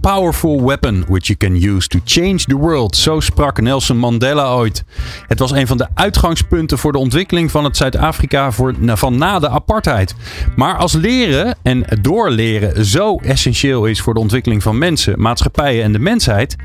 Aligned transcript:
powerful 0.00 0.64
weapon 0.64 1.04
which 1.08 1.26
you 1.26 1.38
can 1.38 1.74
use 1.74 1.88
to 1.88 1.98
change 2.04 2.38
the 2.38 2.56
world. 2.56 2.96
Zo 2.96 3.20
sprak 3.20 3.60
Nelson 3.60 3.96
Mandela 3.96 4.54
ooit. 4.54 4.84
Het 5.26 5.38
was 5.38 5.50
een 5.50 5.66
van 5.66 5.76
de 5.76 5.86
uitgangspunten 5.94 6.78
voor 6.78 6.92
de 6.92 6.98
ontwikkeling 6.98 7.50
van 7.50 7.64
het 7.64 7.76
Zuid-Afrika 7.76 8.52
van 8.82 9.18
na 9.18 9.38
de 9.38 9.48
apartheid. 9.48 10.14
Maar 10.56 10.76
als 10.76 10.92
leren 10.92 11.56
en 11.62 11.84
doorleren 12.00 12.84
zo 12.84 13.16
essentieel 13.16 13.86
is 13.86 14.00
voor 14.00 14.14
de 14.14 14.20
ontwikkeling 14.20 14.62
van 14.62 14.78
mensen, 14.78 15.20
maatschappijen 15.20 15.84
en 15.84 15.92
de 15.92 15.98
mensheid, 15.98 16.56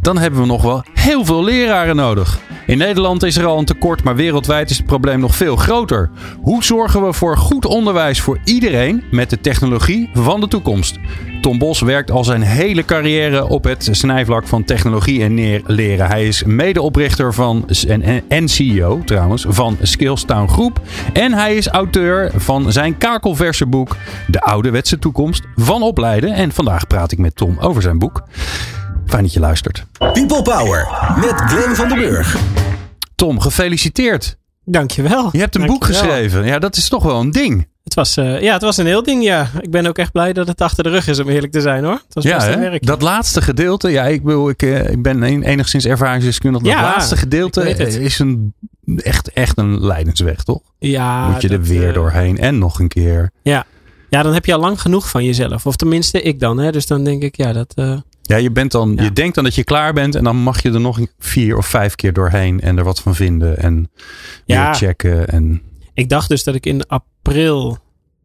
dan 0.00 0.18
hebben 0.18 0.40
we 0.40 0.46
nog 0.46 0.62
wel 0.62 0.84
heel 0.94 1.24
veel 1.24 1.44
leraren 1.44 1.96
nodig. 1.96 2.38
In 2.66 2.78
Nederland 2.78 3.22
is 3.22 3.36
er 3.36 3.46
al 3.46 3.58
een 3.58 3.64
tekort, 3.64 4.02
maar 4.02 4.16
wereldwijd 4.16 4.70
is 4.70 4.76
het 4.76 4.86
probleem 4.86 5.20
nog 5.20 5.34
veel 5.34 5.56
groter. 5.56 6.10
Hoe 6.42 6.64
zorgen 6.64 7.06
we 7.06 7.12
voor 7.12 7.36
goed 7.36 7.66
onderwijs 7.66 8.20
voor 8.20 8.38
iedereen 8.44 9.02
met 9.10 9.30
de 9.30 9.40
technologie 9.40 10.10
van 10.14 10.40
de 10.40 10.48
toekomst? 10.48 10.98
Tom 11.40 11.58
Bos 11.58 11.80
werkt 11.80 12.10
al 12.10 12.24
zijn 12.24 12.42
hele 12.42 12.79
carrière 12.84 13.48
op 13.48 13.64
het 13.64 13.88
snijvlak 13.90 14.46
van 14.46 14.64
technologie 14.64 15.22
en 15.22 15.62
leren. 15.66 16.06
Hij 16.06 16.26
is 16.26 16.44
medeoprichter 16.44 17.34
van 17.34 17.68
en, 17.88 18.22
en 18.28 18.48
CEO 18.48 19.02
trouwens 19.04 19.44
van 19.48 19.78
Skillstown 19.82 20.48
Groep. 20.48 20.80
En 21.12 21.32
hij 21.32 21.56
is 21.56 21.68
auteur 21.68 22.30
van 22.36 22.72
zijn 22.72 22.98
kakelverse 22.98 23.66
boek 23.66 23.96
De 24.26 24.40
Ouderwetse 24.40 24.98
Toekomst 24.98 25.42
van 25.56 25.82
Opleiden. 25.82 26.34
En 26.34 26.52
vandaag 26.52 26.86
praat 26.86 27.12
ik 27.12 27.18
met 27.18 27.36
Tom 27.36 27.58
over 27.58 27.82
zijn 27.82 27.98
boek. 27.98 28.22
Fijn 29.06 29.22
dat 29.22 29.32
je 29.32 29.40
luistert. 29.40 29.86
People 29.98 30.42
Power 30.42 30.88
met 31.16 31.34
Glenn 31.34 31.76
van 31.76 31.88
den 31.88 31.98
Burg. 31.98 32.36
Tom, 33.14 33.40
gefeliciteerd. 33.40 34.38
Dankjewel. 34.64 35.28
Je 35.32 35.38
hebt 35.38 35.54
een 35.54 35.66
boek 35.66 35.84
geschreven. 35.84 36.44
Ja, 36.44 36.58
dat 36.58 36.76
is 36.76 36.88
toch 36.88 37.02
wel 37.02 37.20
een 37.20 37.30
ding. 37.30 37.68
Het 37.84 37.94
was, 37.94 38.16
uh, 38.16 38.40
ja, 38.40 38.52
het 38.52 38.62
was 38.62 38.76
een 38.76 38.86
heel 38.86 39.02
ding, 39.02 39.22
ja. 39.22 39.50
Ik 39.60 39.70
ben 39.70 39.86
ook 39.86 39.98
echt 39.98 40.12
blij 40.12 40.32
dat 40.32 40.48
het 40.48 40.60
achter 40.60 40.84
de 40.84 40.90
rug 40.90 41.06
is, 41.06 41.18
om 41.18 41.28
eerlijk 41.28 41.52
te 41.52 41.60
zijn 41.60 41.84
hoor. 41.84 41.92
Het 42.04 42.14
was 42.14 42.24
ja, 42.24 42.36
best 42.36 42.54
werk. 42.54 42.86
Dat 42.86 43.02
laatste 43.02 43.42
gedeelte, 43.42 43.90
ja, 43.90 44.04
ik, 44.04 44.22
wil, 44.22 44.48
ik, 44.48 44.62
uh, 44.62 44.90
ik 44.90 45.02
ben 45.02 45.22
enigszins 45.22 45.84
ervaringsdeskundig. 45.84 46.62
Dat 46.62 46.72
ja, 46.72 46.82
laatste 46.82 47.16
gedeelte 47.16 47.68
is 47.76 48.18
een, 48.18 48.54
echt, 48.96 49.32
echt 49.32 49.58
een 49.58 49.84
leidensweg, 49.84 50.42
toch? 50.42 50.62
Ja. 50.78 51.28
Moet 51.28 51.42
je 51.42 51.48
er 51.48 51.62
weer 51.62 51.92
doorheen 51.92 52.38
en 52.38 52.58
nog 52.58 52.78
een 52.78 52.88
keer. 52.88 53.30
Ja. 53.42 53.64
ja, 54.08 54.22
dan 54.22 54.34
heb 54.34 54.46
je 54.46 54.54
al 54.54 54.60
lang 54.60 54.80
genoeg 54.80 55.08
van 55.08 55.24
jezelf. 55.24 55.66
Of 55.66 55.76
tenminste, 55.76 56.22
ik 56.22 56.40
dan. 56.40 56.58
Hè. 56.58 56.72
Dus 56.72 56.86
dan 56.86 57.04
denk 57.04 57.22
ik, 57.22 57.36
ja, 57.36 57.52
dat... 57.52 57.74
Ja, 58.22 58.36
je, 58.36 58.50
bent 58.50 58.72
dan, 58.72 58.98
je 59.02 59.12
denkt 59.12 59.34
dan 59.34 59.44
dat 59.44 59.54
je 59.54 59.64
klaar 59.64 59.92
bent 59.92 60.14
en 60.14 60.24
dan 60.24 60.36
mag 60.36 60.62
je 60.62 60.72
er 60.72 60.80
nog 60.80 60.98
vier 61.18 61.56
of 61.56 61.66
vijf 61.66 61.94
keer 61.94 62.12
doorheen 62.12 62.60
en 62.60 62.78
er 62.78 62.84
wat 62.84 63.00
van 63.00 63.14
vinden 63.14 63.58
en 63.58 63.90
ja. 64.44 64.74
checken. 64.74 65.28
En... 65.28 65.62
Ik 65.94 66.08
dacht 66.08 66.28
dus 66.28 66.44
dat 66.44 66.54
ik 66.54 66.66
in 66.66 66.86
april, 66.86 67.78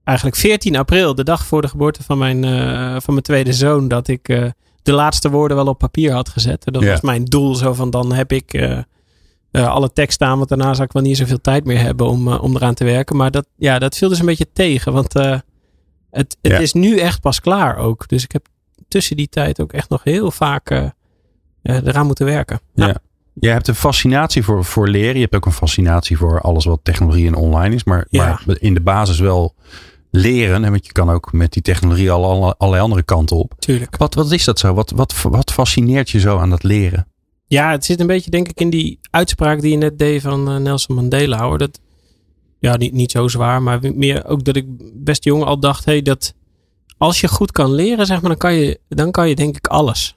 eigenlijk 0.04 0.38
14 0.38 0.76
april, 0.76 1.16
de 1.16 1.24
dag 1.24 1.46
voor 1.46 1.62
de 1.62 1.68
geboorte 1.68 2.04
van 2.04 2.18
mijn, 2.18 2.44
uh, 2.44 2.92
van 2.92 3.14
mijn 3.14 3.22
tweede 3.22 3.54
zoon, 3.54 3.88
dat 3.88 4.08
ik 4.08 4.30
uh, 4.30 4.50
de 4.82 4.92
laatste 4.92 5.30
woorden 5.30 5.58
wel 5.58 5.68
op 5.68 5.78
papier 5.78 6.14
had 6.14 6.30
gezet. 6.30 6.66
En 6.66 6.74
dat 6.74 6.84
was 6.84 7.02
mijn 7.02 7.26
doel, 7.26 7.56
zo 7.56 7.74
van 7.74 7.90
dan 7.90 8.14
heb 8.14 8.32
ik 8.32 8.54
uh, 8.54 8.80
alle 9.52 9.94
tekst 9.94 10.16
staan, 10.16 10.38
want 10.38 10.50
daarna 10.50 10.74
zou 10.74 10.84
ik 10.84 10.92
wel 10.92 11.02
niet 11.02 11.18
zoveel 11.18 11.42
tijd 11.42 11.66
meer 11.66 11.80
hebben 11.80 12.08
om, 12.08 12.28
om 12.28 12.56
eraan 12.56 12.74
te 12.74 12.84
werken. 12.84 13.16
Maar 13.16 13.32
dat, 13.32 13.48
ja, 13.56 13.80
dat 13.80 13.98
viel 13.98 14.10
dus 14.10 14.20
een 14.20 14.26
beetje 14.26 14.52
tegen, 14.54 14.94
want 14.94 15.14
het, 15.14 15.44
het 16.10 16.38
ja. 16.42 16.58
is 16.58 16.74
nu 16.74 17.00
echt 17.00 17.22
pas 17.22 17.40
klaar 17.40 17.78
ook. 17.78 18.08
Dus 18.08 18.24
ik 18.24 18.32
heb 18.32 18.48
tussen 18.88 19.16
die 19.16 19.30
tijd 19.30 19.62
ook 19.62 19.74
echt 19.74 19.90
nog 19.90 20.04
heel 20.04 20.32
vaak 20.32 20.92
eraan 21.62 22.06
moeten 22.06 22.26
werken. 22.26 22.60
Ja. 22.74 23.02
Je 23.40 23.50
hebt 23.50 23.68
een 23.68 23.76
fascinatie 23.76 24.44
voor, 24.44 24.66
voor 24.66 24.88
leren. 24.88 25.16
Je 25.16 25.22
hebt 25.22 25.36
ook 25.36 25.46
een 25.46 25.52
fascinatie 25.52 26.18
voor 26.18 26.42
alles 26.42 26.66
wat 26.66 26.80
technologie 26.84 27.28
en 27.28 27.36
online 27.36 27.76
is. 27.76 27.84
Maar, 27.84 28.06
ja. 28.10 28.40
maar 28.46 28.56
in 28.60 28.74
de 28.74 28.82
basis 28.82 29.20
wel 29.20 29.56
leren. 30.12 30.62
Want 30.62 30.86
je 30.86 30.92
kan 30.92 31.10
ook 31.10 31.34
met 31.34 31.54
die 31.54 31.62
technologie 31.62 32.12
al 32.12 32.26
alle, 32.26 32.56
allerlei 32.58 32.84
andere 32.84 33.04
kanten 33.04 33.38
op. 33.38 33.54
Tuurlijk. 33.60 33.98
Wat, 33.98 34.14
wat 34.14 34.32
is 34.32 34.44
dat 34.44 34.60
zo? 34.60 34.74
Wat, 34.74 34.92
wat, 34.92 35.22
wat 35.22 35.54
fascineert 35.54 36.10
je 36.10 36.20
zo 36.20 36.38
aan 36.38 36.50
dat 36.50 36.64
leren? 36.64 37.08
Ja, 37.48 37.72
het 37.72 37.86
zit 37.86 38.00
een 38.00 38.08
beetje 38.08 38.32
denk 38.32 38.48
ik 38.48 38.60
in 38.60 38.70
die 38.70 39.00
uitspraak 39.10 39.62
die 39.62 39.72
je 39.72 39.78
net 39.78 40.00
deed 40.00 40.22
van 40.22 40.52
uh, 40.52 40.58
Nelson 40.58 40.96
Mandela. 40.96 41.44
Hoor. 41.44 41.58
Dat, 41.58 41.80
ja, 42.60 42.76
niet, 42.76 42.94
niet 42.94 43.12
zo 43.12 43.28
zwaar. 43.28 43.62
Maar 43.62 43.80
meer 43.96 44.26
ook 44.26 44.44
dat 44.44 44.56
ik 44.56 44.66
best 44.94 45.24
jong 45.24 45.44
al 45.44 45.60
dacht. 45.60 45.86
Hey, 45.86 46.02
dat 46.02 46.34
als 46.98 47.22
je 47.22 47.28
goed 47.28 47.52
kan 47.52 47.74
leren, 47.74 48.06
zeg 48.06 48.22
maar, 48.22 48.30
dan 48.30 48.40
kan 48.40 48.54
je, 48.54 48.80
dan 48.90 49.12
kan 49.12 49.30
je 49.30 49.36
denk 49.36 49.58
ik 49.58 49.68
alles. 49.68 50.16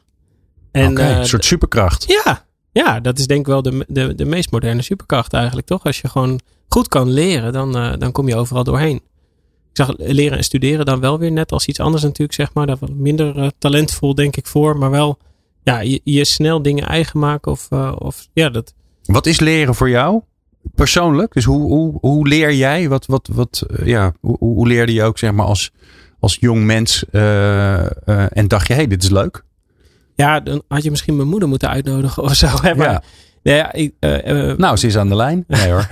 En, 0.71 0.91
okay, 0.91 1.19
een 1.19 1.27
soort 1.27 1.45
superkracht. 1.45 2.05
Ja, 2.25 2.47
ja, 2.73 3.01
dat 3.01 3.19
is 3.19 3.27
denk 3.27 3.41
ik 3.41 3.47
wel 3.47 3.63
de, 3.63 3.85
de, 3.89 4.15
de 4.15 4.25
meest 4.25 4.51
moderne 4.51 4.83
superkracht 4.83 5.33
eigenlijk, 5.33 5.67
toch? 5.67 5.85
Als 5.85 6.01
je 6.01 6.09
gewoon 6.09 6.41
goed 6.69 6.89
kan 6.89 7.11
leren, 7.11 7.53
dan, 7.53 7.77
uh, 7.77 7.93
dan 7.99 8.13
kom 8.13 8.29
je 8.29 8.37
overal 8.37 8.65
doorheen. 8.65 8.97
Ik 9.71 9.87
zag 9.87 9.95
leren 9.97 10.39
en 10.39 10.45
studeren 10.45 10.87
dan 10.87 11.01
wel 11.01 11.19
weer 11.19 11.33
net 11.33 11.53
als 11.53 11.67
iets 11.67 11.81
anders 11.81 12.03
natuurlijk, 12.03 12.33
zeg 12.33 12.55
maar. 12.55 12.67
Daar 12.67 12.77
minder 12.93 13.37
uh, 13.37 13.47
talentvol 13.59 14.15
denk 14.15 14.37
ik 14.37 14.47
voor, 14.47 14.77
maar 14.77 14.91
wel 14.91 15.19
ja, 15.63 15.81
je, 15.81 16.01
je 16.05 16.25
snel 16.25 16.63
dingen 16.63 16.87
eigen 16.87 17.19
maken 17.21 17.53
of, 17.53 17.67
uh, 17.71 17.93
of 17.99 18.29
ja, 18.33 18.49
dat. 18.49 18.75
Wat 19.05 19.27
is 19.27 19.41
leren 19.41 19.75
voor 19.75 19.91
jou? 19.91 20.21
Persoonlijk? 20.75 21.33
Dus 21.33 21.45
hoe, 21.45 21.63
hoe, 21.63 21.99
hoe 22.01 22.29
leer 22.29 22.55
jij? 22.55 22.89
Wat, 22.89 23.07
wat, 23.07 23.29
wat, 23.33 23.67
ja, 23.85 24.13
hoe, 24.21 24.37
hoe 24.39 24.67
leerde 24.67 24.93
je 24.93 25.03
ook 25.03 25.19
zeg 25.19 25.33
maar 25.33 25.47
als 25.47 25.71
als 26.21 26.37
jong 26.41 26.65
mens 26.65 27.05
en 27.11 28.45
dacht 28.47 28.67
je, 28.67 28.73
hé, 28.73 28.79
hey, 28.79 28.89
dit 28.89 29.03
is 29.03 29.11
leuk? 29.11 29.45
Ja, 30.25 30.41
dan 30.41 30.63
had 30.69 30.83
je 30.83 30.91
misschien 30.91 31.17
mijn 31.17 31.29
moeder 31.29 31.49
moeten 31.49 31.69
uitnodigen 31.69 32.23
of 32.23 32.35
zo. 32.35 32.47
Hè? 32.63 32.75
Maar, 32.75 32.91
ja. 32.91 33.03
Ja, 33.43 33.73
ik, 33.73 33.93
uh, 34.01 34.57
nou, 34.57 34.77
ze 34.77 34.87
is 34.87 34.97
aan 34.97 35.09
de 35.09 35.15
lijn. 35.15 35.45
Nee 35.47 35.71
hoor. 35.71 35.89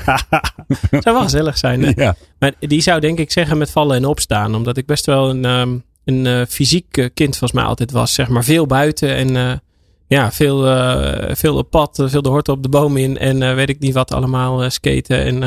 zou 0.90 1.14
wel 1.16 1.22
gezellig 1.22 1.58
zijn. 1.58 1.82
Hè? 1.82 1.92
Ja. 1.94 2.14
Maar 2.38 2.52
die 2.58 2.80
zou 2.80 3.00
denk 3.00 3.18
ik 3.18 3.32
zeggen 3.32 3.58
met 3.58 3.70
vallen 3.70 3.96
en 3.96 4.04
opstaan. 4.04 4.54
Omdat 4.54 4.76
ik 4.76 4.86
best 4.86 5.06
wel 5.06 5.30
een, 5.30 5.44
um, 5.44 5.84
een 6.04 6.46
fysiek 6.46 7.10
kind 7.14 7.36
volgens 7.36 7.52
mij 7.52 7.64
altijd 7.64 7.92
was. 7.92 8.14
Zeg 8.14 8.28
maar 8.28 8.44
veel 8.44 8.66
buiten 8.66 9.14
en 9.14 9.60
ja, 10.06 10.32
veel, 10.32 10.58
veel 11.34 11.56
op 11.56 11.70
pad, 11.70 12.02
veel 12.06 12.22
de 12.22 12.28
horten 12.28 12.52
op 12.52 12.62
de 12.62 12.68
boom 12.68 12.96
in. 12.96 13.18
En 13.18 13.54
weet 13.54 13.68
ik 13.68 13.78
niet 13.78 13.94
wat 13.94 14.12
allemaal, 14.12 14.70
skaten 14.70 15.24
en, 15.24 15.42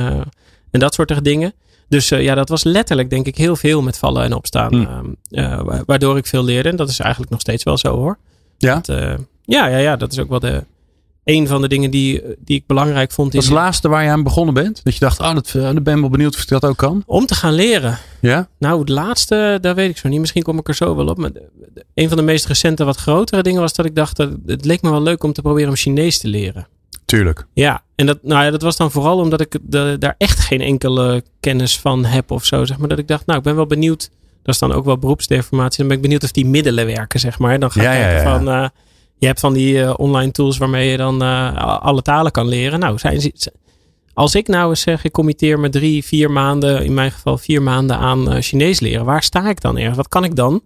en 0.71 0.79
dat 0.79 0.93
soort 0.93 1.23
dingen. 1.23 1.53
Dus 1.87 2.09
ja, 2.09 2.35
dat 2.35 2.49
was 2.49 2.63
letterlijk 2.63 3.09
denk 3.09 3.25
ik 3.25 3.37
heel 3.37 3.55
veel 3.55 3.81
met 3.81 3.97
vallen 3.97 4.23
en 4.23 4.33
opstaan. 4.33 4.75
Mm. 4.75 5.15
Uh, 5.29 5.61
waardoor 5.85 6.17
ik 6.17 6.25
veel 6.25 6.43
leerde. 6.43 6.69
En 6.69 6.75
dat 6.75 6.89
is 6.89 6.99
eigenlijk 6.99 7.31
nog 7.31 7.41
steeds 7.41 7.63
wel 7.63 7.77
zo 7.77 7.95
hoor. 7.95 8.17
Ja? 8.59 8.75
Dat, 8.75 8.89
uh, 8.89 9.13
ja, 9.45 9.67
ja, 9.67 9.77
ja, 9.77 9.95
dat 9.95 10.11
is 10.11 10.19
ook 10.19 10.29
wel 10.29 10.39
de, 10.39 10.63
een 11.23 11.47
van 11.47 11.61
de 11.61 11.67
dingen 11.67 11.91
die, 11.91 12.21
die 12.39 12.57
ik 12.57 12.65
belangrijk 12.65 13.11
vond. 13.11 13.31
Dat 13.31 13.41
is 13.41 13.47
het 13.47 13.57
laatste 13.57 13.89
waar 13.89 14.03
je 14.03 14.09
aan 14.09 14.23
begonnen 14.23 14.53
bent? 14.53 14.83
Dat 14.83 14.93
je 14.93 14.99
dacht, 14.99 15.19
oh, 15.19 15.33
dat, 15.33 15.51
dat 15.51 15.83
ben 15.83 15.93
ik 15.95 15.99
wel 15.99 16.09
benieuwd 16.09 16.35
of 16.35 16.41
je 16.41 16.47
dat 16.47 16.65
ook 16.65 16.77
kan. 16.77 17.03
Om 17.05 17.25
te 17.25 17.35
gaan 17.35 17.53
leren. 17.53 17.97
Ja? 18.21 18.47
Nou, 18.59 18.79
het 18.79 18.89
laatste, 18.89 19.57
daar 19.61 19.75
weet 19.75 19.89
ik 19.89 19.97
zo 19.97 20.07
niet. 20.07 20.19
Misschien 20.19 20.43
kom 20.43 20.57
ik 20.57 20.67
er 20.67 20.75
zo 20.75 20.95
wel 20.95 21.07
op. 21.07 21.17
Maar 21.17 21.31
een 21.93 22.07
van 22.07 22.17
de 22.17 22.23
meest 22.23 22.45
recente, 22.45 22.83
wat 22.83 22.97
grotere 22.97 23.43
dingen 23.43 23.61
was 23.61 23.73
dat 23.73 23.85
ik 23.85 23.95
dacht, 23.95 24.15
dat 24.15 24.29
het 24.45 24.65
leek 24.65 24.81
me 24.81 24.89
wel 24.89 25.01
leuk 25.01 25.23
om 25.23 25.33
te 25.33 25.41
proberen 25.41 25.69
om 25.69 25.75
Chinees 25.75 26.19
te 26.19 26.27
leren. 26.27 26.67
Tuurlijk. 27.05 27.45
Ja, 27.53 27.83
en 27.95 28.05
dat, 28.05 28.17
nou 28.21 28.43
ja, 28.43 28.51
dat 28.51 28.61
was 28.61 28.77
dan 28.77 28.91
vooral 28.91 29.17
omdat 29.17 29.41
ik 29.41 29.57
de, 29.61 29.95
daar 29.99 30.15
echt 30.17 30.39
geen 30.39 30.61
enkele 30.61 31.23
kennis 31.39 31.79
van 31.79 32.05
heb 32.05 32.31
of 32.31 32.45
zo. 32.45 32.65
Zeg 32.65 32.77
maar 32.77 32.89
dat 32.89 32.99
ik 32.99 33.07
dacht, 33.07 33.25
nou, 33.25 33.37
ik 33.37 33.43
ben 33.43 33.55
wel 33.55 33.65
benieuwd. 33.65 34.09
Dat 34.43 34.53
is 34.53 34.59
dan 34.59 34.71
ook 34.71 34.85
wel 34.85 34.97
beroepsdeformatie. 34.97 35.77
Dan 35.77 35.87
ben 35.87 35.95
ik 35.95 36.03
benieuwd 36.03 36.23
of 36.23 36.31
die 36.31 36.45
middelen 36.45 36.85
werken, 36.85 37.19
zeg 37.19 37.39
maar. 37.39 37.59
Dan 37.59 37.71
ga 37.71 37.81
ja, 37.81 37.91
kijken 37.91 38.23
ja, 38.23 38.37
van, 38.37 38.47
uh, 38.47 38.67
je 39.17 39.25
hebt 39.25 39.39
van 39.39 39.53
die 39.53 39.73
uh, 39.73 39.93
online 39.97 40.31
tools 40.31 40.57
waarmee 40.57 40.89
je 40.89 40.97
dan 40.97 41.23
uh, 41.23 41.79
alle 41.81 42.01
talen 42.01 42.31
kan 42.31 42.47
leren. 42.47 42.79
Nou, 42.79 42.97
zijn 42.97 43.21
ze, 43.21 43.53
als 44.13 44.35
ik 44.35 44.47
nou 44.47 44.69
eens 44.69 44.81
zeg, 44.81 45.03
ik 45.03 45.11
committeer 45.11 45.59
me 45.59 45.69
drie, 45.69 46.05
vier 46.05 46.31
maanden, 46.31 46.85
in 46.85 46.93
mijn 46.93 47.11
geval 47.11 47.37
vier 47.37 47.61
maanden 47.61 47.97
aan 47.97 48.41
Chinees 48.41 48.79
leren. 48.79 49.05
Waar 49.05 49.23
sta 49.23 49.49
ik 49.49 49.61
dan 49.61 49.77
ergens? 49.77 49.97
Wat 49.97 50.07
kan 50.07 50.23
ik 50.23 50.35
dan? 50.35 50.61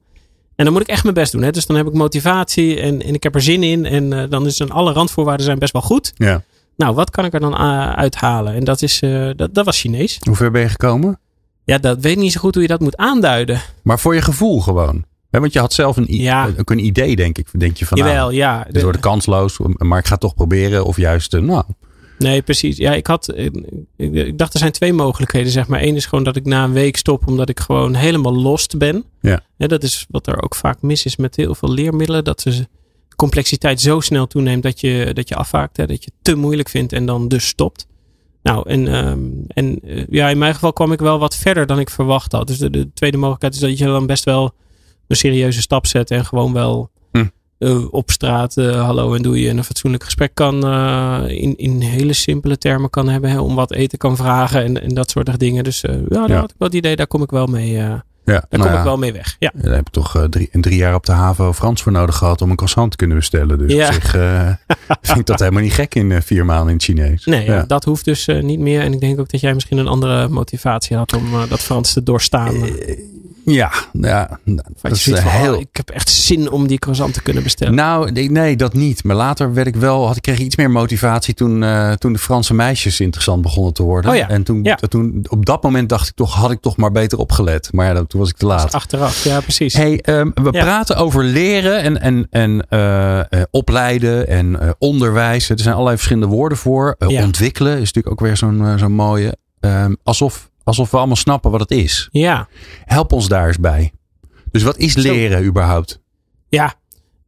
En 0.56 0.64
dan 0.66 0.74
moet 0.74 0.81
ik 0.81 0.88
echt 0.88 1.04
mijn 1.04 1.16
best 1.16 1.31
doen. 1.31 1.42
Hè? 1.42 1.52
Dus 1.52 1.66
dan 1.66 1.75
heb 1.75 1.88
ik 1.88 1.94
motivatie 1.94 2.80
en, 2.80 3.02
en 3.02 3.14
ik 3.14 3.24
heb 3.24 3.36
er 3.36 3.42
zin 3.42 3.64
in. 3.64 3.86
En 3.86 4.30
dan 4.30 4.46
is 4.46 4.58
dan 4.58 4.72
alle 4.72 4.94
randvoorwaarden 4.94 5.46
zijn 5.46 5.60
best 5.60 5.74
wel 5.74 5.81
goed. 5.81 6.12
Ja. 6.16 6.44
Nou, 6.78 6.96
wat 6.96 7.10
kan 7.10 7.25
ik 7.25 7.34
er 7.34 7.40
dan 7.40 7.56
uithalen? 7.96 8.54
En 8.54 8.64
dat, 8.64 8.81
is, 8.81 9.00
dat, 9.36 9.54
dat 9.54 9.66
was 9.66 9.80
Chinees. 9.80 10.18
Hoe 10.24 10.36
ver 10.36 10.52
ben 10.52 10.62
je 10.62 10.70
gekomen? 10.70 11.20
Ja, 11.65 11.77
dat 11.77 12.01
weet 12.01 12.12
ik 12.12 12.18
niet 12.18 12.31
zo 12.31 12.39
goed 12.39 12.54
hoe 12.54 12.63
je 12.63 12.69
dat 12.69 12.80
moet 12.80 12.98
aanduiden. 12.98 13.62
Maar 13.81 14.00
voor 14.00 14.15
je 14.15 14.21
gevoel 14.21 14.62
gewoon. 14.62 15.06
Want 15.30 15.54
je 15.54 15.60
had 15.60 15.74
zelf 15.74 15.98
een, 15.98 16.06
ja. 16.07 16.50
ook 16.60 16.69
een 16.69 16.86
idee, 16.86 17.15
denk 17.15 17.38
ik. 17.38 17.48
Denk 17.51 17.77
je 17.77 17.86
van, 17.86 17.98
Jawel, 17.98 18.15
nou, 18.15 18.33
ja. 18.33 18.65
Het 18.68 18.81
wordt 18.81 19.00
kansloos, 19.00 19.60
maar 19.77 20.00
ik 20.00 20.06
ga 20.06 20.12
het 20.12 20.21
toch 20.21 20.36
proberen. 20.36 20.86
Of 20.86 20.98
juist, 20.98 21.31
nou, 21.31 21.63
Nee, 22.18 22.42
precies. 22.42 22.77
Ja, 22.77 22.94
ik 22.94 23.07
had. 23.07 23.33
Ik 23.98 24.38
dacht, 24.38 24.54
er 24.54 24.60
zijn 24.60 24.71
twee 24.71 24.94
mogelijkheden, 24.94 25.51
zeg 25.51 25.68
maar. 25.68 25.81
Eén 25.81 25.95
is 25.95 26.06
gewoon 26.06 26.24
dat 26.24 26.36
ik 26.36 26.45
na 26.45 26.63
een 26.63 26.74
week 26.74 26.98
stop, 26.98 27.27
omdat 27.27 27.50
ik 27.50 27.60
gewoon 27.60 27.94
helemaal 27.94 28.36
lost 28.36 28.77
ben. 28.77 29.06
Ja. 29.21 29.39
ja 29.57 29.68
dat 29.68 29.83
is 29.83 30.06
wat 30.10 30.27
er 30.27 30.44
ook 30.44 30.56
vaak 30.56 30.81
mis 30.81 31.06
is 31.06 31.15
met 31.15 31.36
heel 31.36 31.56
veel 31.56 31.71
leermiddelen. 31.71 32.24
Dat 32.24 32.39
de 32.39 32.68
complexiteit 33.15 33.81
zo 33.81 34.00
snel 34.00 34.27
toeneemt 34.27 34.63
dat 34.63 34.81
je, 34.81 35.12
dat 35.13 35.30
je 35.30 35.36
afhaakt. 35.36 35.77
Hè, 35.77 35.86
dat 35.86 36.04
je 36.04 36.12
te 36.21 36.36
moeilijk 36.36 36.69
vindt 36.69 36.94
en 36.94 37.06
dan 37.06 37.27
dus 37.27 37.48
stopt. 37.48 37.88
Nou, 38.44 38.69
en, 38.69 38.88
ehm, 38.88 39.19
en 39.48 39.80
ja, 40.10 40.30
in 40.30 40.38
mijn 40.38 40.54
geval 40.54 40.74
kwam 40.74 40.92
ik 40.92 41.00
wel 41.00 41.19
wat 41.19 41.36
verder 41.36 41.66
dan 41.66 41.80
ik 41.80 41.90
verwacht 41.90 42.31
had. 42.31 42.48
Dus 42.48 42.57
de, 42.57 42.69
de 42.69 42.94
tweede 42.94 43.18
mogelijkheid 43.18 43.54
is 43.54 43.60
dat 43.60 43.78
je 43.78 43.86
dan 43.86 44.06
best 44.06 44.24
wel 44.24 44.54
een 45.07 45.16
serieuze 45.16 45.62
stap 45.62 45.88
zet 45.88 46.12
en 46.12 46.25
gewoon 46.25 46.54
wel 46.54 46.92
uh, 47.63 47.94
op 47.94 48.12
straat 48.12 48.57
uh, 48.57 48.86
hallo 48.86 49.13
en 49.13 49.22
doe 49.22 49.42
je 49.42 49.50
een 49.50 49.63
fatsoenlijk 49.63 50.04
gesprek 50.04 50.36
kan 50.36 50.68
uh, 50.68 51.24
in, 51.28 51.57
in 51.57 51.81
hele 51.81 52.13
simpele 52.13 52.57
termen 52.57 52.90
kan 52.90 53.10
hebben. 53.10 53.30
Hè, 53.30 53.40
om 53.40 53.56
wat 53.56 53.74
eten 53.74 53.98
kan 53.98 54.16
vragen 54.16 54.63
en, 54.63 54.81
en 54.81 54.94
dat 54.94 55.10
soort 55.10 55.39
dingen. 55.39 55.63
Dus 55.63 55.81
ja, 55.81 55.98
daar 56.07 56.30
ja. 56.30 56.39
had 56.39 56.51
ik 56.51 56.56
wel 56.57 56.68
het 56.68 56.78
idee, 56.78 56.96
daar 56.96 57.07
kom 57.07 57.22
ik 57.22 57.31
wel 57.31 57.46
mee. 57.46 57.81
Ja, 58.25 58.46
daar 58.50 58.60
nou 58.60 58.70
kom 58.70 58.78
ik 58.78 58.84
wel 58.84 58.98
mee 58.98 59.14
weg. 59.14 59.36
Ja. 59.40 59.52
ja 59.56 59.62
daar 59.64 59.75
heb 59.75 59.88
ik 59.88 59.94
toch 59.94 60.28
drie, 60.30 60.50
drie 60.52 60.78
jaar 60.78 60.96
op 60.96 61.06
de 61.06 61.12
haven 61.12 61.54
Frans 61.54 61.81
voor 61.81 61.92
nodig 61.92 62.16
gehad 62.16 62.42
om 62.42 62.50
een 62.50 62.56
croissant 62.56 62.92
te 62.92 62.98
kunnen 62.98 63.18
bestellen. 63.18 63.58
Dus 63.58 63.74
ja. 63.74 63.88
op 63.88 63.94
zich 63.94 64.10
vind 65.02 65.20
ik 65.20 65.25
dat 65.25 65.40
helemaal 65.40 65.62
niet 65.62 65.74
gek 65.74 65.96
in 65.96 66.22
vier 66.22 66.46
maanden 66.46 66.68
in 66.68 66.74
het 66.74 66.84
Chinees. 66.84 67.25
Nee, 67.25 67.66
dat 67.66 67.84
hoeft 67.84 68.06
dus 68.06 68.30
niet 68.42 68.60
meer. 68.60 68.81
En 68.81 68.94
ik 68.94 69.00
denk 69.00 69.20
ook 69.20 69.30
dat 69.30 69.40
jij 69.40 69.54
misschien 69.54 69.78
een 69.78 69.88
andere 69.88 70.28
motivatie 70.28 70.98
had 70.98 71.14
om 71.14 71.25
dat 71.50 71.60
Frans 71.60 71.94
te 71.94 72.04
doorstaan. 72.04 72.56
Ja, 73.45 73.72
ja 73.92 74.40
dat 74.81 74.92
is 74.92 75.06
heel... 75.06 75.60
ik 75.60 75.68
heb 75.72 75.90
echt 75.90 76.10
zin 76.10 76.51
om 76.51 76.68
die 76.68 76.80
croissant 76.80 77.13
te 77.13 77.22
kunnen 77.22 77.44
bestellen. 77.44 77.75
Nou, 77.75 78.12
nee, 78.12 78.56
dat 78.56 78.74
niet. 78.74 79.04
Maar 79.04 79.16
later 79.16 79.54
werd 79.54 79.68
ik 79.68 79.75
wel, 79.75 80.07
had, 80.07 80.16
ik 80.16 80.22
kreeg 80.22 80.40
iets 80.40 80.56
meer 80.56 80.72
motivatie 80.72 81.34
toen, 81.34 81.62
uh, 81.62 81.92
toen 81.92 82.13
de 82.13 82.19
Franse 82.19 82.54
meisjes 82.54 83.00
interessant 83.00 83.42
begonnen 83.42 83.74
te 83.74 83.84
worden. 83.84 84.12
Oh 84.12 84.18
ja. 84.18 84.30
En 84.30 84.44
toen, 84.44 84.63
ja. 84.63 84.75
toen, 84.75 85.25
op 85.30 85.45
dat 85.45 85.63
moment 85.63 85.90
dacht 85.90 86.07
ik 86.07 86.16
toch, 86.16 86.34
had 86.34 86.51
ik 86.51 86.62
toch 86.62 86.78
maar 86.78 86.92
beter 86.92 87.18
opgelet. 87.18 87.69
Maar 87.72 87.95
ja, 87.95 88.04
toen 88.04 88.19
was 88.19 88.30
ik 88.30 88.38
te 88.38 88.45
laat. 88.45 88.74
Achteraf, 88.74 89.24
ja, 89.24 89.40
precies. 89.40 89.74
Hey, 89.74 90.04
um, 90.06 90.31
we 90.34 90.51
praten 90.51 90.96
over 90.96 91.24
leren 91.24 91.81
en, 91.81 92.01
en, 92.01 92.28
en 92.30 92.66
uh, 92.69 93.18
uh, 93.18 93.42
opleiden 93.51 94.28
en 94.28 94.75
onderwijzen. 94.78 95.56
Er 95.56 95.62
zijn 95.62 95.74
allerlei 95.74 95.98
verschillende 95.98 96.36
woorden 96.36 96.57
voor. 96.57 96.96
Ontwikkelen 97.07 97.74
is 97.74 97.94
natuurlijk 97.94 98.10
ook 98.10 98.19
weer 98.19 98.38
zo'n 98.38 98.74
zo'n 98.78 98.92
mooie. 98.92 99.38
Um, 99.60 99.98
alsof 100.04 100.51
alsof 100.63 100.92
we 100.92 100.98
allemaal 100.98 101.15
snappen 101.15 101.51
wat 101.51 101.60
het 101.60 101.71
is. 101.71 102.10
Ja. 102.12 102.48
Help 102.86 103.12
ons 103.12 103.27
daar 103.27 103.48
eens 103.48 103.60
bij. 103.60 103.92
Dus 104.51 104.63
wat 104.63 104.77
is 104.77 104.95
leren 104.95 105.39
Zo. 105.42 105.48
überhaupt? 105.48 106.01
Ja, 106.50 106.75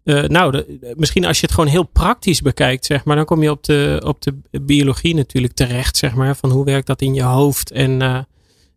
uh, 0.06 0.24
nou, 0.24 0.52
de, 0.52 0.94
misschien 0.98 1.26
als 1.26 1.40
je 1.40 1.46
het 1.46 1.56
gewoon 1.56 1.70
heel 1.70 1.84
praktisch 1.84 2.42
bekijkt, 2.42 2.86
zeg 2.86 3.04
maar, 3.04 3.16
dan 3.16 3.26
kom 3.26 3.44
je 3.44 3.52
op 3.52 3.64
de, 3.64 4.02
op 4.06 4.22
de 4.22 4.36
biologie 4.62 5.16
natuurlijk 5.16 5.54
terecht, 5.54 5.98
zeg 5.98 6.16
maar, 6.16 6.36
van 6.36 6.52
hoe 6.52 6.66
werkt 6.66 6.88
dat 6.88 7.02
in 7.02 7.14
je 7.14 7.24
hoofd 7.24 7.72
en, 7.72 8.02
uh, 8.02 8.20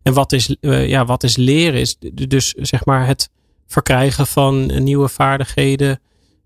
en 0.03 0.13
wat, 0.13 0.31
is, 0.31 0.55
uh, 0.61 0.87
ja, 0.87 1.05
wat 1.05 1.23
is 1.23 1.37
leren? 1.37 1.79
Is 1.79 1.97
dus 2.27 2.53
zeg 2.53 2.85
maar 2.85 3.07
het 3.07 3.29
verkrijgen 3.67 4.27
van 4.27 4.83
nieuwe 4.83 5.07
vaardigheden 5.07 5.99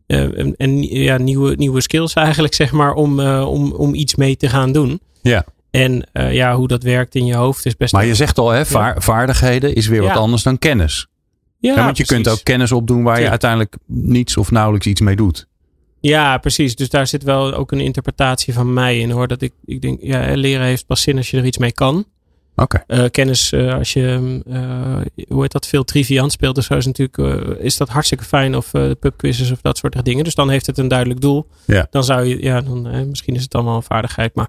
en, 0.08 0.56
en 0.56 0.82
ja, 0.82 1.18
nieuwe, 1.18 1.56
nieuwe 1.56 1.82
skills 1.82 2.14
eigenlijk, 2.14 2.54
zeg 2.54 2.72
maar, 2.72 2.94
om, 2.94 3.20
om, 3.20 3.72
om 3.72 3.94
iets 3.94 4.16
mee 4.16 4.38
te 4.38 4.50
gaan 4.50 4.72
doen. 4.72 5.00
Ja. 5.22 5.46
En 5.74 6.10
uh, 6.14 6.34
ja, 6.34 6.56
hoe 6.56 6.68
dat 6.68 6.84
werkt 6.84 7.16
in 7.16 7.26
je 7.26 7.36
hoofd 7.36 7.66
is 7.66 7.78
best. 7.78 7.94
Maar 7.94 8.06
je 8.06 8.16
zegt 8.16 8.38
al, 8.38 8.50
hè, 8.50 8.66
va 8.66 8.96
vaardigheden 8.98 9.76
is 9.76 9.88
weer 9.88 10.02
wat 10.02 10.18
anders 10.18 10.44
dan 10.44 10.60
kennis. 10.60 11.08
Ja, 11.60 11.76
ja 11.76 11.84
want 11.84 11.98
je 11.98 12.06
kunt 12.06 12.28
ook 12.28 12.44
kennis 12.44 12.72
opdoen 12.72 13.04
waar 13.04 13.22
je 13.22 13.30
uiteindelijk 13.30 13.76
niets 13.86 14.38
of 14.38 14.52
nauwelijks 14.52 14.88
iets 14.88 15.02
mee 15.02 15.16
doet. 15.16 15.48
Ja, 16.00 16.38
precies. 16.38 16.76
Dus 16.76 16.90
daar 16.90 17.08
zit 17.08 17.24
wel 17.24 17.54
ook 17.54 17.72
een 17.72 17.80
interpretatie 17.80 18.54
van 18.54 18.74
mij 18.74 19.00
in 19.00 19.12
hoor. 19.12 19.28
Dat 19.28 19.42
ik, 19.42 19.54
ik 19.66 19.82
denk, 19.82 20.00
ja, 20.02 20.34
leren 20.36 20.66
heeft 20.66 20.86
pas 20.86 21.02
zin 21.02 21.18
als 21.18 21.32
je 21.32 21.38
er 21.38 21.46
iets 21.46 21.58
mee 21.58 21.72
kan. 21.72 22.06
Oké. 22.56 22.82
Okay. 22.82 23.00
Uh, 23.00 23.10
kennis, 23.10 23.52
uh, 23.52 23.74
als 23.74 23.94
je, 23.94 24.42
uh, 24.48 25.26
hoe 25.28 25.42
heet 25.42 25.52
dat, 25.52 25.68
veel 25.68 25.84
triviant 25.84 26.32
speelt, 26.32 26.56
dus 26.56 26.66
zo 26.66 26.74
is 26.74 26.86
natuurlijk, 26.86 27.18
is 27.60 27.78
dat 27.78 27.90
hartstikke 27.90 28.24
fijn. 28.24 28.56
Of 28.56 28.72
pubquizzes 29.00 29.52
of 29.52 29.62
dat 29.62 29.78
soort 29.78 30.06
dingen. 30.06 30.24
Dus 30.24 30.36
dan 30.36 30.50
heeft 30.50 30.66
het 30.66 30.78
een 30.78 30.88
duidelijk 30.88 31.22
doel. 31.22 31.48
Ja. 31.66 31.88
Dan 31.90 32.04
zou 32.04 32.26
je, 32.26 32.44
ja, 32.44 32.62
dan, 32.62 33.08
misschien 33.10 33.36
is 33.36 33.44
het 33.44 33.56
allemaal 33.56 33.76
een 33.76 33.84
vaardigheid. 33.84 34.36
Maar 34.36 34.48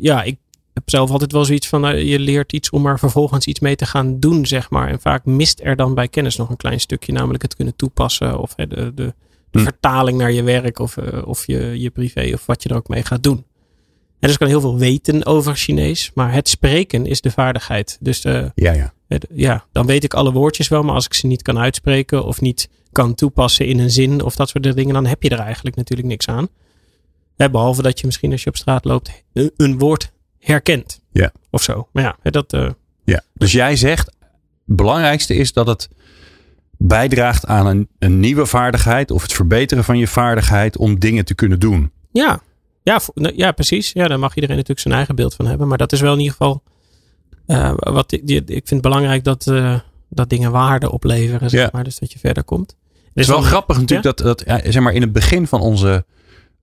ja, 0.00 0.22
ik 0.22 0.36
heb 0.72 0.90
zelf 0.90 1.10
altijd 1.10 1.32
wel 1.32 1.44
zoiets 1.44 1.68
van, 1.68 2.04
je 2.06 2.18
leert 2.18 2.52
iets 2.52 2.70
om 2.70 2.86
er 2.86 2.98
vervolgens 2.98 3.46
iets 3.46 3.60
mee 3.60 3.76
te 3.76 3.86
gaan 3.86 4.20
doen, 4.20 4.46
zeg 4.46 4.70
maar. 4.70 4.88
En 4.88 5.00
vaak 5.00 5.24
mist 5.24 5.60
er 5.62 5.76
dan 5.76 5.94
bij 5.94 6.08
kennis 6.08 6.36
nog 6.36 6.50
een 6.50 6.56
klein 6.56 6.80
stukje, 6.80 7.12
namelijk 7.12 7.42
het 7.42 7.56
kunnen 7.56 7.76
toepassen. 7.76 8.38
Of 8.38 8.54
de, 8.54 8.66
de, 8.66 8.92
de 8.94 9.14
hm. 9.50 9.62
vertaling 9.62 10.18
naar 10.18 10.32
je 10.32 10.42
werk 10.42 10.78
of, 10.78 10.96
of 11.24 11.46
je, 11.46 11.80
je 11.80 11.90
privé 11.90 12.30
of 12.34 12.46
wat 12.46 12.62
je 12.62 12.68
er 12.68 12.76
ook 12.76 12.88
mee 12.88 13.04
gaat 13.04 13.22
doen. 13.22 13.44
En 14.18 14.28
dus 14.28 14.36
kan 14.36 14.48
heel 14.48 14.60
veel 14.60 14.78
weten 14.78 15.26
over 15.26 15.56
Chinees, 15.56 16.10
maar 16.14 16.32
het 16.32 16.48
spreken 16.48 17.06
is 17.06 17.20
de 17.20 17.30
vaardigheid. 17.30 17.98
Dus 18.00 18.22
ja, 18.22 18.52
ja. 18.54 18.92
Het, 19.08 19.26
ja, 19.34 19.64
dan 19.72 19.86
weet 19.86 20.04
ik 20.04 20.14
alle 20.14 20.32
woordjes 20.32 20.68
wel, 20.68 20.82
maar 20.82 20.94
als 20.94 21.04
ik 21.04 21.14
ze 21.14 21.26
niet 21.26 21.42
kan 21.42 21.58
uitspreken 21.58 22.24
of 22.24 22.40
niet 22.40 22.68
kan 22.92 23.14
toepassen 23.14 23.66
in 23.66 23.78
een 23.78 23.90
zin 23.90 24.22
of 24.22 24.36
dat 24.36 24.48
soort 24.48 24.76
dingen, 24.76 24.94
dan 24.94 25.06
heb 25.06 25.22
je 25.22 25.28
er 25.28 25.38
eigenlijk 25.38 25.76
natuurlijk 25.76 26.08
niks 26.08 26.28
aan. 26.28 26.48
Behalve 27.48 27.82
dat 27.82 28.00
je 28.00 28.06
misschien 28.06 28.32
als 28.32 28.42
je 28.42 28.48
op 28.48 28.56
straat 28.56 28.84
loopt 28.84 29.24
een 29.56 29.78
woord 29.78 30.12
herkent. 30.38 31.00
Ja. 31.12 31.32
Of 31.50 31.62
zo. 31.62 31.88
Maar 31.92 32.02
ja, 32.02 32.30
dat. 32.30 32.52
Uh, 32.52 32.70
ja. 33.04 33.22
Dus 33.34 33.52
jij 33.52 33.76
zegt, 33.76 34.06
het 34.66 34.76
belangrijkste 34.76 35.34
is 35.34 35.52
dat 35.52 35.66
het 35.66 35.88
bijdraagt 36.76 37.46
aan 37.46 37.66
een, 37.66 37.88
een 37.98 38.20
nieuwe 38.20 38.46
vaardigheid 38.46 39.10
of 39.10 39.22
het 39.22 39.32
verbeteren 39.32 39.84
van 39.84 39.98
je 39.98 40.06
vaardigheid 40.06 40.76
om 40.76 40.98
dingen 40.98 41.24
te 41.24 41.34
kunnen 41.34 41.60
doen. 41.60 41.90
Ja, 42.12 42.40
ja, 42.82 43.00
ja, 43.14 43.52
precies. 43.52 43.92
Ja, 43.92 44.08
daar 44.08 44.18
mag 44.18 44.34
iedereen 44.34 44.56
natuurlijk 44.56 44.80
zijn 44.80 44.94
eigen 44.94 45.14
beeld 45.14 45.34
van 45.34 45.46
hebben. 45.46 45.68
Maar 45.68 45.78
dat 45.78 45.92
is 45.92 46.00
wel 46.00 46.12
in 46.12 46.18
ieder 46.18 46.32
geval 46.32 46.62
uh, 47.46 47.72
wat 47.76 48.12
ik, 48.12 48.22
ik 48.30 48.46
vind 48.46 48.70
het 48.70 48.80
belangrijk 48.80 49.24
dat, 49.24 49.46
uh, 49.46 49.78
dat 50.08 50.28
dingen 50.28 50.50
waarde 50.50 50.90
opleveren. 50.90 51.50
Zeg 51.50 51.60
ja. 51.60 51.68
maar, 51.72 51.84
dus 51.84 51.98
dat 51.98 52.12
je 52.12 52.18
verder 52.18 52.44
komt. 52.44 52.76
Het 52.92 53.24
is 53.24 53.26
wel 53.26 53.42
grappig 53.42 53.78
natuurlijk 53.78 54.18
ja? 54.18 54.24
dat, 54.24 54.46
dat 54.46 54.62
zeg 54.64 54.82
maar 54.82 54.92
in 54.92 55.00
het 55.00 55.12
begin 55.12 55.46
van 55.46 55.60
onze. 55.60 56.04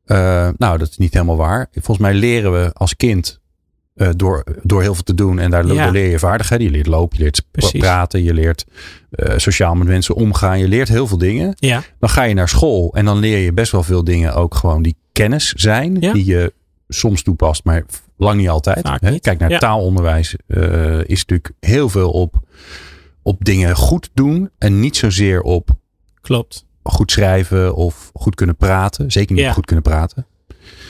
Uh, 0.08 0.50
nou, 0.58 0.78
dat 0.78 0.90
is 0.90 0.98
niet 0.98 1.14
helemaal 1.14 1.38
waar. 1.38 1.68
Volgens 1.72 1.98
mij 1.98 2.14
leren 2.14 2.52
we 2.52 2.74
als 2.74 2.96
kind 2.96 3.40
door, 4.16 4.44
door 4.64 4.82
heel 4.82 4.94
veel 4.94 5.04
te 5.04 5.14
doen. 5.14 5.40
En 5.40 5.52
daar, 5.52 5.68
daar 5.68 5.92
leer 5.92 6.10
je 6.10 6.20
vaardigheden. 6.20 6.66
Je 6.66 6.72
leert 6.72 6.88
lopen, 6.88 7.18
je 7.18 7.24
leert 7.24 7.46
Precies. 7.52 7.80
praten, 7.80 8.24
je 8.24 8.34
leert 8.34 8.66
sociaal 9.36 9.76
met 9.76 9.88
mensen 9.88 10.16
omgaan. 10.16 10.60
Je 10.60 10.68
leert 10.68 10.88
heel 10.88 11.08
veel 11.08 11.18
dingen. 11.18 11.54
Ja. 11.56 11.84
Dan 12.00 12.10
ga 12.10 12.24
je 12.24 12.34
naar 12.34 12.50
school 12.50 12.94
en 12.94 13.06
dan 13.06 13.18
leer 13.18 13.38
je 13.38 13.54
best 13.54 13.72
wel 13.72 13.84
veel 13.84 14.04
dingen 14.04 14.34
ook 14.34 14.56
gewoon 14.56 14.82
die 14.82 14.96
kennis 15.12 15.54
zijn. 15.54 15.98
Ja. 16.00 16.14
Die 16.14 16.26
je 16.26 16.54
soms 16.88 17.24
toepast, 17.24 17.64
maar 17.64 17.86
lang 18.18 18.40
niet 18.40 18.50
altijd. 18.50 19.02
Niet. 19.02 19.22
Kijk 19.22 19.40
naar 19.40 19.60
taalonderwijs. 19.60 20.36
Is 21.06 21.26
natuurlijk 21.26 21.52
heel 21.60 21.90
veel 21.90 22.12
op, 22.12 22.40
op 23.22 23.46
dingen 23.46 23.76
goed 23.76 24.10
doen. 24.14 24.50
En 24.58 24.80
niet 24.80 24.98
zozeer 24.98 25.42
op 25.42 25.70
Klopt. 26.22 26.66
Goed 26.90 27.12
schrijven 27.12 27.76
of 27.76 28.10
goed 28.14 28.36
kunnen 28.36 28.56
praten. 28.56 29.12
Zeker 29.12 29.36
niet 29.36 29.44
Ja. 29.44 29.52
goed 29.52 29.66
kunnen 29.66 29.84
praten. 29.84 30.26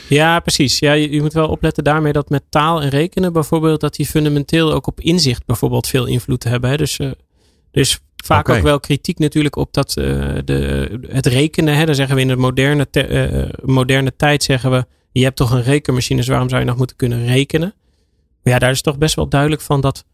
Ja, 0.09 0.39
precies. 0.39 0.79
Ja, 0.79 0.93
je, 0.93 1.11
je 1.11 1.21
moet 1.21 1.33
wel 1.33 1.47
opletten 1.47 1.83
daarmee 1.83 2.13
dat 2.13 2.29
met 2.29 2.43
taal 2.49 2.81
en 2.81 2.89
rekenen 2.89 3.33
bijvoorbeeld, 3.33 3.81
dat 3.81 3.95
die 3.95 4.05
fundamenteel 4.05 4.73
ook 4.73 4.87
op 4.87 4.99
inzicht 4.99 5.45
bijvoorbeeld 5.45 5.87
veel 5.87 6.05
invloed 6.05 6.43
hebben. 6.43 6.69
Hè? 6.69 6.77
Dus, 6.77 6.99
uh, 6.99 7.11
dus 7.71 7.99
vaak 8.15 8.49
ook 8.49 8.61
wel 8.61 8.79
kritiek 8.79 9.19
natuurlijk 9.19 9.55
op 9.55 9.73
dat, 9.73 9.97
uh, 9.97 10.05
de, 10.45 10.99
het 11.07 11.25
rekenen. 11.25 11.75
Hè? 11.75 11.85
Dan 11.85 11.95
zeggen 11.95 12.15
we 12.15 12.21
in 12.21 12.27
de 12.27 12.35
moderne, 12.35 12.89
te, 12.89 13.07
uh, 13.31 13.49
moderne 13.63 14.13
tijd 14.15 14.43
zeggen 14.43 14.71
we, 14.71 14.85
je 15.11 15.23
hebt 15.23 15.35
toch 15.35 15.51
een 15.51 15.63
rekenmachine, 15.63 16.19
dus 16.19 16.29
waarom 16.29 16.49
zou 16.49 16.61
je 16.61 16.67
nog 16.67 16.77
moeten 16.77 16.95
kunnen 16.95 17.25
rekenen? 17.25 17.73
Maar 18.43 18.53
ja, 18.53 18.59
daar 18.59 18.71
is 18.71 18.81
toch 18.81 18.97
best 18.97 19.15
wel 19.15 19.27
duidelijk 19.27 19.61
van 19.61 19.81
dat 19.81 20.05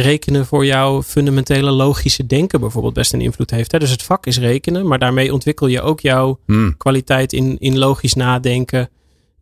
rekenen 0.00 0.46
voor 0.46 0.66
jouw 0.66 1.02
fundamentele 1.02 1.70
logische 1.70 2.26
denken 2.26 2.60
bijvoorbeeld 2.60 2.94
best 2.94 3.12
een 3.12 3.20
invloed 3.20 3.50
heeft. 3.50 3.72
Hè? 3.72 3.78
Dus 3.78 3.90
het 3.90 4.02
vak 4.02 4.26
is 4.26 4.38
rekenen, 4.38 4.86
maar 4.86 4.98
daarmee 4.98 5.32
ontwikkel 5.32 5.66
je 5.66 5.82
ook 5.82 6.00
jouw 6.00 6.38
Hmm. 6.46 6.76
kwaliteit 6.76 7.32
in, 7.32 7.56
in 7.58 7.78
logisch 7.78 8.14
nadenken, 8.14 8.90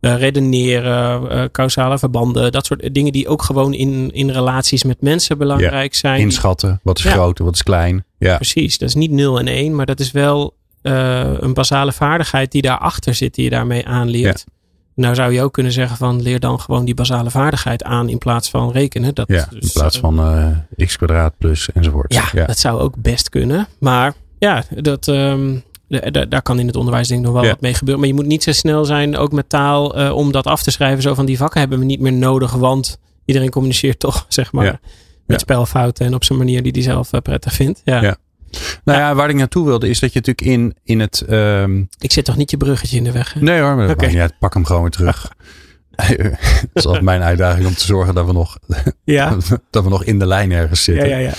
uh, 0.01 0.17
redeneren, 0.17 1.21
uh, 1.31 1.43
causale 1.51 1.97
verbanden, 1.99 2.51
dat 2.51 2.65
soort 2.65 2.93
dingen 2.93 3.11
die 3.11 3.27
ook 3.27 3.41
gewoon 3.41 3.73
in, 3.73 4.11
in 4.13 4.29
relaties 4.29 4.83
met 4.83 5.01
mensen 5.01 5.37
belangrijk 5.37 5.95
zijn. 5.95 6.19
Inschatten. 6.19 6.79
Wat 6.83 6.97
is 6.97 7.03
Ja. 7.03 7.11
groot, 7.11 7.39
wat 7.39 7.53
is 7.55 7.63
klein. 7.63 8.05
Ja. 8.19 8.35
Precies, 8.35 8.77
dat 8.77 8.89
is 8.89 8.95
niet 8.95 9.11
0 9.11 9.39
en 9.39 9.47
1, 9.47 9.75
maar 9.75 9.85
dat 9.85 9.99
is 9.99 10.11
wel 10.11 10.55
uh, 10.83 11.31
een 11.39 11.53
basale 11.53 11.91
vaardigheid 11.91 12.51
die 12.51 12.61
daarachter 12.61 13.13
zit, 13.13 13.35
die 13.35 13.43
je 13.43 13.49
daarmee 13.49 13.85
aanleert. 13.85 14.45
Nou 14.97 15.15
zou 15.15 15.33
je 15.33 15.41
ook 15.41 15.53
kunnen 15.53 15.71
zeggen 15.71 15.97
van 15.97 16.21
leer 16.21 16.39
dan 16.39 16.59
gewoon 16.59 16.85
die 16.85 16.93
basale 16.93 17.29
vaardigheid 17.29 17.83
aan 17.83 18.09
in 18.09 18.17
plaats 18.17 18.49
van 18.49 18.71
rekenen. 18.71 19.15
Dat, 19.15 19.27
ja. 19.27 19.47
In 19.51 19.59
dus, 19.59 19.71
plaats 19.71 19.95
uh, 19.95 20.01
van 20.01 20.19
uh, 20.77 20.85
x 20.85 20.95
kwadraat 20.97 21.33
plus 21.37 21.71
enzovoort. 21.71 22.13
ja, 22.13 22.23
ja. 22.31 22.45
dat 22.45 22.57
zou 22.59 22.79
ook 22.79 22.93
best 22.97 23.29
kunnen. 23.29 23.67
Maar 23.79 24.13
ja, 24.39 24.63
dat, 24.69 25.07
um, 25.07 25.63
daar 26.29 26.41
kan 26.41 26.59
in 26.59 26.67
het 26.67 26.75
onderwijs 26.75 27.07
denk 27.07 27.19
ik 27.19 27.25
nog 27.25 27.35
wel 27.35 27.43
Ja. 27.43 27.49
wat 27.49 27.61
mee 27.61 27.73
gebeuren. 27.73 27.99
Maar 27.99 28.09
je 28.09 28.15
moet 28.15 28.25
niet 28.25 28.43
zo 28.43 28.51
snel 28.51 28.85
zijn, 28.85 29.17
ook 29.17 29.31
met 29.31 29.49
taal, 29.49 29.99
uh, 29.99 30.15
om 30.15 30.31
dat 30.31 30.45
af 30.45 30.63
te 30.63 30.71
schrijven. 30.71 31.01
Zo 31.01 31.13
van 31.13 31.25
die 31.25 31.37
vakken 31.37 31.59
hebben 31.59 31.79
we 31.79 31.85
niet 31.85 31.99
meer 31.99 32.13
nodig, 32.13 32.51
want 32.53 32.99
iedereen 33.25 33.49
communiceert 33.49 33.99
toch, 33.99 34.25
zeg 34.29 34.51
maar, 34.51 34.65
Ja. 34.65 34.79
met 35.25 35.39
spelfouten 35.39 36.05
en 36.05 36.13
op 36.13 36.23
zijn 36.23 36.37
manier 36.39 36.63
die 36.63 36.71
hij 36.71 36.81
zelf 36.81 37.13
uh, 37.13 37.21
prettig 37.21 37.53
vindt. 37.53 37.81
Ja. 37.83 38.17
Ja. 38.49 38.59
Nou 38.83 38.99
ja, 38.99 39.15
waar 39.15 39.29
ik 39.29 39.35
naartoe 39.35 39.65
wilde 39.65 39.89
is 39.89 39.99
dat 39.99 40.13
je 40.13 40.19
natuurlijk 40.19 40.47
in, 40.47 40.75
in 40.83 40.99
het... 40.99 41.25
Um... 41.29 41.87
Ik 41.99 42.11
zit 42.11 42.25
toch 42.25 42.37
niet 42.37 42.51
je 42.51 42.57
bruggetje 42.57 42.97
in 42.97 43.03
de 43.03 43.11
weg? 43.11 43.33
Hè? 43.33 43.41
Nee 43.41 43.61
hoor, 43.61 43.75
maar. 43.75 44.31
Pak 44.39 44.53
hem 44.53 44.65
gewoon 44.65 44.81
weer 44.81 44.91
terug. 44.91 45.31
dat 46.17 46.37
is 46.73 46.85
altijd 46.85 47.03
mijn 47.03 47.21
uitdaging 47.21 47.67
om 47.67 47.73
te 47.73 47.85
zorgen 47.85 48.13
dat 48.13 48.25
we 48.25 48.33
nog, 48.33 48.57
Ja, 49.03 49.37
dat 49.69 49.83
we 49.83 49.89
nog 49.89 50.03
in 50.03 50.19
de 50.19 50.27
lijn 50.27 50.51
ergens 50.51 50.85
ja, 50.85 50.93
zitten. 50.93 51.09
ja. 51.09 51.17
ja. 51.17 51.33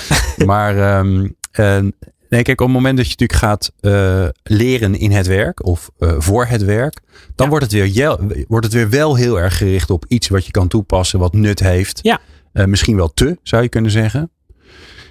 Maar 0.45 0.79
ehm, 0.79 1.29
en 1.53 1.95
Nee, 2.29 2.43
kijk, 2.43 2.61
op 2.61 2.67
het 2.67 2.77
moment 2.77 2.97
dat 2.97 3.07
je 3.07 3.11
natuurlijk 3.19 3.39
gaat 3.39 3.73
uh, 3.81 4.29
leren 4.43 4.95
in 4.95 5.11
het 5.11 5.27
werk 5.27 5.67
of 5.67 5.91
uh, 5.99 6.15
voor 6.19 6.47
het 6.47 6.65
werk, 6.65 7.01
dan 7.35 7.47
ja. 7.47 7.49
wordt, 7.49 7.65
het 7.65 7.73
weer, 7.73 8.19
wordt 8.49 8.65
het 8.65 8.75
weer 8.75 8.91
wel 8.91 9.15
heel 9.15 9.41
erg 9.41 9.57
gericht 9.57 9.91
op 9.91 10.05
iets 10.09 10.29
wat 10.29 10.47
je 10.47 10.51
kan 10.51 10.69
toepassen, 10.69 11.19
wat 11.19 11.33
nut 11.33 11.61
heeft. 11.61 11.99
Ja. 12.03 12.21
Uh, 12.53 12.65
misschien 12.65 12.97
wel 12.97 13.13
te, 13.13 13.39
zou 13.43 13.63
je 13.63 13.69
kunnen 13.69 13.91
zeggen. 13.91 14.31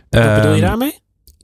Wat 0.09 0.35
bedoel 0.35 0.53
je 0.53 0.61
daarmee? 0.61 0.99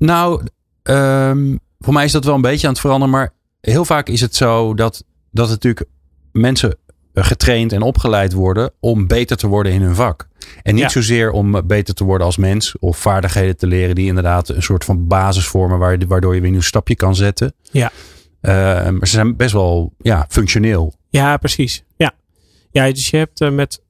Nou, 0.05 0.41
um, 0.83 1.59
voor 1.79 1.93
mij 1.93 2.05
is 2.05 2.11
dat 2.11 2.25
wel 2.25 2.35
een 2.35 2.41
beetje 2.41 2.67
aan 2.67 2.73
het 2.73 2.81
veranderen, 2.81 3.13
maar 3.13 3.33
heel 3.61 3.85
vaak 3.85 4.09
is 4.09 4.21
het 4.21 4.35
zo 4.35 4.73
dat, 4.73 5.03
dat 5.31 5.49
natuurlijk 5.49 5.89
mensen 6.31 6.75
getraind 7.13 7.71
en 7.71 7.81
opgeleid 7.81 8.33
worden 8.33 8.71
om 8.79 9.07
beter 9.07 9.37
te 9.37 9.47
worden 9.47 9.71
in 9.71 9.81
hun 9.81 9.95
vak. 9.95 10.27
En 10.63 10.75
niet 10.75 10.91
zozeer 10.91 11.31
om 11.31 11.67
beter 11.67 11.93
te 11.93 12.03
worden 12.03 12.25
als 12.25 12.37
mens 12.37 12.75
of 12.79 12.97
vaardigheden 12.97 13.57
te 13.57 13.67
leren 13.67 13.95
die 13.95 14.07
inderdaad 14.07 14.49
een 14.49 14.63
soort 14.63 14.85
van 14.85 15.07
basis 15.07 15.47
vormen 15.47 16.07
waardoor 16.07 16.33
je 16.35 16.39
weer 16.39 16.43
een 16.43 16.51
nieuw 16.51 16.61
stapje 16.61 16.95
kan 16.95 17.15
zetten. 17.15 17.53
Ja. 17.71 17.91
Uh, 18.41 18.51
maar 18.89 19.07
ze 19.07 19.13
zijn 19.13 19.35
best 19.35 19.53
wel 19.53 19.93
ja, 20.01 20.25
functioneel. 20.29 20.93
Ja, 21.09 21.37
precies. 21.37 21.83
Ja. 21.95 22.13
Ja, 22.71 22.91
dus 22.91 23.09
je 23.09 23.17
hebt 23.17 23.41
uh, 23.41 23.49
met 23.49 23.81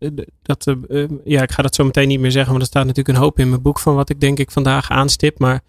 dat, 0.41 0.75
ja, 1.24 1.41
ik 1.41 1.51
ga 1.51 1.62
dat 1.62 1.75
zo 1.75 1.84
meteen 1.84 2.08
niet 2.08 2.20
meer 2.20 2.32
zeggen, 2.32 2.51
want 2.51 2.63
er 2.63 2.70
staat 2.70 2.86
natuurlijk 2.86 3.17
een 3.17 3.24
hoop 3.24 3.39
in 3.39 3.50
mijn 3.50 3.62
boek 3.62 3.79
van 3.79 3.96
wat 3.96 4.10
ik 4.10 4.20
denk 4.20 4.39
ik 4.39 4.51
vandaag 4.51 4.89
aanstip. 4.89 5.39
Maar 5.39 5.62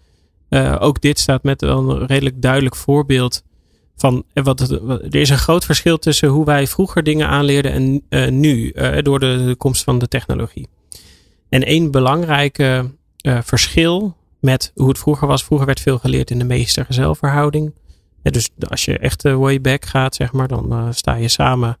ook 0.79 1.01
dit 1.01 1.19
staat 1.19 1.43
met 1.43 1.61
een 1.61 2.05
redelijk 2.05 2.41
duidelijk 2.41 2.75
voorbeeld 2.75 3.43
van 3.95 4.23
wat, 4.33 4.69
er 4.69 5.15
is 5.15 5.29
een 5.29 5.37
groot 5.37 5.65
verschil 5.65 5.97
tussen 5.97 6.29
hoe 6.29 6.45
wij 6.45 6.67
vroeger 6.67 7.03
dingen 7.03 7.27
aanleerden 7.27 7.71
en 7.71 8.03
uh, 8.09 8.29
nu, 8.29 8.73
door 9.01 9.19
de, 9.19 9.55
komst 9.57 9.83
van 9.83 9.99
de 9.99 10.07
technologie. 10.07 10.67
En 11.49 11.63
één 11.63 11.91
belangrijke 11.91 12.91
verschil 13.23 14.15
met 14.39 14.71
hoe 14.75 14.87
het 14.87 14.99
vroeger 14.99 15.27
was, 15.27 15.43
vroeger 15.43 15.65
werd 15.65 15.79
veel 15.79 15.97
geleerd 15.97 16.31
in 16.31 16.39
de 16.39 16.45
meester-gezelverhouding. 16.45 17.73
Dus 18.21 18.49
als 18.69 18.85
je 18.85 18.97
echt 18.97 19.23
way 19.23 19.61
back 19.61 19.85
gaat, 19.85 20.15
zeg 20.15 20.31
maar, 20.31 20.47
dan 20.47 20.93
sta 20.93 21.15
je 21.15 21.27
samen 21.27 21.77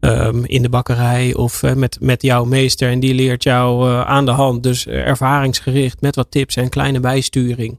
um, 0.00 0.44
in 0.44 0.62
de 0.62 0.68
bakkerij 0.68 1.34
of 1.34 1.62
met, 1.74 1.98
met 2.00 2.22
jouw 2.22 2.44
meester 2.44 2.90
en 2.90 3.00
die 3.00 3.14
leert 3.14 3.42
jou 3.42 3.92
aan 4.04 4.24
de 4.24 4.30
hand, 4.30 4.62
dus 4.62 4.86
ervaringsgericht 4.86 6.00
met 6.00 6.16
wat 6.16 6.30
tips 6.30 6.56
en 6.56 6.68
kleine 6.68 7.00
bijsturing. 7.00 7.78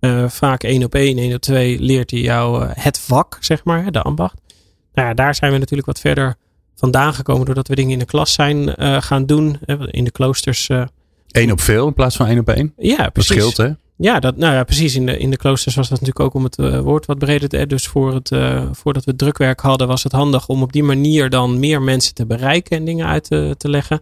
Uh, 0.00 0.28
vaak 0.28 0.62
één 0.62 0.84
op 0.84 0.94
één, 0.94 1.18
één 1.18 1.34
op 1.34 1.40
twee 1.40 1.80
leert 1.80 2.10
hij 2.10 2.20
jou 2.20 2.64
uh, 2.64 2.70
het 2.72 2.98
vak, 2.98 3.36
zeg 3.40 3.64
maar, 3.64 3.92
de 3.92 4.02
ambacht. 4.02 4.40
Nou 4.92 5.08
ja, 5.08 5.14
daar 5.14 5.34
zijn 5.34 5.52
we 5.52 5.58
natuurlijk 5.58 5.86
wat 5.86 6.00
verder 6.00 6.34
vandaan 6.74 7.14
gekomen 7.14 7.44
doordat 7.44 7.68
we 7.68 7.74
dingen 7.74 7.92
in 7.92 7.98
de 7.98 8.04
klas 8.04 8.32
zijn 8.32 8.74
uh, 8.76 9.00
gaan 9.00 9.26
doen. 9.26 9.58
in 9.90 10.04
de 10.04 10.10
kloosters. 10.10 10.68
Eén 11.30 11.52
op 11.52 11.60
veel 11.60 11.86
in 11.86 11.94
plaats 11.94 12.16
van 12.16 12.26
één 12.26 12.38
op 12.38 12.48
één? 12.48 12.72
Ja, 12.76 13.08
precies. 13.08 13.36
Dat 13.36 13.50
scheelt, 13.50 13.56
hè? 13.56 13.74
Ja, 13.96 14.20
dat, 14.20 14.36
nou 14.36 14.54
ja, 14.54 14.64
precies. 14.64 14.94
In 14.94 15.06
de, 15.06 15.18
in 15.18 15.30
de 15.30 15.36
kloosters 15.36 15.74
was 15.74 15.88
dat 15.88 16.00
natuurlijk 16.00 16.26
ook 16.26 16.34
om 16.34 16.44
het 16.44 16.82
woord 16.82 17.06
wat 17.06 17.18
breder 17.18 17.48
te 17.48 17.66
Dus 17.66 17.86
voor 17.86 18.14
het, 18.14 18.30
voordat 18.72 19.04
we 19.04 19.16
drukwerk 19.16 19.60
hadden, 19.60 19.86
was 19.86 20.02
het 20.02 20.12
handig 20.12 20.48
om 20.48 20.62
op 20.62 20.72
die 20.72 20.82
manier 20.82 21.30
dan 21.30 21.58
meer 21.58 21.82
mensen 21.82 22.14
te 22.14 22.26
bereiken 22.26 22.76
en 22.76 22.84
dingen 22.84 23.06
uit 23.06 23.24
te, 23.24 23.54
te 23.58 23.68
leggen. 23.68 24.00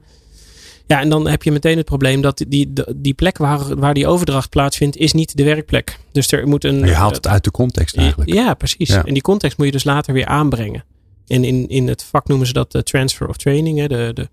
Ja, 0.86 1.00
en 1.00 1.08
dan 1.08 1.28
heb 1.28 1.42
je 1.42 1.52
meteen 1.52 1.76
het 1.76 1.86
probleem 1.86 2.20
dat 2.20 2.44
die, 2.48 2.72
die 2.96 3.14
plek 3.14 3.38
waar, 3.38 3.76
waar 3.76 3.94
die 3.94 4.06
overdracht 4.06 4.50
plaatsvindt, 4.50 4.96
is 4.96 5.12
niet 5.12 5.36
de 5.36 5.44
werkplek. 5.44 5.98
Dus 6.12 6.32
er 6.32 6.48
moet 6.48 6.64
een. 6.64 6.78
je 6.78 6.94
haalt 6.94 7.16
het 7.16 7.26
uit 7.26 7.44
de 7.44 7.50
context 7.50 7.96
eigenlijk. 7.96 8.32
Ja, 8.32 8.54
precies. 8.54 8.90
En 8.90 9.12
die 9.12 9.22
context 9.22 9.56
moet 9.56 9.66
je 9.66 9.72
dus 9.72 9.84
later 9.84 10.14
weer 10.14 10.26
aanbrengen. 10.26 10.84
En 11.26 11.44
in, 11.44 11.68
in 11.68 11.88
het 11.88 12.04
vak 12.04 12.28
noemen 12.28 12.46
ze 12.46 12.52
dat 12.52 12.72
de 12.72 12.82
transfer 12.82 13.28
of 13.28 13.36
training, 13.36 13.78
hè, 13.78 13.86
de, 13.86 14.10
de 14.14 14.28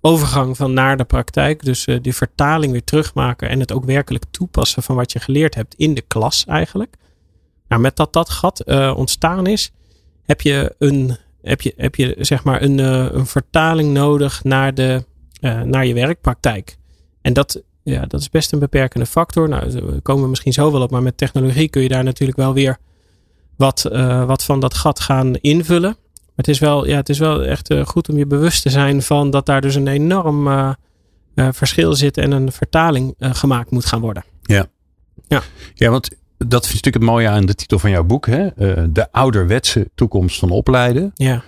overgang 0.00 0.56
van 0.56 0.72
naar 0.72 0.96
de 0.96 1.04
praktijk. 1.04 1.64
Dus 1.64 1.86
uh, 1.86 1.98
die 2.02 2.14
vertaling 2.14 2.72
weer 2.72 2.84
terugmaken 2.84 3.48
en 3.48 3.60
het 3.60 3.72
ook 3.72 3.84
werkelijk 3.84 4.24
toepassen 4.30 4.82
van 4.82 4.96
wat 4.96 5.12
je 5.12 5.20
geleerd 5.20 5.54
hebt 5.54 5.74
in 5.74 5.94
de 5.94 6.04
klas 6.06 6.44
eigenlijk. 6.44 6.96
Nou, 7.68 7.80
met 7.80 7.96
dat 7.96 8.12
dat 8.12 8.30
gat 8.30 8.62
uh, 8.66 8.94
ontstaan 8.96 9.46
is, 9.46 9.72
heb 10.22 10.40
je 10.40 10.74
een, 10.78 11.16
heb 11.42 11.60
je, 11.60 11.72
heb 11.76 11.94
je 11.94 12.16
zeg 12.18 12.44
maar 12.44 12.62
een, 12.62 12.78
uh, 12.78 13.08
een 13.12 13.26
vertaling 13.26 13.92
nodig 13.92 14.44
naar 14.44 14.74
de 14.74 15.04
uh, 15.46 15.60
naar 15.62 15.86
je 15.86 15.94
werkpraktijk. 15.94 16.76
En 17.20 17.32
dat, 17.32 17.62
ja, 17.82 18.06
dat 18.06 18.20
is 18.20 18.30
best 18.30 18.52
een 18.52 18.58
beperkende 18.58 19.06
factor. 19.06 19.48
Nou, 19.48 19.70
daar 19.70 20.00
komen 20.02 20.22
we 20.22 20.28
misschien 20.28 20.52
zo 20.52 20.72
wel 20.72 20.82
op, 20.82 20.90
maar 20.90 21.02
met 21.02 21.16
technologie 21.16 21.68
kun 21.68 21.82
je 21.82 21.88
daar 21.88 22.04
natuurlijk 22.04 22.38
wel 22.38 22.54
weer 22.54 22.78
wat, 23.56 23.88
uh, 23.92 24.24
wat 24.24 24.44
van 24.44 24.60
dat 24.60 24.74
gat 24.74 25.00
gaan 25.00 25.34
invullen. 25.34 25.96
Maar 26.00 26.44
het 26.44 26.48
is 26.48 26.58
wel, 26.58 26.86
ja, 26.86 26.96
het 26.96 27.08
is 27.08 27.18
wel 27.18 27.44
echt 27.44 27.70
uh, 27.70 27.86
goed 27.86 28.08
om 28.08 28.18
je 28.18 28.26
bewust 28.26 28.62
te 28.62 28.70
zijn 28.70 29.02
van 29.02 29.30
dat 29.30 29.46
daar 29.46 29.60
dus 29.60 29.74
een 29.74 29.88
enorm 29.88 30.74
verschil 31.34 31.94
zit 31.94 32.16
en 32.16 32.32
een 32.32 32.52
vertaling 32.52 33.14
gemaakt 33.18 33.70
moet 33.70 33.86
gaan 33.86 34.00
worden. 34.00 34.24
Ja. 34.42 34.66
Ja, 35.28 35.42
ja 35.74 35.90
want 35.90 36.10
dat 36.38 36.62
is 36.62 36.68
natuurlijk 36.68 36.94
het 36.94 37.12
mooie 37.12 37.28
aan 37.28 37.46
de 37.46 37.54
titel 37.54 37.78
van 37.78 37.90
jouw 37.90 38.04
boek. 38.04 38.26
Hè? 38.26 38.48
de 38.92 39.12
ouderwetse 39.12 39.90
toekomst 39.94 40.38
van 40.38 40.50
opleiden. 40.50 41.10
Ja. 41.14 41.42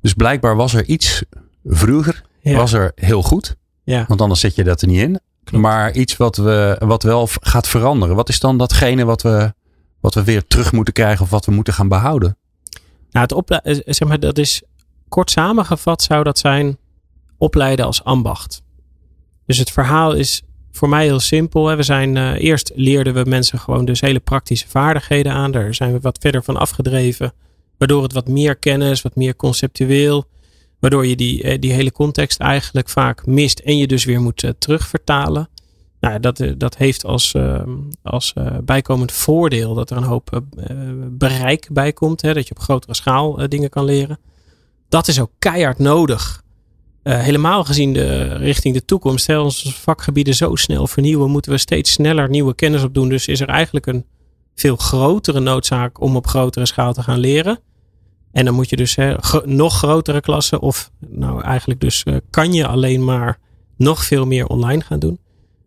Dus 0.00 0.14
blijkbaar 0.14 0.56
was 0.56 0.74
er 0.74 0.84
iets 0.84 1.24
vroeger 1.64 2.22
ja. 2.50 2.56
was 2.56 2.72
er 2.72 2.92
heel 2.94 3.22
goed. 3.22 3.56
Ja. 3.84 4.04
Want 4.08 4.20
anders 4.20 4.40
zet 4.40 4.54
je 4.54 4.64
dat 4.64 4.82
er 4.82 4.88
niet 4.88 5.00
in. 5.00 5.20
Klopt. 5.44 5.64
Maar 5.64 5.92
iets 5.92 6.16
wat, 6.16 6.36
we, 6.36 6.76
wat 6.84 7.02
wel 7.02 7.28
gaat 7.30 7.68
veranderen. 7.68 8.16
Wat 8.16 8.28
is 8.28 8.40
dan 8.40 8.58
datgene 8.58 9.04
wat 9.04 9.22
we, 9.22 9.52
wat 10.00 10.14
we 10.14 10.24
weer 10.24 10.46
terug 10.46 10.72
moeten 10.72 10.94
krijgen 10.94 11.24
of 11.24 11.30
wat 11.30 11.46
we 11.46 11.52
moeten 11.52 11.72
gaan 11.72 11.88
behouden? 11.88 12.36
Nou, 13.10 13.26
het 13.26 13.32
opleiden, 13.32 13.84
eh, 13.84 13.94
zeg 13.94 14.08
maar, 14.08 14.20
dat 14.20 14.38
is 14.38 14.62
kort 15.08 15.30
samengevat 15.30 16.02
zou 16.02 16.24
dat 16.24 16.38
zijn 16.38 16.78
opleiden 17.38 17.86
als 17.86 18.04
ambacht. 18.04 18.62
Dus 19.46 19.58
het 19.58 19.70
verhaal 19.70 20.12
is 20.12 20.42
voor 20.72 20.88
mij 20.88 21.04
heel 21.04 21.20
simpel. 21.20 21.76
We 21.76 21.82
zijn, 21.82 22.16
uh, 22.16 22.32
eerst 22.38 22.72
leerden 22.74 23.14
we 23.14 23.24
mensen 23.24 23.58
gewoon 23.58 23.84
dus 23.84 24.00
hele 24.00 24.20
praktische 24.20 24.68
vaardigheden 24.68 25.32
aan. 25.32 25.50
Daar 25.50 25.74
zijn 25.74 25.92
we 25.92 26.00
wat 26.00 26.18
verder 26.20 26.42
van 26.42 26.56
afgedreven. 26.56 27.32
Waardoor 27.78 28.02
het 28.02 28.12
wat 28.12 28.28
meer 28.28 28.56
kennis, 28.56 29.02
wat 29.02 29.16
meer 29.16 29.36
conceptueel 29.36 30.26
Waardoor 30.80 31.06
je 31.06 31.16
die, 31.16 31.42
eh, 31.42 31.58
die 31.60 31.72
hele 31.72 31.92
context 31.92 32.40
eigenlijk 32.40 32.88
vaak 32.88 33.26
mist 33.26 33.58
en 33.58 33.76
je 33.76 33.86
dus 33.86 34.04
weer 34.04 34.20
moet 34.20 34.42
uh, 34.42 34.50
terugvertalen. 34.58 35.48
Nou, 36.00 36.20
dat, 36.20 36.40
eh, 36.40 36.52
dat 36.56 36.76
heeft 36.76 37.04
als, 37.04 37.34
uh, 37.34 37.62
als 38.02 38.34
bijkomend 38.64 39.12
voordeel 39.12 39.74
dat 39.74 39.90
er 39.90 39.96
een 39.96 40.02
hoop 40.02 40.42
bereik 41.10 41.68
bij 41.72 41.92
komt. 41.92 42.22
Hè, 42.22 42.34
dat 42.34 42.48
je 42.48 42.54
op 42.54 42.62
grotere 42.62 42.94
schaal 42.94 43.48
dingen 43.48 43.70
kan 43.70 43.84
leren. 43.84 44.18
Dat 44.88 45.08
is 45.08 45.20
ook 45.20 45.30
keihard 45.38 45.78
nodig. 45.78 46.42
helemaal 47.02 47.64
gezien 47.64 47.92
de 47.92 48.22
richting 48.22 48.74
de 48.74 48.84
toekomst. 48.84 49.26
Hè, 49.26 49.38
onze 49.38 49.72
vakgebieden 49.72 50.34
zo 50.34 50.54
snel 50.54 50.86
vernieuwen, 50.86 51.30
moeten 51.30 51.52
we 51.52 51.58
steeds 51.58 51.92
sneller 51.92 52.28
nieuwe 52.28 52.54
kennis 52.54 52.82
opdoen. 52.82 53.08
Dus 53.08 53.26
is 53.26 53.40
er 53.40 53.48
eigenlijk 53.48 53.86
een 53.86 54.04
veel 54.54 54.76
grotere 54.76 55.40
noodzaak 55.40 56.00
om 56.00 56.16
op 56.16 56.26
grotere 56.26 56.66
schaal 56.66 56.92
te 56.92 57.02
gaan 57.02 57.18
leren. 57.18 57.60
En 58.38 58.44
dan 58.44 58.54
moet 58.54 58.70
je 58.70 58.76
dus 58.76 58.94
hè, 58.96 59.14
nog 59.44 59.76
grotere 59.76 60.20
klassen, 60.20 60.60
of 60.60 60.90
nou 60.98 61.42
eigenlijk 61.42 61.80
dus 61.80 62.04
uh, 62.04 62.16
kan 62.30 62.52
je 62.52 62.66
alleen 62.66 63.04
maar 63.04 63.38
nog 63.76 64.04
veel 64.04 64.26
meer 64.26 64.46
online 64.46 64.82
gaan 64.82 64.98
doen. 64.98 65.18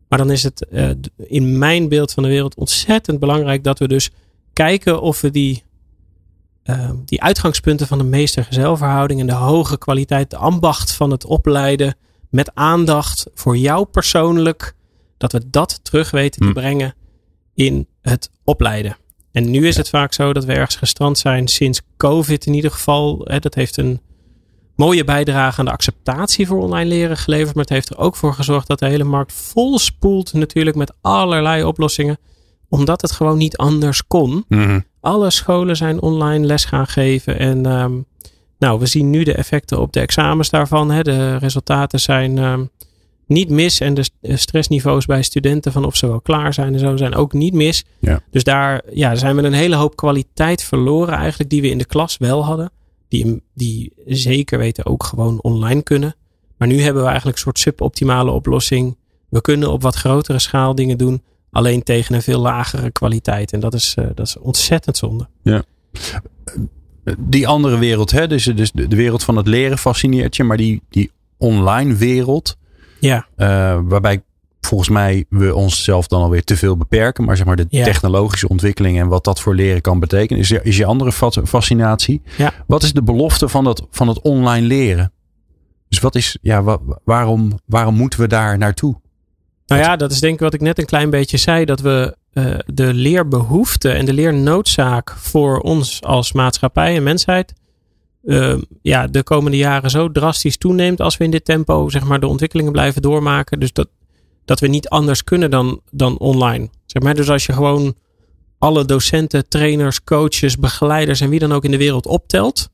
Maar 0.07 0.19
dan 0.19 0.31
is 0.31 0.43
het 0.43 0.67
uh, 0.71 0.89
in 1.17 1.57
mijn 1.57 1.89
beeld 1.89 2.11
van 2.11 2.23
de 2.23 2.29
wereld 2.29 2.55
ontzettend 2.55 3.19
belangrijk 3.19 3.63
dat 3.63 3.79
we 3.79 3.87
dus 3.87 4.09
kijken 4.53 5.01
of 5.01 5.21
we 5.21 5.31
die, 5.31 5.63
uh, 6.63 6.89
die 7.05 7.21
uitgangspunten 7.21 7.87
van 7.87 7.97
de 7.97 8.03
meester-gezelverhouding 8.03 9.19
en 9.19 9.27
de 9.27 9.33
hoge 9.33 9.77
kwaliteit, 9.77 10.29
de 10.29 10.37
ambacht 10.37 10.91
van 10.91 11.11
het 11.11 11.25
opleiden 11.25 11.95
met 12.29 12.51
aandacht 12.53 13.25
voor 13.33 13.57
jou 13.57 13.85
persoonlijk, 13.85 14.75
dat 15.17 15.31
we 15.31 15.49
dat 15.49 15.79
terug 15.83 16.11
weten 16.11 16.41
te 16.41 16.47
hm. 16.47 16.53
brengen 16.53 16.95
in 17.53 17.87
het 18.01 18.31
opleiden. 18.43 18.97
En 19.31 19.51
nu 19.51 19.67
is 19.67 19.77
het 19.77 19.89
vaak 19.89 20.13
zo 20.13 20.33
dat 20.33 20.45
we 20.45 20.53
ergens 20.53 20.75
gestrand 20.75 21.17
zijn 21.17 21.47
sinds 21.47 21.81
COVID 21.97 22.45
in 22.45 22.53
ieder 22.53 22.71
geval. 22.71 23.21
Hè, 23.23 23.39
dat 23.39 23.55
heeft 23.55 23.77
een 23.77 24.01
mooie 24.75 25.03
bijdrage 25.03 25.59
aan 25.59 25.65
de 25.65 25.71
acceptatie 25.71 26.47
voor 26.47 26.61
online 26.61 26.89
leren 26.89 27.17
geleverd. 27.17 27.55
Maar 27.55 27.63
het 27.63 27.73
heeft 27.73 27.89
er 27.89 27.97
ook 27.97 28.15
voor 28.15 28.33
gezorgd 28.33 28.67
dat 28.67 28.79
de 28.79 28.87
hele 28.87 29.03
markt 29.03 29.33
vol 29.33 29.79
spoelt 29.79 30.33
natuurlijk 30.33 30.75
met 30.75 30.93
allerlei 31.01 31.63
oplossingen. 31.63 32.17
Omdat 32.69 33.01
het 33.01 33.11
gewoon 33.11 33.37
niet 33.37 33.57
anders 33.57 34.07
kon. 34.07 34.45
Mm 34.47 34.83
Alle 34.99 35.29
scholen 35.29 35.75
zijn 35.75 36.01
online 36.01 36.45
les 36.45 36.65
gaan 36.65 36.87
geven. 36.87 37.39
En 37.39 37.65
um, 37.65 38.05
nou, 38.59 38.79
we 38.79 38.85
zien 38.85 39.09
nu 39.09 39.23
de 39.23 39.33
effecten 39.33 39.79
op 39.79 39.93
de 39.93 39.99
examens 39.99 40.49
daarvan. 40.49 40.91
Hè. 40.91 41.01
De 41.01 41.37
resultaten 41.37 41.99
zijn 41.99 42.37
um, 42.37 42.69
niet 43.31 43.49
mis. 43.49 43.79
En 43.79 43.93
de 43.93 44.09
stressniveaus 44.21 45.05
bij 45.05 45.21
studenten 45.21 45.71
van 45.71 45.85
of 45.85 45.95
ze 45.95 46.07
wel 46.07 46.21
klaar 46.21 46.53
zijn 46.53 46.73
en 46.73 46.79
zo 46.79 46.97
zijn 46.97 47.15
ook 47.15 47.33
niet 47.33 47.53
mis. 47.53 47.83
Ja. 47.99 48.21
Dus 48.29 48.43
daar 48.43 48.81
ja, 48.93 49.15
zijn 49.15 49.35
we 49.35 49.41
een 49.41 49.53
hele 49.53 49.75
hoop 49.75 49.95
kwaliteit 49.95 50.63
verloren 50.63 51.13
eigenlijk 51.13 51.49
die 51.49 51.61
we 51.61 51.69
in 51.69 51.77
de 51.77 51.85
klas 51.85 52.17
wel 52.17 52.45
hadden. 52.45 52.71
Die, 53.07 53.41
die 53.53 53.93
zeker 54.05 54.57
weten 54.57 54.85
ook 54.85 55.03
gewoon 55.03 55.41
online 55.41 55.81
kunnen. 55.81 56.15
Maar 56.57 56.67
nu 56.67 56.81
hebben 56.81 57.01
we 57.01 57.07
eigenlijk 57.07 57.37
een 57.37 57.43
soort 57.43 57.59
suboptimale 57.59 58.31
oplossing. 58.31 58.97
We 59.29 59.41
kunnen 59.41 59.71
op 59.71 59.81
wat 59.81 59.95
grotere 59.95 60.39
schaal 60.39 60.75
dingen 60.75 60.97
doen. 60.97 61.21
Alleen 61.51 61.83
tegen 61.83 62.15
een 62.15 62.21
veel 62.21 62.39
lagere 62.39 62.91
kwaliteit. 62.91 63.53
En 63.53 63.59
dat 63.59 63.73
is, 63.73 63.95
uh, 63.99 64.05
dat 64.15 64.27
is 64.27 64.37
ontzettend 64.37 64.97
zonde. 64.97 65.27
Ja. 65.43 65.63
Die 67.17 67.47
andere 67.47 67.77
wereld, 67.77 68.11
hè? 68.11 68.27
Dus, 68.27 68.43
dus 68.43 68.71
de 68.71 68.95
wereld 68.95 69.23
van 69.23 69.37
het 69.37 69.47
leren 69.47 69.77
fascineert 69.77 70.35
je. 70.35 70.43
Maar 70.43 70.57
die, 70.57 70.81
die 70.89 71.11
online 71.37 71.95
wereld 71.95 72.57
ja. 73.01 73.25
Uh, 73.37 73.79
waarbij 73.83 74.23
volgens 74.61 74.89
mij 74.89 75.25
we 75.29 75.55
onszelf 75.55 76.07
dan 76.07 76.21
alweer 76.21 76.43
te 76.43 76.57
veel 76.57 76.77
beperken. 76.77 77.23
Maar 77.23 77.37
zeg 77.37 77.45
maar 77.45 77.55
de 77.55 77.67
technologische 77.67 78.47
ontwikkeling 78.47 78.99
en 78.99 79.07
wat 79.07 79.23
dat 79.23 79.39
voor 79.41 79.55
leren 79.55 79.81
kan 79.81 79.99
betekenen, 79.99 80.41
is, 80.41 80.47
je, 80.49 80.59
is 80.63 80.77
je 80.77 80.85
andere 80.85 81.11
fascinatie. 81.45 82.21
Ja. 82.37 82.53
Wat 82.67 82.83
is 82.83 82.93
de 82.93 83.03
belofte 83.03 83.49
van, 83.49 83.63
dat, 83.63 83.87
van 83.89 84.07
het 84.07 84.21
online 84.21 84.67
leren? 84.67 85.11
Dus 85.89 85.99
wat 85.99 86.15
is, 86.15 86.37
ja, 86.41 86.79
waarom, 87.03 87.59
waarom 87.65 87.95
moeten 87.95 88.19
we 88.19 88.27
daar 88.27 88.57
naartoe? 88.57 88.99
Nou 89.67 89.81
ja, 89.81 89.95
dat 89.95 90.11
is 90.11 90.19
denk 90.19 90.33
ik 90.33 90.39
wat 90.39 90.53
ik 90.53 90.61
net 90.61 90.79
een 90.79 90.85
klein 90.85 91.09
beetje 91.09 91.37
zei. 91.37 91.65
Dat 91.65 91.79
we 91.79 92.17
uh, 92.33 92.59
de 92.65 92.93
leerbehoefte 92.93 93.91
en 93.91 94.05
de 94.05 94.13
leernoodzaak 94.13 95.15
voor 95.17 95.59
ons 95.59 96.03
als 96.03 96.31
maatschappij 96.31 96.95
en 96.95 97.03
mensheid. 97.03 97.53
Uh, 98.23 98.57
ja, 98.81 99.07
de 99.07 99.23
komende 99.23 99.57
jaren 99.57 99.89
zo 99.89 100.11
drastisch 100.11 100.57
toeneemt 100.57 101.01
als 101.01 101.17
we 101.17 101.23
in 101.23 101.31
dit 101.31 101.45
tempo 101.45 101.89
zeg 101.89 102.03
maar, 102.03 102.19
de 102.19 102.27
ontwikkelingen 102.27 102.71
blijven 102.71 103.01
doormaken. 103.01 103.59
Dus 103.59 103.73
dat, 103.73 103.87
dat 104.45 104.59
we 104.59 104.67
niet 104.67 104.89
anders 104.89 105.23
kunnen 105.23 105.51
dan, 105.51 105.81
dan 105.91 106.17
online. 106.17 106.69
Zeg 106.85 107.03
maar, 107.03 107.15
dus 107.15 107.29
als 107.29 107.45
je 107.45 107.53
gewoon 107.53 107.95
alle 108.57 108.85
docenten, 108.85 109.47
trainers, 109.47 110.03
coaches, 110.03 110.57
begeleiders 110.57 111.21
en 111.21 111.29
wie 111.29 111.39
dan 111.39 111.51
ook 111.51 111.63
in 111.63 111.71
de 111.71 111.77
wereld 111.77 112.05
optelt, 112.05 112.69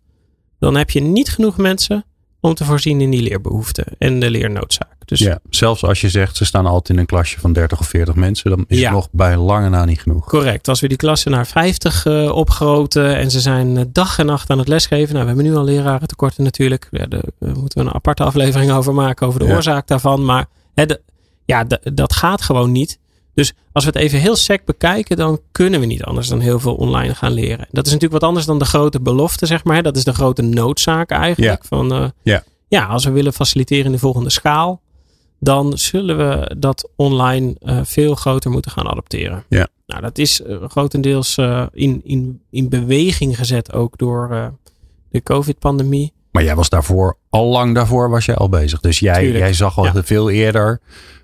dan 0.59 0.75
heb 0.75 0.89
je 0.89 1.01
niet 1.01 1.29
genoeg 1.29 1.57
mensen 1.57 2.05
om 2.47 2.53
te 2.53 2.65
voorzien 2.65 3.01
in 3.01 3.09
die 3.09 3.21
leerbehoeften 3.21 3.85
en 3.97 4.19
de 4.19 4.29
leernoodzaak. 4.29 4.95
Dus 5.05 5.19
ja, 5.19 5.39
zelfs 5.49 5.83
als 5.83 6.01
je 6.01 6.09
zegt 6.09 6.37
ze 6.37 6.45
staan 6.45 6.65
altijd 6.65 6.89
in 6.89 6.97
een 6.97 7.05
klasje 7.05 7.39
van 7.39 7.53
30 7.53 7.79
of 7.79 7.87
40 7.87 8.15
mensen, 8.15 8.49
dan 8.49 8.65
is 8.67 8.81
het 8.81 8.91
nog 8.91 9.07
bij 9.11 9.37
lange 9.37 9.69
na 9.69 9.85
niet 9.85 10.01
genoeg. 10.01 10.25
Correct. 10.25 10.67
Als 10.67 10.79
we 10.79 10.87
die 10.87 10.97
klassen 10.97 11.31
naar 11.31 11.47
50 11.47 12.05
uh, 12.05 12.35
opgroten 12.35 13.15
en 13.15 13.31
ze 13.31 13.39
zijn 13.39 13.77
eh, 13.77 13.83
dag 13.91 14.19
en 14.19 14.25
nacht 14.25 14.49
aan 14.49 14.57
het 14.57 14.67
lesgeven. 14.67 15.13
Nou, 15.13 15.19
we 15.25 15.33
hebben 15.33 15.51
nu 15.51 15.55
al 15.55 15.63
leraren 15.63 16.07
tekorten 16.07 16.43
natuurlijk. 16.43 16.87
Ja, 16.91 17.05
daar 17.05 17.23
moeten 17.39 17.81
we 17.81 17.87
een 17.87 17.93
aparte 17.93 18.23
aflevering 18.23 18.71
over 18.71 18.93
maken, 18.93 19.27
over 19.27 19.39
de 19.39 19.45
oorzaak 19.45 19.87
daarvan. 19.87 20.25
Maar 20.25 20.45
hè, 20.73 20.85
ja, 21.45 21.65
dat 21.93 22.13
gaat 22.13 22.41
gewoon 22.41 22.71
niet. 22.71 22.99
Dus 23.37 23.53
als 23.71 23.85
we 23.85 23.89
het 23.89 23.99
even 23.99 24.19
heel 24.19 24.35
sec 24.35 24.65
bekijken, 24.65 25.17
dan 25.17 25.41
kunnen 25.51 25.79
we 25.79 25.85
niet 25.85 26.03
anders 26.03 26.27
dan 26.27 26.39
heel 26.39 26.59
veel 26.59 26.75
online 26.75 27.15
gaan 27.15 27.31
leren. 27.31 27.67
Dat 27.71 27.85
is 27.85 27.91
natuurlijk 27.91 28.21
wat 28.21 28.29
anders 28.29 28.45
dan 28.45 28.59
de 28.59 28.65
grote 28.65 29.01
belofte, 29.01 29.45
zeg 29.45 29.63
maar. 29.63 29.83
Dat 29.83 29.95
is 29.97 30.03
de 30.03 30.13
grote 30.13 30.41
noodzaak 30.41 31.09
eigenlijk. 31.09 31.61
Ja. 31.61 31.67
Van, 31.67 31.93
uh, 31.93 32.07
ja. 32.23 32.43
ja, 32.67 32.85
als 32.85 33.05
we 33.05 33.11
willen 33.11 33.33
faciliteren 33.33 33.85
in 33.85 33.91
de 33.91 33.97
volgende 33.97 34.29
schaal, 34.29 34.81
dan 35.39 35.77
zullen 35.77 36.17
we 36.17 36.55
dat 36.57 36.89
online 36.95 37.55
uh, 37.61 37.79
veel 37.83 38.15
groter 38.15 38.51
moeten 38.51 38.71
gaan 38.71 38.87
adopteren. 38.87 39.43
Ja. 39.49 39.67
Nou, 39.85 40.01
dat 40.01 40.17
is 40.17 40.41
uh, 40.41 40.63
grotendeels 40.67 41.37
in, 41.71 42.01
in, 42.03 42.41
in 42.49 42.69
beweging 42.69 43.37
gezet 43.37 43.73
ook 43.73 43.97
door 43.97 44.51
de 45.09 45.23
COVID-pandemie. 45.23 46.13
Maar 46.31 46.43
jij 46.43 46.55
was 46.55 46.69
daarvoor, 46.69 47.17
al 47.29 47.45
lang 47.45 47.75
daarvoor 47.75 48.09
was 48.09 48.25
jij 48.25 48.35
al 48.35 48.49
bezig. 48.49 48.79
Dus 48.79 48.99
jij, 48.99 49.31
jij 49.31 49.53
zag 49.53 49.77
al 49.77 49.85
ja. 49.85 50.03
veel 50.03 50.29
eerder 50.29 50.81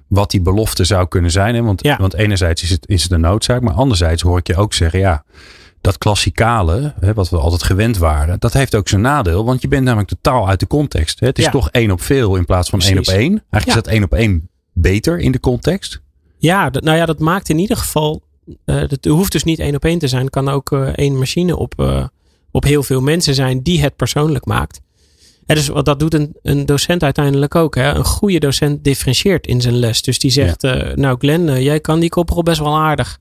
wat 0.07 0.31
die 0.31 0.41
belofte 0.41 0.83
zou 0.83 1.07
kunnen 1.07 1.31
zijn. 1.31 1.55
Hè? 1.55 1.61
Want, 1.61 1.83
ja. 1.83 1.97
want 1.97 2.13
enerzijds 2.13 2.63
is 2.63 2.69
het, 2.69 2.87
is 2.87 3.03
het 3.03 3.11
een 3.11 3.21
noodzaak, 3.21 3.61
maar 3.61 3.73
anderzijds 3.73 4.21
hoor 4.21 4.37
ik 4.37 4.47
je 4.47 4.55
ook 4.55 4.73
zeggen, 4.73 4.99
ja, 4.99 5.23
dat 5.81 5.97
klassikale, 5.97 6.93
hè, 6.99 7.13
wat 7.13 7.29
we 7.29 7.37
altijd 7.37 7.63
gewend 7.63 7.97
waren, 7.97 8.39
dat 8.39 8.53
heeft 8.53 8.75
ook 8.75 8.87
zijn 8.87 9.01
nadeel. 9.01 9.45
Want 9.45 9.61
je 9.61 9.67
bent 9.67 9.83
namelijk 9.83 10.09
totaal 10.09 10.47
uit 10.49 10.59
de 10.59 10.67
context. 10.67 11.19
Hè? 11.19 11.27
Het 11.27 11.39
is 11.39 11.49
toch 11.49 11.69
één 11.69 11.91
op 11.91 12.01
veel 12.01 12.35
in 12.35 12.45
plaats 12.45 12.69
van 12.69 12.79
één 12.79 12.97
op 12.97 13.05
één. 13.05 13.29
Eigenlijk 13.29 13.65
is 13.67 13.73
dat 13.73 13.87
één 13.87 14.03
op 14.03 14.13
één 14.13 14.49
beter 14.73 15.19
in 15.19 15.31
de 15.31 15.39
context. 15.39 16.01
Ja, 16.37 16.69
dat, 16.69 16.83
nou 16.83 16.97
ja, 16.97 17.05
dat 17.05 17.19
maakt 17.19 17.49
in 17.49 17.59
ieder 17.59 17.77
geval. 17.77 18.21
Uh, 18.45 18.75
het 18.75 19.05
hoeft 19.05 19.31
dus 19.31 19.43
niet 19.43 19.59
één 19.59 19.75
op 19.75 19.85
één 19.85 19.99
te 19.99 20.07
zijn. 20.07 20.21
Het 20.21 20.31
kan 20.31 20.49
ook 20.49 20.71
uh, 20.71 20.87
één 20.95 21.17
machine 21.17 21.57
op, 21.57 21.73
uh, 21.77 22.05
op 22.51 22.63
heel 22.63 22.83
veel 22.83 23.01
mensen 23.01 23.35
zijn 23.35 23.61
die 23.61 23.81
het 23.81 23.95
persoonlijk 23.95 24.45
maakt. 24.45 24.81
En 25.53 25.59
dus 25.59 25.67
wat 25.67 25.85
dat 25.85 25.99
doet 25.99 26.13
een, 26.13 26.35
een 26.41 26.65
docent 26.65 27.03
uiteindelijk 27.03 27.55
ook. 27.55 27.75
Hè? 27.75 27.93
Een 27.93 28.05
goede 28.05 28.39
docent 28.39 28.83
differentieert 28.83 29.47
in 29.47 29.61
zijn 29.61 29.75
les. 29.75 30.01
Dus 30.01 30.19
die 30.19 30.31
zegt, 30.31 30.61
ja. 30.61 30.91
nou 30.95 31.17
Glenn, 31.19 31.61
jij 31.61 31.79
kan 31.79 31.99
die 31.99 32.09
koprol 32.09 32.43
best 32.43 32.59
wel 32.59 32.77
aardig. 32.77 33.19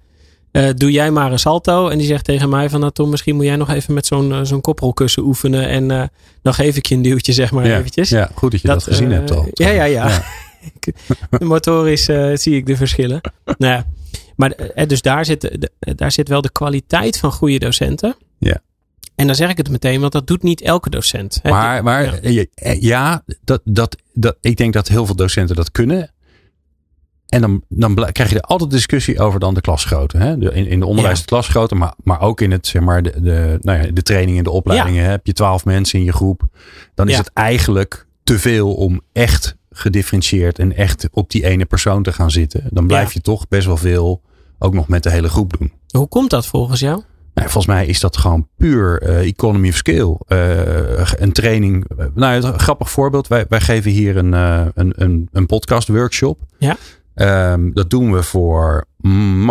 Uh, 0.52 0.68
doe 0.76 0.90
jij 0.90 1.10
maar 1.10 1.32
een 1.32 1.38
salto. 1.38 1.88
En 1.88 1.98
die 1.98 2.06
zegt 2.06 2.24
tegen 2.24 2.48
mij 2.48 2.70
van 2.70 2.80
nou 2.80 2.92
Tom, 2.92 3.10
misschien 3.10 3.36
moet 3.36 3.44
jij 3.44 3.56
nog 3.56 3.70
even 3.70 3.94
met 3.94 4.06
zo'n 4.06 4.46
zo'n 4.46 4.60
koprolkussen 4.60 5.22
oefenen. 5.22 5.68
En 5.68 6.10
dan 6.42 6.54
geef 6.54 6.76
ik 6.76 6.86
je 6.86 6.94
een 6.94 7.02
duwtje, 7.02 7.32
zeg 7.32 7.50
maar 7.50 7.66
ja, 7.66 7.78
eventjes. 7.78 8.08
Ja, 8.08 8.30
goed 8.34 8.50
dat 8.50 8.60
je 8.60 8.68
dat, 8.68 8.76
dat 8.76 8.88
gezien 8.88 9.12
hebt 9.12 9.30
al. 9.30 9.48
Ja, 9.52 9.68
ja, 9.68 9.84
ja. 9.84 10.08
ja. 10.08 10.24
Motorisch 11.46 12.08
zie 12.34 12.56
ik 12.56 12.66
de 12.66 12.76
verschillen. 12.76 13.20
nou 13.58 13.72
ja. 13.72 13.86
Maar 14.36 14.54
dus 14.86 15.02
daar 15.02 15.24
zit, 15.24 15.68
daar 15.78 16.12
zit 16.12 16.28
wel 16.28 16.40
de 16.40 16.52
kwaliteit 16.52 17.18
van 17.18 17.32
goede 17.32 17.58
docenten. 17.58 18.16
Ja. 18.38 18.60
En 19.14 19.26
dan 19.26 19.36
zeg 19.36 19.50
ik 19.50 19.56
het 19.56 19.70
meteen, 19.70 20.00
want 20.00 20.12
dat 20.12 20.26
doet 20.26 20.42
niet 20.42 20.60
elke 20.60 20.90
docent. 20.90 21.40
Maar, 21.42 21.82
maar 21.82 22.28
ja, 22.30 22.44
ja 22.80 23.24
dat, 23.44 23.60
dat, 23.64 23.96
dat, 24.12 24.36
ik 24.40 24.56
denk 24.56 24.72
dat 24.72 24.88
heel 24.88 25.06
veel 25.06 25.16
docenten 25.16 25.56
dat 25.56 25.70
kunnen. 25.70 26.10
En 27.26 27.40
dan, 27.40 27.62
dan 27.68 27.94
krijg 27.94 28.30
je 28.30 28.36
er 28.36 28.40
altijd 28.40 28.70
discussie 28.70 29.20
over 29.20 29.40
dan 29.40 29.54
de 29.54 29.60
klasgrootte. 29.60 30.16
Hè? 30.16 30.38
De, 30.38 30.52
in, 30.52 30.66
in 30.66 30.80
de 30.80 30.86
onderwijs 30.86 31.16
ja. 31.16 31.22
de 31.22 31.28
klasgrootte, 31.28 31.74
maar, 31.74 31.94
maar 32.04 32.20
ook 32.20 32.40
in 32.40 32.50
het, 32.50 32.66
zeg 32.66 32.82
maar, 32.82 33.02
de, 33.02 33.20
de, 33.20 33.58
nou 33.60 33.82
ja, 33.82 33.92
de 33.92 34.02
training 34.02 34.38
en 34.38 34.44
de 34.44 34.50
opleidingen. 34.50 35.02
Ja. 35.02 35.10
Heb 35.10 35.26
je 35.26 35.32
twaalf 35.32 35.64
mensen 35.64 35.98
in 35.98 36.04
je 36.04 36.12
groep. 36.12 36.42
Dan 36.94 37.08
is 37.08 37.16
het 37.16 37.30
eigenlijk 37.32 38.06
te 38.24 38.38
veel 38.38 38.74
om 38.74 39.00
echt 39.12 39.56
gedifferentieerd 39.70 40.58
en 40.58 40.76
echt 40.76 41.08
op 41.12 41.30
die 41.30 41.44
ene 41.44 41.64
persoon 41.64 42.02
te 42.02 42.12
gaan 42.12 42.30
zitten. 42.30 42.64
Dan 42.70 42.86
blijf 42.86 43.12
je 43.12 43.20
toch 43.20 43.48
best 43.48 43.66
wel 43.66 43.76
veel 43.76 44.22
ook 44.58 44.74
nog 44.74 44.88
met 44.88 45.02
de 45.02 45.10
hele 45.10 45.28
groep 45.28 45.58
doen. 45.58 45.72
Hoe 45.90 46.08
komt 46.08 46.30
dat 46.30 46.46
volgens 46.46 46.80
jou? 46.80 47.02
Nou, 47.34 47.48
volgens 47.48 47.74
mij 47.74 47.86
is 47.86 48.00
dat 48.00 48.16
gewoon 48.16 48.48
puur 48.56 49.02
uh, 49.02 49.26
economy 49.28 49.68
of 49.68 49.74
scale. 49.74 50.20
Uh, 50.28 51.12
een 51.16 51.32
training. 51.32 51.86
Nou, 52.14 52.42
een 52.44 52.58
grappig 52.58 52.90
voorbeeld. 52.90 53.28
Wij, 53.28 53.44
wij 53.48 53.60
geven 53.60 53.90
hier 53.90 54.16
een, 54.16 54.32
uh, 54.32 54.66
een, 54.74 54.92
een, 54.96 55.28
een 55.32 55.46
podcast 55.46 55.88
workshop. 55.88 56.40
Ja. 56.58 56.76
Um, 57.14 57.72
dat 57.74 57.90
doen 57.90 58.12
we 58.12 58.22
voor, 58.22 58.84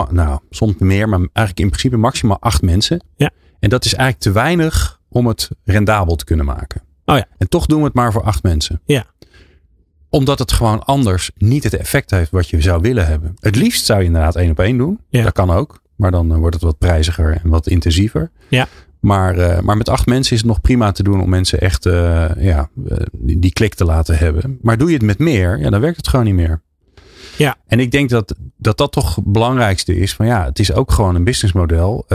nou, 0.09 0.39
soms 0.49 0.73
meer, 0.77 1.09
maar 1.09 1.19
eigenlijk 1.19 1.59
in 1.59 1.67
principe 1.67 1.97
maximaal 1.97 2.39
acht 2.39 2.61
mensen. 2.61 3.03
Ja. 3.15 3.29
En 3.59 3.69
dat 3.69 3.85
is 3.85 3.93
eigenlijk 3.93 4.23
te 4.23 4.31
weinig 4.31 4.99
om 5.09 5.27
het 5.27 5.49
rendabel 5.63 6.15
te 6.15 6.25
kunnen 6.25 6.45
maken. 6.45 6.81
Oh 7.05 7.15
ja. 7.15 7.25
En 7.37 7.49
toch 7.49 7.65
doen 7.65 7.79
we 7.79 7.85
het 7.85 7.93
maar 7.93 8.11
voor 8.11 8.23
acht 8.23 8.43
mensen. 8.43 8.81
Ja. 8.85 9.05
Omdat 10.09 10.39
het 10.39 10.51
gewoon 10.51 10.83
anders 10.83 11.31
niet 11.37 11.63
het 11.63 11.73
effect 11.73 12.11
heeft 12.11 12.31
wat 12.31 12.49
je 12.49 12.61
zou 12.61 12.81
willen 12.81 13.07
hebben. 13.07 13.35
Het 13.39 13.55
liefst 13.55 13.85
zou 13.85 13.99
je 13.99 14.05
inderdaad 14.05 14.35
één 14.35 14.51
op 14.51 14.59
één 14.59 14.77
doen. 14.77 14.99
Ja. 15.09 15.23
Dat 15.23 15.33
kan 15.33 15.51
ook. 15.51 15.81
Maar 16.01 16.11
dan 16.11 16.39
wordt 16.39 16.55
het 16.55 16.63
wat 16.63 16.77
prijziger 16.77 17.39
en 17.43 17.49
wat 17.49 17.67
intensiever. 17.67 18.31
Ja. 18.47 18.67
Maar, 18.99 19.37
uh, 19.37 19.59
maar 19.59 19.77
met 19.77 19.89
acht 19.89 20.05
mensen 20.05 20.33
is 20.33 20.41
het 20.41 20.49
nog 20.49 20.61
prima 20.61 20.91
te 20.91 21.03
doen 21.03 21.21
om 21.21 21.29
mensen 21.29 21.59
echt 21.59 21.85
uh, 21.85 22.29
ja, 22.37 22.69
uh, 22.87 22.97
die 23.11 23.53
klik 23.53 23.73
te 23.73 23.85
laten 23.85 24.17
hebben. 24.17 24.57
Maar 24.61 24.77
doe 24.77 24.87
je 24.87 24.93
het 24.93 25.03
met 25.05 25.19
meer, 25.19 25.59
ja, 25.59 25.69
dan 25.69 25.81
werkt 25.81 25.97
het 25.97 26.07
gewoon 26.07 26.25
niet 26.25 26.35
meer. 26.35 26.61
Ja. 27.37 27.55
En 27.67 27.79
ik 27.79 27.91
denk 27.91 28.09
dat, 28.09 28.35
dat 28.57 28.77
dat 28.77 28.91
toch 28.91 29.15
het 29.15 29.25
belangrijkste 29.25 29.95
is. 29.95 30.13
Van 30.13 30.25
ja, 30.25 30.45
het 30.45 30.59
is 30.59 30.73
ook 30.73 30.91
gewoon 30.91 31.15
een 31.15 31.23
businessmodel. 31.23 32.05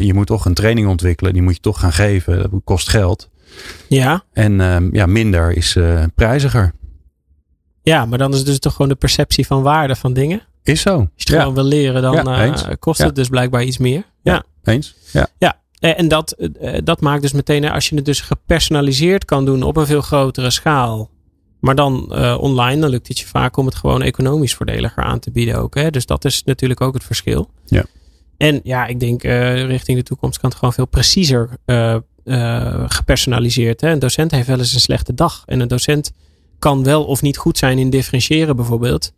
je 0.00 0.10
moet 0.14 0.26
toch 0.26 0.44
een 0.44 0.54
training 0.54 0.88
ontwikkelen. 0.88 1.32
Die 1.32 1.42
moet 1.42 1.54
je 1.54 1.60
toch 1.60 1.80
gaan 1.80 1.92
geven. 1.92 2.38
Dat 2.38 2.50
kost 2.64 2.88
geld. 2.88 3.30
Ja. 3.88 4.24
En 4.32 4.88
ja, 4.92 5.06
minder 5.06 5.52
is 5.52 5.78
prijziger. 6.14 6.72
Ja, 7.82 8.06
maar 8.06 8.18
dan 8.18 8.32
is 8.32 8.38
het 8.38 8.46
dus 8.46 8.58
toch 8.58 8.72
gewoon 8.72 8.90
de 8.90 8.94
perceptie 8.94 9.46
van 9.46 9.62
waarde 9.62 9.96
van 9.96 10.12
dingen. 10.12 10.42
Is 10.62 10.80
zo. 10.80 10.94
Als 10.94 11.08
je 11.14 11.32
het 11.32 11.38
gewoon 11.38 11.54
wil 11.54 11.64
leren, 11.64 12.02
dan 12.02 12.28
uh, 12.28 12.54
kost 12.78 13.02
het 13.02 13.14
dus 13.14 13.28
blijkbaar 13.28 13.62
iets 13.62 13.78
meer. 13.78 14.04
Ja, 14.22 14.44
eens. 14.64 14.94
Ja. 15.12 15.26
ja. 15.38 15.60
En 15.78 16.08
dat, 16.08 16.36
uh, 16.38 16.78
dat 16.84 17.00
maakt 17.00 17.22
dus 17.22 17.32
meteen, 17.32 17.70
als 17.70 17.88
je 17.88 17.96
het 17.96 18.04
dus 18.04 18.20
gepersonaliseerd 18.20 19.24
kan 19.24 19.44
doen 19.44 19.62
op 19.62 19.76
een 19.76 19.86
veel 19.86 20.00
grotere 20.00 20.50
schaal. 20.50 21.10
Maar 21.60 21.74
dan 21.74 22.08
uh, 22.12 22.36
online, 22.40 22.80
dan 22.80 22.90
lukt 22.90 23.08
het 23.08 23.18
je 23.18 23.26
vaak 23.26 23.56
om 23.56 23.66
het 23.66 23.74
gewoon 23.74 24.02
economisch 24.02 24.54
voordeliger 24.54 25.02
aan 25.02 25.18
te 25.18 25.30
bieden 25.30 25.54
ook. 25.54 25.74
Hè? 25.74 25.90
Dus 25.90 26.06
dat 26.06 26.24
is 26.24 26.42
natuurlijk 26.44 26.80
ook 26.80 26.94
het 26.94 27.04
verschil. 27.04 27.50
Ja. 27.66 27.84
En 28.36 28.60
ja, 28.62 28.86
ik 28.86 29.00
denk 29.00 29.22
richting 29.22 29.98
de 29.98 30.04
toekomst 30.04 30.38
kan 30.38 30.48
het 30.48 30.58
gewoon 30.58 30.74
veel 30.74 30.86
preciezer 30.86 31.48
gepersonaliseerd. 32.86 33.80
Hè? 33.80 33.90
Een 33.90 33.98
docent 33.98 34.30
heeft 34.30 34.46
wel 34.46 34.58
eens 34.58 34.74
een 34.74 34.80
slechte 34.80 35.14
dag. 35.14 35.42
En 35.46 35.60
een 35.60 35.68
docent 35.68 36.12
kan 36.58 36.84
wel 36.84 37.04
of 37.04 37.22
niet 37.22 37.36
goed 37.36 37.58
zijn 37.58 37.78
in 37.78 37.90
differentiëren 37.90 38.56
bijvoorbeeld. 38.56 39.12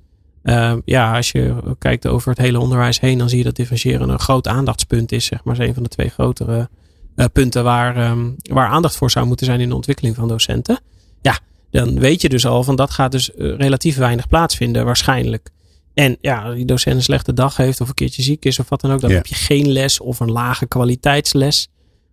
Uh, 0.45 0.75
ja, 0.85 1.17
als 1.17 1.31
je 1.31 1.55
kijkt 1.79 2.07
over 2.07 2.29
het 2.31 2.39
hele 2.39 2.59
onderwijs 2.59 3.01
heen, 3.01 3.19
dan 3.19 3.29
zie 3.29 3.39
je 3.39 3.45
dat 3.45 3.57
differentiëren 3.57 4.09
een 4.09 4.19
groot 4.19 4.49
aandachtspunt 4.49 5.13
is. 5.13 5.25
Zeg 5.25 5.45
maar, 5.45 5.61
is 5.61 5.67
een 5.69 5.75
van 5.75 5.83
de 5.83 5.89
twee 5.89 6.09
grotere 6.09 6.69
uh, 7.17 7.27
punten 7.33 7.65
waar, 7.65 8.11
um, 8.11 8.37
waar 8.43 8.69
aandacht 8.69 8.97
voor 8.97 9.11
zou 9.11 9.27
moeten 9.27 9.47
zijn 9.47 9.61
in 9.61 9.69
de 9.69 9.75
ontwikkeling 9.75 10.17
van 10.17 10.29
docenten. 10.29 10.81
Ja, 11.21 11.39
dan 11.71 11.99
weet 11.99 12.23
je 12.23 12.29
dus 12.29 12.47
al 12.47 12.63
van 12.63 12.77
dat 12.77 12.91
gaat 12.91 13.13
dus 13.13 13.31
uh, 13.37 13.57
relatief 13.57 13.97
weinig 13.97 14.29
plaatsvinden, 14.29 14.85
waarschijnlijk. 14.85 15.51
En 15.95 16.17
ja, 16.21 16.53
die 16.53 16.65
docent 16.65 16.97
een 16.97 17.03
slechte 17.03 17.33
dag 17.33 17.57
heeft 17.57 17.81
of 17.81 17.89
een 17.89 17.95
keertje 17.95 18.23
ziek 18.23 18.45
is 18.45 18.59
of 18.59 18.69
wat 18.69 18.81
dan 18.81 18.93
ook, 18.93 19.01
dan 19.01 19.11
heb 19.11 19.27
je 19.27 19.35
geen 19.35 19.73
les 19.73 20.01
of 20.01 20.21
een 20.21 20.33
lage 20.33 20.67
kwaliteitsles. 20.67 21.69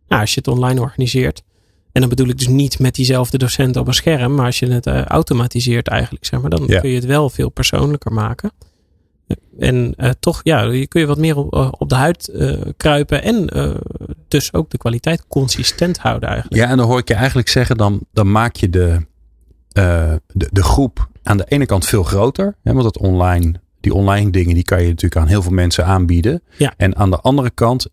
Nou, 0.08 0.22
als 0.22 0.34
je 0.34 0.40
het 0.40 0.48
online 0.48 0.82
organiseert. 0.82 1.44
En 1.92 2.02
dan 2.02 2.10
bedoel 2.10 2.28
ik 2.28 2.38
dus 2.38 2.48
niet 2.48 2.80
met 2.80 2.96
diezelfde 2.96 3.38
docent 3.38 3.76
op 3.76 3.88
een 3.88 3.94
scherm, 3.94 4.36
maar 4.36 4.46
als 4.46 4.60
je 4.60 4.68
het 4.68 4.88
uh, 4.88 5.06
automatiseert 5.06 5.88
eigenlijk, 5.88 6.26
zeg 6.26 6.42
maar, 6.42 6.50
dan 6.50 6.64
Ja. 6.68 6.80
kun 6.80 6.90
je 6.90 6.96
het 6.96 7.06
wel 7.06 7.30
veel 7.30 7.50
persoonlijker 7.50 8.14
maken. 8.14 8.52
En 9.60 9.94
uh, 9.98 10.10
toch, 10.20 10.40
ja, 10.44 10.62
je 10.62 10.88
kun 10.88 11.02
je 11.02 11.08
wat 11.08 11.18
meer 11.18 11.38
op, 11.38 11.76
op 11.82 11.90
de 11.90 11.96
huid 11.96 12.30
uh, 12.34 12.62
kruipen 12.78 13.24
en 13.24 13.50
dus 14.28 14.54
ook 14.54 14.70
de 14.70 14.78
kwaliteit 14.78 15.28
consistent 15.28 15.98
houden 15.98 16.30
eigenlijk. 16.30 16.62
Ja, 16.62 16.70
en 16.70 16.78
dan 16.78 16.88
hoor 16.88 17.00
ik 17.00 17.08
je 17.08 17.14
eigenlijk 17.14 17.50
zeggen, 17.50 17.78
dan, 17.78 18.00
dan 18.14 18.32
maak 18.32 18.56
je 18.56 18.70
de, 18.70 19.06
de, 19.72 20.20
de 20.52 20.64
groep 20.64 21.10
aan 21.24 21.38
de 21.38 21.46
ene 21.48 21.66
kant 21.66 21.86
veel 21.86 22.04
groter. 22.04 22.56
Hè, 22.64 22.74
want 22.74 22.86
het 22.86 22.98
online 22.98 23.54
die 23.80 23.94
online 23.94 24.32
dingen, 24.32 24.54
die 24.54 24.64
kan 24.64 24.82
je 24.82 24.88
natuurlijk 24.88 25.22
aan 25.22 25.28
heel 25.28 25.42
veel 25.42 25.52
mensen 25.52 25.86
aanbieden. 25.86 26.42
Ja. 26.58 26.74
En 26.78 26.96
aan 26.96 27.10
de 27.10 27.20
andere 27.20 27.50
kant 27.50 27.88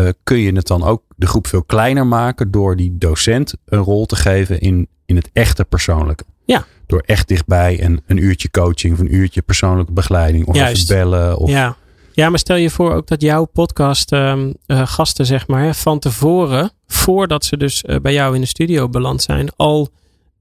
uh, 0.00 0.06
uh, 0.06 0.12
kun 0.22 0.38
je 0.38 0.52
het 0.52 0.66
dan 0.66 0.82
ook 0.82 1.02
de 1.16 1.26
groep 1.26 1.46
veel 1.46 1.62
kleiner 1.62 2.06
maken 2.06 2.50
door 2.50 2.76
die 2.76 2.98
docent 2.98 3.54
een 3.64 3.78
rol 3.78 4.06
te 4.06 4.16
geven 4.16 4.60
in, 4.60 4.88
in 5.06 5.16
het 5.16 5.30
echte 5.32 5.64
persoonlijke. 5.64 6.24
Ja. 6.44 6.64
Door 6.86 7.02
echt 7.06 7.28
dichtbij 7.28 7.80
en 7.80 8.02
een 8.06 8.16
uurtje 8.16 8.50
coaching 8.50 8.94
of 8.94 8.98
een 8.98 9.14
uurtje 9.14 9.42
persoonlijke 9.42 9.92
begeleiding 9.92 10.46
of 10.46 10.54
Juist. 10.54 10.90
even 10.90 11.02
bellen. 11.10 11.36
Of, 11.36 11.50
Ja. 11.50 11.76
ja, 12.12 12.30
maar 12.30 12.38
stel 12.38 12.56
je 12.56 12.70
voor 12.70 12.94
ook 12.94 13.06
dat 13.06 13.20
jouw 13.20 13.44
podcast 13.44 14.12
ehm, 14.12 14.52
eh, 14.66 14.86
gasten, 14.86 15.26
zeg 15.26 15.46
maar, 15.46 15.74
van 15.74 15.98
tevoren, 15.98 16.70
voordat 16.86 17.44
ze 17.44 17.56
dus 17.56 17.82
eh, 17.82 17.96
bij 18.00 18.12
jou 18.12 18.34
in 18.34 18.40
de 18.40 18.46
studio 18.46 18.88
beland 18.88 19.22
zijn, 19.22 19.48
al 19.56 19.88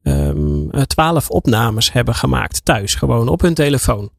ehm, 0.04 0.70
eh, 0.70 0.82
twaalf 0.82 1.30
opnames 1.30 1.92
hebben 1.92 2.16
gemaakt 2.16 2.66
thuis, 2.66 2.96
gewoon 2.96 3.28
op 3.28 3.42
hun 3.42 3.54
telefoon. 3.54 4.10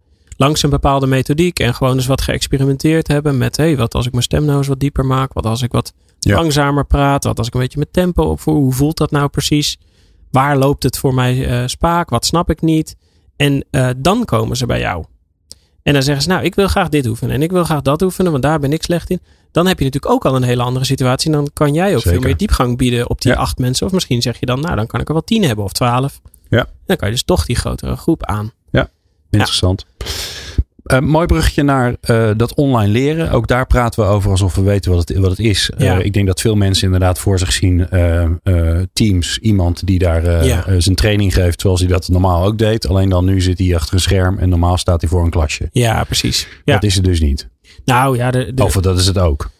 Langs 0.40 0.62
een 0.62 0.70
bepaalde 0.70 1.06
methodiek 1.06 1.58
en 1.58 1.74
gewoon 1.74 1.94
eens 1.96 2.06
wat 2.06 2.20
geëxperimenteerd 2.20 3.08
hebben 3.08 3.38
met, 3.38 3.56
hé, 3.56 3.64
hey, 3.64 3.76
wat 3.76 3.94
als 3.94 4.06
ik 4.06 4.12
mijn 4.12 4.24
stem 4.24 4.44
nou 4.44 4.58
eens 4.58 4.66
wat 4.66 4.80
dieper 4.80 5.06
maak, 5.06 5.32
wat 5.32 5.46
als 5.46 5.62
ik 5.62 5.72
wat 5.72 5.92
Ja. 6.18 6.34
langzamer 6.34 6.86
praat, 6.86 7.24
wat 7.24 7.38
als 7.38 7.46
ik 7.46 7.54
een 7.54 7.60
beetje 7.60 7.78
mijn 7.78 7.90
tempo 7.90 8.22
opvoer, 8.22 8.54
hoe 8.54 8.72
voelt 8.72 8.96
dat 8.96 9.10
nou 9.10 9.28
precies? 9.28 9.78
Waar 10.30 10.58
loopt 10.58 10.82
het 10.82 10.98
voor 10.98 11.14
mij 11.14 11.46
eh, 11.46 11.66
spaak? 11.66 12.10
Wat 12.10 12.26
snap 12.26 12.50
ik 12.50 12.60
niet? 12.60 12.96
En 13.36 13.64
eh, 13.70 13.88
dan 13.96 14.24
komen 14.24 14.56
ze 14.56 14.66
bij 14.66 14.78
jou. 14.80 15.04
En 15.82 15.92
dan 15.92 16.02
zeggen 16.02 16.22
ze, 16.22 16.28
nou, 16.28 16.44
ik 16.44 16.54
wil 16.54 16.68
graag 16.68 16.88
dit 16.88 17.06
oefenen 17.06 17.34
en 17.34 17.42
ik 17.42 17.50
wil 17.50 17.64
graag 17.64 17.82
dat 17.82 18.02
oefenen, 18.02 18.30
want 18.30 18.42
daar 18.42 18.58
ben 18.60 18.72
ik 18.72 18.82
slecht 18.82 19.10
in. 19.10 19.20
Dan 19.52 19.66
heb 19.66 19.78
je 19.78 19.84
natuurlijk 19.84 20.12
ook 20.12 20.24
al 20.24 20.36
een 20.36 20.42
hele 20.42 20.62
andere 20.62 20.84
situatie. 20.84 21.30
En 21.30 21.36
dan 21.36 21.50
kan 21.52 21.74
jij 21.74 21.94
ook 21.94 22.00
Zeker. 22.00 22.10
veel 22.18 22.20
meer 22.28 22.36
diepgang 22.36 22.76
bieden 22.76 23.10
op 23.10 23.20
die 23.20 23.32
Ja. 23.32 23.38
acht 23.38 23.58
mensen. 23.58 23.86
Of 23.86 23.92
misschien 23.92 24.22
zeg 24.22 24.40
je 24.40 24.46
dan, 24.46 24.60
nou, 24.60 24.76
dan 24.76 24.86
kan 24.86 25.00
ik 25.00 25.06
er 25.08 25.12
wel 25.12 25.24
tien 25.24 25.42
hebben 25.44 25.64
of 25.64 25.72
twaalf. 25.72 26.20
Ja. 26.48 26.66
Dan 26.86 26.96
kan 26.96 27.08
je 27.08 27.14
dus 27.14 27.24
toch 27.24 27.44
die 27.46 27.56
grotere 27.56 27.96
groep 27.96 28.24
aan. 28.24 28.52
Interessant. 29.32 29.86
Eh, 30.90 31.00
mooi 31.00 31.26
bruggetje 31.26 31.62
naar 31.62 31.94
eh, 32.00 32.30
dat 32.36 32.54
online 32.54 32.92
leren. 32.92 33.30
Ook 33.30 33.46
daar 33.46 33.66
praten 33.66 34.02
we 34.04 34.08
over 34.08 34.30
alsof 34.30 34.54
we 34.54 34.62
weten 34.62 34.90
wat 34.92 35.08
het, 35.08 35.18
wat 35.18 35.30
het 35.30 35.38
is. 35.38 35.70
Eh, 35.78 35.98
ik 35.98 36.12
denk 36.12 36.26
dat 36.26 36.40
veel 36.40 36.54
mensen 36.54 36.84
inderdaad 36.84 37.18
voor 37.18 37.38
zich 37.38 37.52
zien 37.52 37.88
Teams. 38.92 39.38
Iemand 39.38 39.86
die 39.86 39.98
daar 39.98 40.44
Ja. 40.44 40.64
zijn 40.78 40.96
training 40.96 41.34
geeft 41.34 41.60
zoals 41.60 41.80
hij 41.80 41.88
dat 41.88 42.08
normaal 42.08 42.44
ook 42.44 42.58
deed. 42.58 42.88
Alleen 42.88 43.08
dan 43.08 43.24
nu 43.24 43.40
zit 43.40 43.58
hij 43.58 43.74
achter 43.74 43.94
een 43.94 44.00
scherm 44.00 44.38
en 44.38 44.48
normaal 44.48 44.76
staat 44.78 45.00
hij 45.00 45.10
voor 45.10 45.24
een 45.24 45.30
klasje. 45.30 45.68
Ja, 45.72 46.04
precies. 46.04 46.48
Ja. 46.64 46.72
Dat 46.74 46.82
is 46.84 46.94
het 46.94 47.04
dus 47.04 47.20
niet. 47.20 47.48
Nou 47.84 48.16
ja, 48.16 48.30
de, 48.30 48.54
de- 48.54 48.64
Of 48.64 48.72
dat 48.72 48.98
is 48.98 49.06
het 49.06 49.18
ook. 49.18 49.50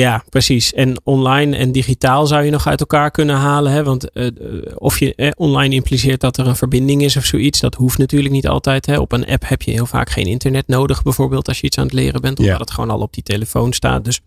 Ja, 0.00 0.24
precies. 0.28 0.72
En 0.72 1.00
online 1.04 1.56
en 1.56 1.72
digitaal 1.72 2.26
zou 2.26 2.44
je 2.44 2.50
nog 2.50 2.66
uit 2.66 2.80
elkaar 2.80 3.10
kunnen 3.10 3.36
halen. 3.36 3.72
Hè? 3.72 3.84
Want 3.84 4.10
eh, 4.12 4.26
eh, 4.26 4.32
of 4.74 4.98
je 4.98 5.14
eh, 5.14 5.30
online 5.36 5.74
impliceert 5.74 6.20
dat 6.20 6.36
er 6.36 6.46
een 6.46 6.56
verbinding 6.56 7.02
is 7.02 7.16
of 7.16 7.24
zoiets, 7.24 7.60
dat 7.60 7.74
hoeft 7.74 7.98
natuurlijk 7.98 8.34
niet 8.34 8.48
altijd. 8.48 8.86
Hè? 8.86 8.98
Op 8.98 9.12
een 9.12 9.26
app 9.26 9.48
heb 9.48 9.62
je 9.62 9.70
heel 9.70 9.86
vaak 9.86 10.10
geen 10.10 10.26
internet 10.26 10.66
nodig, 10.66 11.02
bijvoorbeeld 11.02 11.48
als 11.48 11.60
je 11.60 11.66
iets 11.66 11.78
aan 11.78 11.84
het 11.84 11.92
leren 11.92 12.20
bent, 12.20 12.38
omdat 12.38 12.54
Ja. 12.54 12.60
het 12.60 12.70
gewoon 12.70 12.90
al 12.90 13.00
op 13.00 13.12
die 13.14 13.22
telefoon 13.22 13.72
staat. 13.72 14.04
Dus 14.04 14.20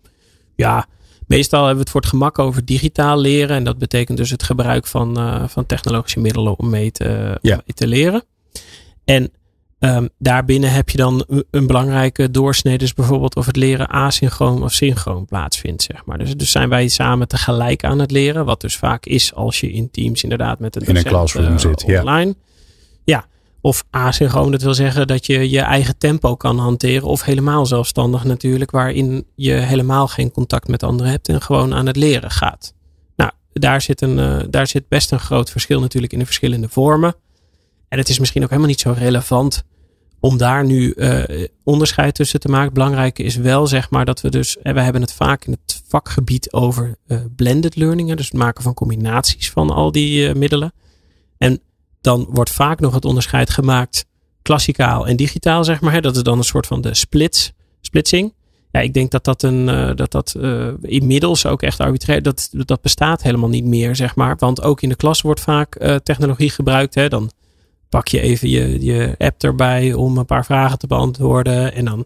ja, 0.54 0.86
meestal 1.26 1.58
hebben 1.58 1.76
we 1.76 1.82
het 1.82 1.90
voor 1.90 2.00
het 2.00 2.10
gemak 2.10 2.38
over 2.38 2.64
digitaal 2.64 3.18
leren. 3.20 3.56
En 3.56 3.64
dat 3.64 3.78
betekent 3.78 4.18
dus 4.18 4.30
het 4.30 4.42
gebruik 4.42 4.86
van, 4.86 5.18
van 5.48 5.66
technologische 5.66 6.20
middelen 6.20 6.58
om 6.58 6.70
mee 6.70 6.90
te, 6.90 7.38
Ja. 7.42 7.54
om 7.54 7.60
mee 7.66 7.74
te 7.74 7.86
leren. 7.86 8.24
En 9.04 9.30
Ehm, 9.84 10.06
daarbinnen 10.18 10.72
heb 10.72 10.90
je 10.90 10.96
dan 10.96 11.24
een- 11.50 11.66
belangrijke 11.66 12.30
doorsnede, 12.30 12.78
dus 12.78 12.94
bijvoorbeeld 12.94 13.36
of 13.36 13.46
het 13.46 13.56
leren 13.56 13.88
asynchroon 13.88 14.62
of 14.62 14.72
synchroon 14.72 15.24
plaatsvindt, 15.24 15.82
zeg 15.82 16.04
maar. 16.04 16.18
Dus, 16.18 16.36
dus 16.36 16.50
zijn 16.50 16.68
wij 16.68 16.88
samen 16.88 17.28
tegelijk 17.28 17.84
aan 17.84 17.98
het 17.98 18.10
leren, 18.10 18.44
wat 18.44 18.60
dus 18.60 18.76
vaak 18.76 19.06
is 19.06 19.34
als 19.34 19.60
je 19.60 19.72
in 19.72 19.90
teams 19.90 20.22
inderdaad 20.22 20.58
met 20.58 20.76
een 20.76 20.82
In 20.82 20.96
een 20.96 21.04
classroom 21.04 21.46
eh, 21.46 21.58
zit, 21.58 21.84
ja. 21.86 22.00
online. 22.00 22.34
Ja, 23.04 23.26
of 23.60 23.84
asynchroon, 23.90 24.50
dat 24.50 24.62
wil 24.62 24.74
zeggen 24.74 25.06
dat 25.06 25.26
je 25.26 25.50
je 25.50 25.60
eigen 25.60 25.98
tempo 25.98 26.36
kan 26.36 26.58
hanteren, 26.58 27.08
of 27.08 27.22
helemaal 27.22 27.66
zelfstandig 27.66 28.24
natuurlijk, 28.24 28.70
waarin 28.70 29.26
je 29.34 29.52
helemaal 29.52 30.08
geen 30.08 30.30
contact 30.30 30.68
met 30.68 30.82
anderen 30.82 31.12
hebt 31.12 31.28
en 31.28 31.42
gewoon 31.42 31.74
aan 31.74 31.86
het 31.86 31.96
leren 31.96 32.30
gaat. 32.30 32.74
Nou, 33.16 33.30
daar 33.52 33.80
zit, 33.80 34.00
een, 34.02 34.18
eh, 34.18 34.36
daar 34.50 34.66
zit 34.66 34.88
best 34.88 35.10
een 35.12 35.20
groot 35.20 35.50
verschil 35.50 35.80
natuurlijk 35.80 36.12
in 36.12 36.18
de 36.18 36.24
verschillende 36.24 36.68
vormen. 36.68 37.14
En 37.88 37.98
het 37.98 38.08
is 38.08 38.18
misschien 38.18 38.42
ook 38.42 38.48
helemaal 38.48 38.70
niet 38.70 38.80
zo 38.80 38.94
relevant 38.98 39.64
om 40.24 40.36
daar 40.36 40.64
nu 40.64 40.90
eh, 40.90 41.44
onderscheid 41.64 42.14
tussen 42.14 42.40
te 42.40 42.48
maken. 42.48 42.72
Belangrijk 42.72 43.18
is 43.18 43.36
wel, 43.36 43.66
zeg 43.66 43.90
maar, 43.90 44.04
dat 44.04 44.20
we 44.20 44.28
dus, 44.28 44.58
en 44.58 44.74
we 44.74 44.80
hebben 44.80 45.02
het 45.02 45.12
vaak 45.12 45.44
in 45.44 45.52
het 45.52 45.82
vakgebied 45.88 46.52
over 46.52 46.96
eh, 47.06 47.18
blended 47.36 47.76
learning, 47.76 48.14
dus 48.14 48.26
het 48.26 48.38
maken 48.38 48.62
van 48.62 48.74
combinaties 48.74 49.50
van 49.50 49.70
al 49.70 49.92
die 49.92 50.28
eh, 50.28 50.34
middelen. 50.34 50.72
En 51.38 51.60
dan 52.00 52.26
wordt 52.30 52.50
vaak 52.50 52.80
nog 52.80 52.94
het 52.94 53.04
onderscheid 53.04 53.50
gemaakt 53.50 54.04
klassikaal 54.42 55.06
en 55.06 55.16
digitaal, 55.16 55.64
zeg 55.64 55.80
maar. 55.80 55.92
Hè. 55.92 56.00
Dat 56.00 56.16
is 56.16 56.22
dan 56.22 56.38
een 56.38 56.44
soort 56.44 56.66
van 56.66 56.80
de 56.80 56.94
splits, 56.94 57.52
splitsing. 57.80 58.32
Ja, 58.74 58.80
ik 58.80 58.94
denk 58.94 59.10
dat 59.10 59.24
dat, 59.24 59.42
een, 59.42 59.68
eh, 59.68 59.90
dat, 59.94 60.10
dat 60.10 60.34
eh, 60.40 60.68
inmiddels 60.80 61.46
ook 61.46 61.62
echt 61.62 61.80
arbitrair, 61.80 62.22
dat, 62.22 62.48
dat 62.52 62.80
bestaat 62.82 63.22
helemaal 63.22 63.48
niet 63.48 63.64
meer, 63.64 63.96
zeg 63.96 64.16
maar. 64.16 64.36
Want 64.38 64.62
ook 64.62 64.82
in 64.82 64.88
de 64.88 64.96
klas 64.96 65.20
wordt 65.20 65.40
vaak 65.40 65.74
eh, 65.74 65.94
technologie 65.94 66.50
gebruikt. 66.50 66.94
Hè. 66.94 67.08
Dan 67.08 67.30
pak 67.94 68.08
je 68.08 68.20
even 68.20 68.48
je, 68.48 68.84
je 68.84 69.14
app 69.18 69.42
erbij 69.42 69.92
om 69.92 70.18
een 70.18 70.26
paar 70.26 70.44
vragen 70.44 70.78
te 70.78 70.86
beantwoorden. 70.86 71.74
En 71.74 71.84
dan 71.84 72.04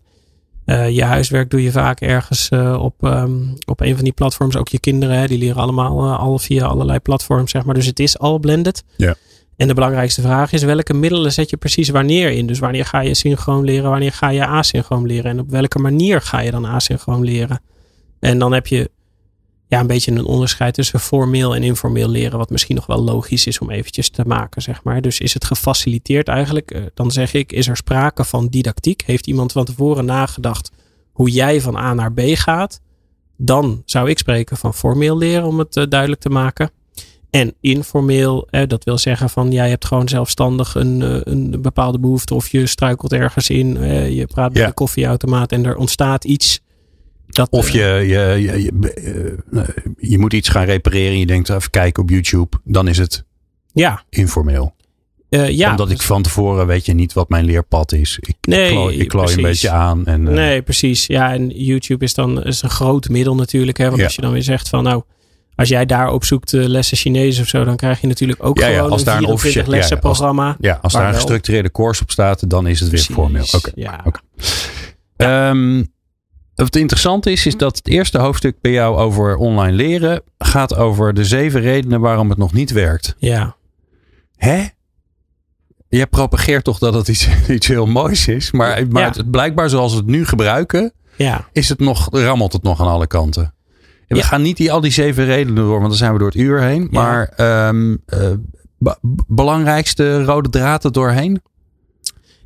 eh, 0.65 0.91
je 0.91 1.05
huiswerk 1.05 1.51
doe 1.51 1.63
je 1.63 1.71
vaak 1.71 2.01
ergens 2.01 2.49
eh, 2.49 2.83
op, 2.83 2.95
ehm, 3.05 3.33
op 3.67 3.81
een 3.81 3.95
van 3.95 4.05
die 4.05 4.13
platforms. 4.13 4.57
Ook 4.57 4.69
je 4.69 4.81
kinderen, 4.81 5.19
hè, 5.19 5.27
die 5.27 5.39
leren 5.39 5.63
allemaal 5.63 6.05
eh, 6.05 6.19
al 6.19 6.39
via 6.39 6.65
allerlei 6.65 6.99
platforms, 6.99 7.51
zeg 7.51 7.65
maar. 7.65 7.75
Dus 7.75 7.87
het 7.87 8.01
is 8.01 8.19
al 8.19 8.39
blended. 8.39 8.85
Ja. 8.97 9.15
En 9.57 9.69
de 9.69 9.75
belangrijkste 9.75 10.21
vraag 10.21 10.53
is, 10.53 10.63
welke 10.63 10.95
middelen 10.95 11.33
zet 11.33 11.51
je 11.51 11.57
precies 11.57 11.89
wanneer 11.89 12.31
in? 12.31 12.47
Dus 12.47 12.59
wanneer 12.59 12.85
ga 12.85 13.01
je 13.01 13.15
synchroon 13.15 13.65
leren, 13.65 13.91
wanneer 13.91 14.13
ga 14.13 14.29
je 14.29 14.47
asynchroon 14.47 15.07
leren? 15.07 15.31
En 15.31 15.41
op 15.41 15.51
welke 15.51 15.79
manier 15.79 16.21
ga 16.21 16.41
je 16.41 16.51
dan 16.51 16.67
asynchroon 16.67 17.25
leren? 17.25 17.61
En 18.21 18.39
dan 18.39 18.53
heb 18.53 18.67
je 18.67 18.91
ja, 19.69 19.81
een 19.81 19.87
beetje 19.87 20.11
een 20.13 20.25
onderscheid 20.25 20.75
tussen 20.75 21.01
formeel 21.01 21.55
en 21.55 21.63
informeel 21.63 22.09
leren, 22.09 22.39
wat 22.39 22.51
misschien 22.51 22.75
nog 22.77 22.87
wel 22.87 23.03
logisch 23.05 23.47
is 23.47 23.59
om 23.59 23.71
eventjes 23.71 24.11
te 24.11 24.25
maken, 24.27 24.63
zeg 24.63 24.83
maar. 24.83 25.01
Dus 25.03 25.21
is 25.21 25.35
het 25.35 25.45
gefaciliteerd 25.45 26.29
eigenlijk? 26.29 26.71
Eh, 26.71 26.83
Dan 26.95 27.11
zeg 27.11 27.35
ik, 27.35 27.53
is 27.53 27.69
er 27.69 27.77
sprake 27.77 28.25
van 28.25 28.47
didactiek? 28.49 29.03
Heeft 29.07 29.27
iemand 29.27 29.53
van 29.53 29.65
tevoren 29.65 30.05
nagedacht 30.05 30.71
hoe 31.13 31.31
jij 31.31 31.61
van 31.61 31.77
A 31.77 31.95
naar 31.95 32.13
B 32.13 32.21
gaat? 32.25 32.81
Dan 33.37 33.83
zou 33.85 34.11
ik 34.11 34.19
spreken 34.19 34.57
van 34.57 34.75
formeel 34.75 35.19
leren, 35.19 35.47
om 35.47 35.59
het 35.59 35.77
eh, 35.77 35.85
duidelijk 35.89 36.21
te 36.21 36.29
maken. 36.29 36.71
En 37.31 37.55
informeel, 37.61 38.47
eh, 38.51 38.67
dat 38.67 38.85
wil 38.85 38.99
zeggen 38.99 39.31
van 39.31 39.51
jij 39.51 39.69
hebt 39.69 39.85
gewoon 39.85 40.09
zelfstandig 40.09 40.75
een, 40.75 41.01
een 41.31 41.63
bepaalde 41.63 41.99
behoefte 41.99 42.35
of 42.35 42.49
je 42.49 42.67
struikelt 42.67 43.13
ergens 43.13 43.51
in, 43.51 43.69
je 44.15 44.27
praat 44.27 44.53
bij 44.53 44.63
Ja. 44.63 44.69
de 44.69 44.75
koffieautomaat 44.75 45.53
en 45.53 45.65
er 45.65 45.77
ontstaat 45.77 46.25
iets. 46.25 46.61
Dat, 47.39 47.51
Of 47.51 47.67
eh, 47.67 47.73
je, 47.75 48.07
je, 48.09 48.43
je, 48.43 48.63
je, 48.63 49.39
eh, 49.55 49.63
je 49.97 50.19
moet 50.19 50.33
iets 50.33 50.49
gaan 50.49 50.65
repareren 50.65 51.13
en 51.13 51.19
je 51.19 51.27
denkt 51.27 51.49
even 51.49 51.71
kijken 51.71 52.03
op 52.03 52.11
YouTube. 52.11 52.57
Dan 52.65 52.89
is 52.89 52.99
het 52.99 53.25
ja, 53.73 54.03
informeel. 54.11 54.75
eh, 55.29 55.49
ja, 55.51 55.71
Omdat 55.71 55.91
ik 55.91 56.03
van 56.03 56.23
tevoren 56.23 56.67
weet 56.67 56.87
je 56.87 56.95
niet 56.95 57.13
wat 57.13 57.29
mijn 57.29 57.45
leerpad 57.45 57.93
is. 57.93 58.19
Ik, 58.21 58.37
Nee, 58.41 58.65
ik 58.67 58.71
klooi, 58.75 58.97
ik 58.99 59.09
klooi 59.09 59.35
een 59.35 59.43
beetje 59.43 59.71
aan. 59.71 60.07
En, 60.07 60.29
eh, 60.29 60.35
Nee, 60.35 60.63
precies. 60.63 61.07
Ja, 61.07 61.33
en 61.33 61.49
YouTube 61.49 62.05
is 62.05 62.15
dan 62.15 62.45
is 62.45 62.63
een 62.63 62.71
groot 62.71 63.09
middel 63.09 63.35
natuurlijk. 63.35 63.79
Hè? 63.79 63.85
Want 63.87 63.99
Ja. 63.99 64.05
als 64.05 64.15
je 64.15 64.21
dan 64.23 64.33
weer 64.33 64.43
zegt 64.43 64.69
van 64.69 64.83
nou, 64.85 65.03
als 65.55 65.69
jij 65.69 65.87
daar 65.87 66.13
opzoekt 66.13 66.53
eh, 66.55 66.65
lessen 66.67 66.97
Chinees 66.97 67.41
of 67.41 67.47
zo, 67.49 67.65
dan 67.65 67.77
krijg 67.77 68.01
je 68.01 68.07
natuurlijk 68.07 68.45
ook 68.45 68.59
Ja, 68.59 68.67
ja, 68.67 68.75
gewoon 68.77 68.91
als 68.91 69.01
een 69.01 69.07
daar 69.07 69.15
een 69.17 69.21
24 69.21 69.35
officieel- 69.35 69.65
ja, 69.65 69.71
ja, 69.73 70.09
als-. 70.09 70.57
Ja, 70.61 70.79
als 70.83 70.93
daar 70.93 71.09
een 71.09 71.15
gestructureerde 71.15 71.71
course 71.71 72.03
op 72.03 72.11
staat, 72.11 72.51
dan 72.51 72.67
is 72.67 72.81
het 72.81 72.89
weer 72.91 73.01
formeel. 73.01 73.45
Oké. 73.55 73.71
Ja. 73.75 74.01
oké. 74.05 74.21
Ehm, 75.17 75.85
wat 76.67 76.77
interessant 76.77 77.27
is, 77.27 77.47
is 77.47 77.57
dat 77.57 77.77
het 77.77 77.89
eerste 77.89 78.19
hoofdstuk 78.19 78.61
bij 78.61 78.73
jou 78.73 78.97
over 78.97 79.37
online 79.37 79.77
leren 79.77 80.23
gaat 80.39 80.77
over 80.77 81.15
de 81.15 81.25
zeven 81.25 81.61
redenen 81.61 82.01
waarom 82.01 82.29
het 82.29 82.39
nog 82.39 82.53
niet 82.53 82.71
werkt. 82.71 83.15
ja. 83.19 83.57
Hè? 84.37 84.67
Je 85.89 86.07
propageert 86.07 86.65
toch 86.65 86.79
dat 86.79 86.95
het 86.95 87.09
iets, 87.09 87.29
iets 87.49 87.67
heel 87.67 87.87
moois 87.87 88.29
is, 88.29 88.51
maar, 88.51 88.87
maar 88.89 89.03
Ja. 89.03 89.09
het, 89.09 89.31
blijkbaar 89.31 89.71
zoals 89.71 89.93
we 89.93 89.99
het 89.99 90.07
nu 90.07 90.27
gebruiken, 90.27 90.93
Ja. 91.17 91.49
is 91.53 91.69
het 91.69 91.79
nog, 91.79 92.09
rammelt 92.11 92.53
het 92.53 92.63
nog 92.63 92.81
aan 92.81 92.87
alle 92.87 93.07
kanten. 93.07 93.43
En 93.43 93.53
we 94.07 94.17
Ja. 94.17 94.23
gaan 94.23 94.43
niet 94.43 94.57
die, 94.57 94.73
al 94.73 94.81
die 94.81 94.91
zeven 94.91 95.25
redenen 95.25 95.55
door, 95.65 95.77
want 95.79 95.89
dan 95.89 95.97
zijn 95.97 96.13
we 96.13 96.19
door 96.19 96.29
het 96.29 96.37
uur 96.37 96.61
heen. 96.63 96.89
Maar 96.91 97.29
ehm, 97.29 97.97
eh, 98.07 98.31
be- 98.79 98.99
belangrijkste 99.27 100.25
rode 100.25 100.49
draad 100.49 100.85
er 100.85 100.93
doorheen? 100.93 101.43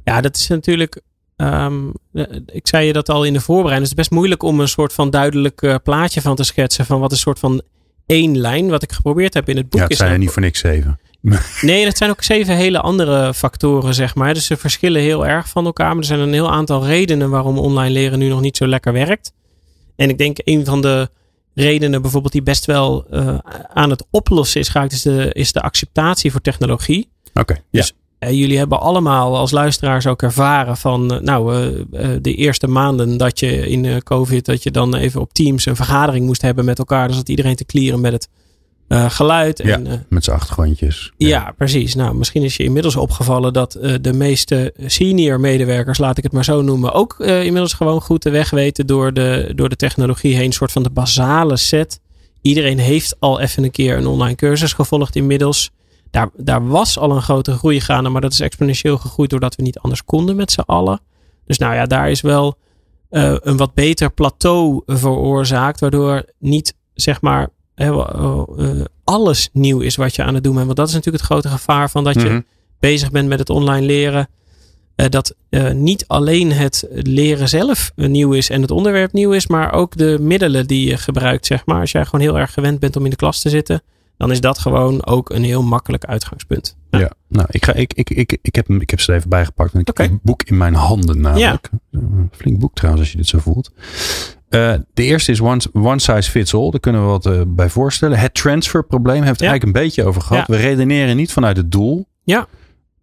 Ja, 0.05 0.20
dat 0.20 0.37
is 0.37 0.48
natuurlijk. 0.48 1.01
Ehm, 1.42 1.90
eh, 2.12 2.40
ik 2.46 2.68
zei 2.68 2.87
je 2.87 2.92
dat 2.92 3.09
al 3.09 3.24
in 3.24 3.33
de 3.33 3.40
voorbereiding. 3.40 3.88
Het 3.88 3.98
is 3.98 4.05
best 4.05 4.11
moeilijk 4.11 4.42
om 4.42 4.61
een 4.61 4.68
soort 4.68 4.92
van 4.92 5.11
duidelijk 5.11 5.62
eh, 5.62 5.74
plaatje 5.83 6.20
van 6.20 6.37
te 6.37 6.44
schetsen. 6.44 6.87
Van 6.87 7.00
wat 7.00 7.12
een 7.12 7.18
soort 7.18 7.38
van 7.38 7.62
één 8.07 8.38
lijn. 8.38 8.68
Wat 8.68 8.83
ik 8.83 8.92
geprobeerd 8.92 9.35
heb 9.35 9.48
in 9.48 9.57
het 9.57 9.68
boek. 9.68 9.78
Ja, 9.78 9.83
het 9.83 9.92
is 9.92 9.98
zijn 9.98 10.12
er 10.12 10.18
niet 10.18 10.31
voor 10.31 10.42
niks 10.42 10.61
zeven. 10.61 10.98
Nee, 11.61 11.85
dat 11.85 11.96
zijn 11.96 12.11
ook 12.11 12.22
zeven 12.22 12.57
hele 12.57 12.81
andere 12.81 13.35
factoren, 13.35 13.94
zeg 13.94 14.14
maar. 14.14 14.35
Dus 14.35 14.46
ze 14.46 14.57
verschillen 14.57 15.02
heel 15.02 15.26
erg 15.26 15.48
van 15.48 15.64
elkaar. 15.64 15.88
Maar 15.88 15.98
er 15.98 16.05
zijn 16.05 16.20
een 16.20 16.33
heel 16.33 16.52
aantal 16.52 16.87
redenen 16.87 17.31
waarom 17.31 17.59
online 17.59 17.90
leren 17.90 18.18
nu 18.18 18.28
nog 18.28 18.40
niet 18.40 18.57
zo 18.57 18.66
lekker 18.66 18.92
werkt. 18.92 19.33
En 19.96 20.09
ik 20.09 20.18
denk 20.18 20.37
een 20.44 20.64
van 20.64 20.81
de 20.81 21.11
redenen 21.55 22.02
bijvoorbeeld 22.02 22.33
die 22.33 22.42
best 22.42 22.64
wel 22.64 23.07
eh, 23.11 23.38
aan 23.72 23.90
het 23.90 24.05
oplossen 24.11 24.61
is 24.61 24.68
geraakt, 24.68 24.92
is 24.92 25.02
de, 25.02 25.31
is 25.33 25.52
de 25.52 25.61
acceptatie 25.61 26.31
voor 26.31 26.40
technologie. 26.40 27.09
Oké, 27.35 27.57
ja. 27.70 27.85
Dus 28.29 28.37
jullie 28.39 28.59
hebben 28.59 28.81
allemaal 28.81 29.37
als 29.37 29.51
luisteraars 29.51 30.07
ook 30.07 30.23
ervaren 30.23 30.77
van, 30.77 31.21
nou, 31.23 31.73
de 32.21 32.35
eerste 32.35 32.67
maanden 32.67 33.17
dat 33.17 33.39
je 33.41 33.69
in 33.69 34.03
COVID, 34.03 34.45
dat 34.45 34.63
je 34.63 34.71
dan 34.71 34.95
even 34.95 35.21
op 35.21 35.33
Teams 35.33 35.67
een 35.67 35.77
vergadering 35.77 36.27
moest 36.27 36.43
hebben 36.43 36.65
met 36.65 36.79
elkaar. 36.79 37.07
Dus 37.09 37.17
dat 37.17 37.29
iedereen 37.29 37.57
te 37.57 37.65
clearen 37.65 38.01
met 38.01 38.13
het 38.13 38.29
uh, 38.93 39.11
geluid. 39.11 39.61
En, 39.61 39.85
ja, 39.85 40.03
met 40.09 40.25
zijn 40.25 40.37
achtergrondjes. 40.37 41.13
Ja. 41.17 41.29
ja. 41.29 41.55
precies. 41.57 41.95
Nou, 41.95 42.15
misschien 42.15 42.43
is 42.43 42.57
je 42.57 42.65
inmiddels 42.65 42.97
opgevallen 42.97 43.53
dat 43.53 43.79
uh, 43.81 43.95
de 44.01 44.13
meeste 44.13 44.75
senior 44.87 45.41
medewerkers, 45.41 45.99
laat 45.99 46.19
ik 46.19 46.23
het 46.23 46.33
maar 46.33 46.45
zo 46.45 46.63
noemen, 46.63 46.93
ook 46.93 47.17
uh, 47.19 47.45
inmiddels 47.45 47.73
gewoon 47.73 48.01
goed 48.01 48.23
de 48.23 48.31
weg 48.31 48.51
weten 48.51 48.87
door 48.87 49.13
de, 49.13 49.53
door 49.55 49.69
de 49.69 49.77
technologie 49.77 50.35
heen. 50.35 50.45
Een 50.45 50.53
soort 50.53 50.73
van 50.73 50.83
de 50.83 50.91
basale 50.91 51.57
set. 51.57 52.01
Iedereen 52.43 52.79
heeft 52.79 53.17
al 53.19 53.41
even 53.41 53.65
een 53.65 53.71
keer 53.71 53.97
een 53.97 54.07
online 54.07 54.37
cursus 54.37 54.73
gevolgd 54.73 55.17
inmiddels. 55.17 55.71
Daar, 56.12 56.31
daar 56.37 56.68
was 56.68 56.98
al 56.98 57.11
een 57.11 57.22
grote 57.22 57.53
groei 57.53 57.81
gaande, 57.81 58.09
maar 58.09 58.20
dat 58.20 58.33
is 58.33 58.40
exponentieel 58.40 58.98
gegroeid 58.98 59.31
doordat 59.31 59.57
we 59.57 59.62
niet 59.62 59.79
anders 59.79 60.05
konden 60.05 60.37
met 60.37 60.51
z'n 60.51 60.61
allen. 60.61 61.01
Dus 61.46 61.59
nou 61.59 61.75
ja, 61.75 61.87
daar 61.87 62.11
is 62.11 62.20
wel 62.20 62.59
een 63.09 63.57
wat 63.57 63.75
beter 63.75 64.12
plateau 64.12 64.83
veroorzaakt, 64.87 65.81
waardoor 65.81 66.25
niet 66.38 66.75
zeg 66.94 67.20
maar 67.20 67.48
uh, 67.77 68.81
alles 69.05 69.48
nieuw 69.53 69.81
is 69.81 69.96
wat 69.96 70.14
je 70.14 70.22
aan 70.22 70.35
het 70.35 70.44
doen 70.44 70.55
bent. 70.55 70.66
Want 70.66 70.79
dat 70.79 70.88
is 70.88 70.94
natuurlijk 70.94 71.22
het 71.22 71.33
grote 71.33 71.48
gevaar 71.48 71.90
van 71.90 72.05
dat 72.05 72.14
je 72.14 72.29
mhm. 72.29 72.40
bezig 72.79 73.11
bent 73.11 73.29
met 73.29 73.38
het 73.38 73.51
online 73.51 73.87
leren. 73.87 74.29
Uh, 74.96 75.07
dat 75.09 75.35
niet 75.72 76.05
alleen 76.07 76.53
het 76.53 76.87
leren 76.90 77.48
zelf 77.48 77.92
nieuw 77.94 78.33
is 78.33 78.51
en 78.51 78.62
het 78.62 78.70
onderwerp 78.70 79.12
nieuw 79.12 79.33
is, 79.33 79.46
maar 79.46 79.72
ook 79.72 79.96
de 79.96 80.18
middelen 80.20 80.66
die 80.66 80.88
je 80.88 80.96
gebruikt. 80.96 81.46
Zeg 81.46 81.66
maar. 81.66 81.81
Als 81.81 81.92
jij 81.92 82.05
gewoon 82.05 82.20
heel 82.20 82.38
erg 82.38 82.53
gewend 82.53 82.79
bent 82.79 82.96
om 82.96 83.05
in 83.05 83.11
de 83.11 83.16
klas 83.16 83.40
te 83.40 83.48
zitten, 83.48 83.83
dan 84.16 84.31
is 84.31 84.40
dat 84.40 84.59
gewoon 84.59 85.07
ook 85.07 85.31
een 85.31 85.44
heel 85.44 85.62
makkelijk 85.62 86.05
uitgangspunt. 86.05 86.77
Ja, 86.90 87.12
nou, 87.29 87.46
ik, 87.51 87.64
ga, 87.64 87.72
ik, 87.72 87.92
ik, 87.92 88.11
ik, 88.11 88.38
ik, 88.42 88.55
heb, 88.55 88.68
ik 88.68 88.90
heb 88.90 89.01
ze 89.01 89.12
er 89.12 89.18
even 89.18 89.31
bijgepakt. 89.31 89.75
Ik 89.75 89.87
heb 89.87 89.98
een 89.98 90.20
boek 90.22 90.42
in 90.42 90.57
mijn 90.57 90.75
handen 90.75 91.20
namelijk. 91.20 91.70
Ja. 91.90 92.01
Flink 92.31 92.59
boek 92.59 92.75
trouwens, 92.75 93.03
als 93.03 93.12
je 93.12 93.18
dit 93.18 93.29
zo 93.29 93.38
voelt. 93.38 93.72
Uh, 94.51 94.75
de 94.94 95.03
eerste 95.03 95.33
is 95.33 95.40
one, 95.40 95.61
one, 95.72 95.98
size 95.98 96.31
fits 96.31 96.55
all. 96.55 96.70
Daar 96.70 96.81
kunnen 96.81 97.01
we 97.01 97.07
wat 97.07 97.27
uh, 97.27 97.42
bij 97.46 97.68
voorstellen. 97.68 98.18
Het 98.18 98.35
transferprobleem 98.35 99.22
heeft 99.22 99.40
ja. 99.40 99.48
eigenlijk 99.48 99.77
een 99.77 99.83
beetje 99.83 100.05
over 100.05 100.22
gehad. 100.22 100.46
We 100.46 100.57
redeneren 100.57 101.16
niet 101.16 101.33
vanuit 101.33 101.57
het 101.57 101.70
doel. 101.70 102.09
Ja. 102.22 102.46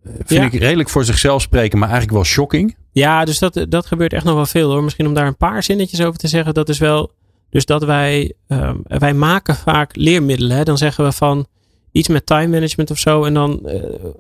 Uh, 0.04 0.14
vind 0.26 0.54
ik 0.54 0.60
redelijk 0.60 0.90
voor 0.90 1.06
zichzelf 1.06 1.42
spreken, 1.42 1.80
maar 1.80 1.90
eigenlijk 1.90 2.18
wel 2.18 2.26
shocking. 2.26 2.76
Ja, 2.92 3.26
dus 3.26 3.40
dat, 3.40 3.66
dat 3.70 3.86
gebeurt 3.86 4.14
echt 4.14 4.24
nog 4.24 4.36
wel 4.36 4.46
veel 4.46 4.72
hoor. 4.72 4.84
Misschien 4.84 5.08
om 5.08 5.14
daar 5.14 5.28
een 5.28 5.38
paar 5.38 5.64
zinnetjes 5.64 6.02
over 6.02 6.20
te 6.20 6.28
zeggen. 6.28 6.54
Dat 6.54 6.70
is 6.70 6.78
wel, 6.78 7.12
dus 7.50 7.66
dat 7.66 7.84
wij, 7.84 8.34
um, 8.48 8.82
wij 8.84 9.14
maken 9.14 9.56
vaak 9.56 9.96
leermiddelen. 9.96 10.58
Hè. 10.58 10.64
Dan 10.64 10.78
zeggen 10.78 11.04
we 11.04 11.12
van 11.12 11.48
iets 11.92 12.08
met 12.08 12.26
time 12.26 12.48
management 12.48 12.92
of 12.92 12.98
zo. 12.98 13.24
En 13.24 13.34
dan, 13.34 13.70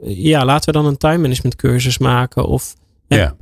ja, 0.01 0.45
laten 0.45 0.73
we 0.73 0.79
dan 0.79 0.85
een 0.85 0.97
time 0.97 1.17
management 1.17 1.55
cursus 1.55 1.97
maken. 1.97 2.45
Of 2.45 2.75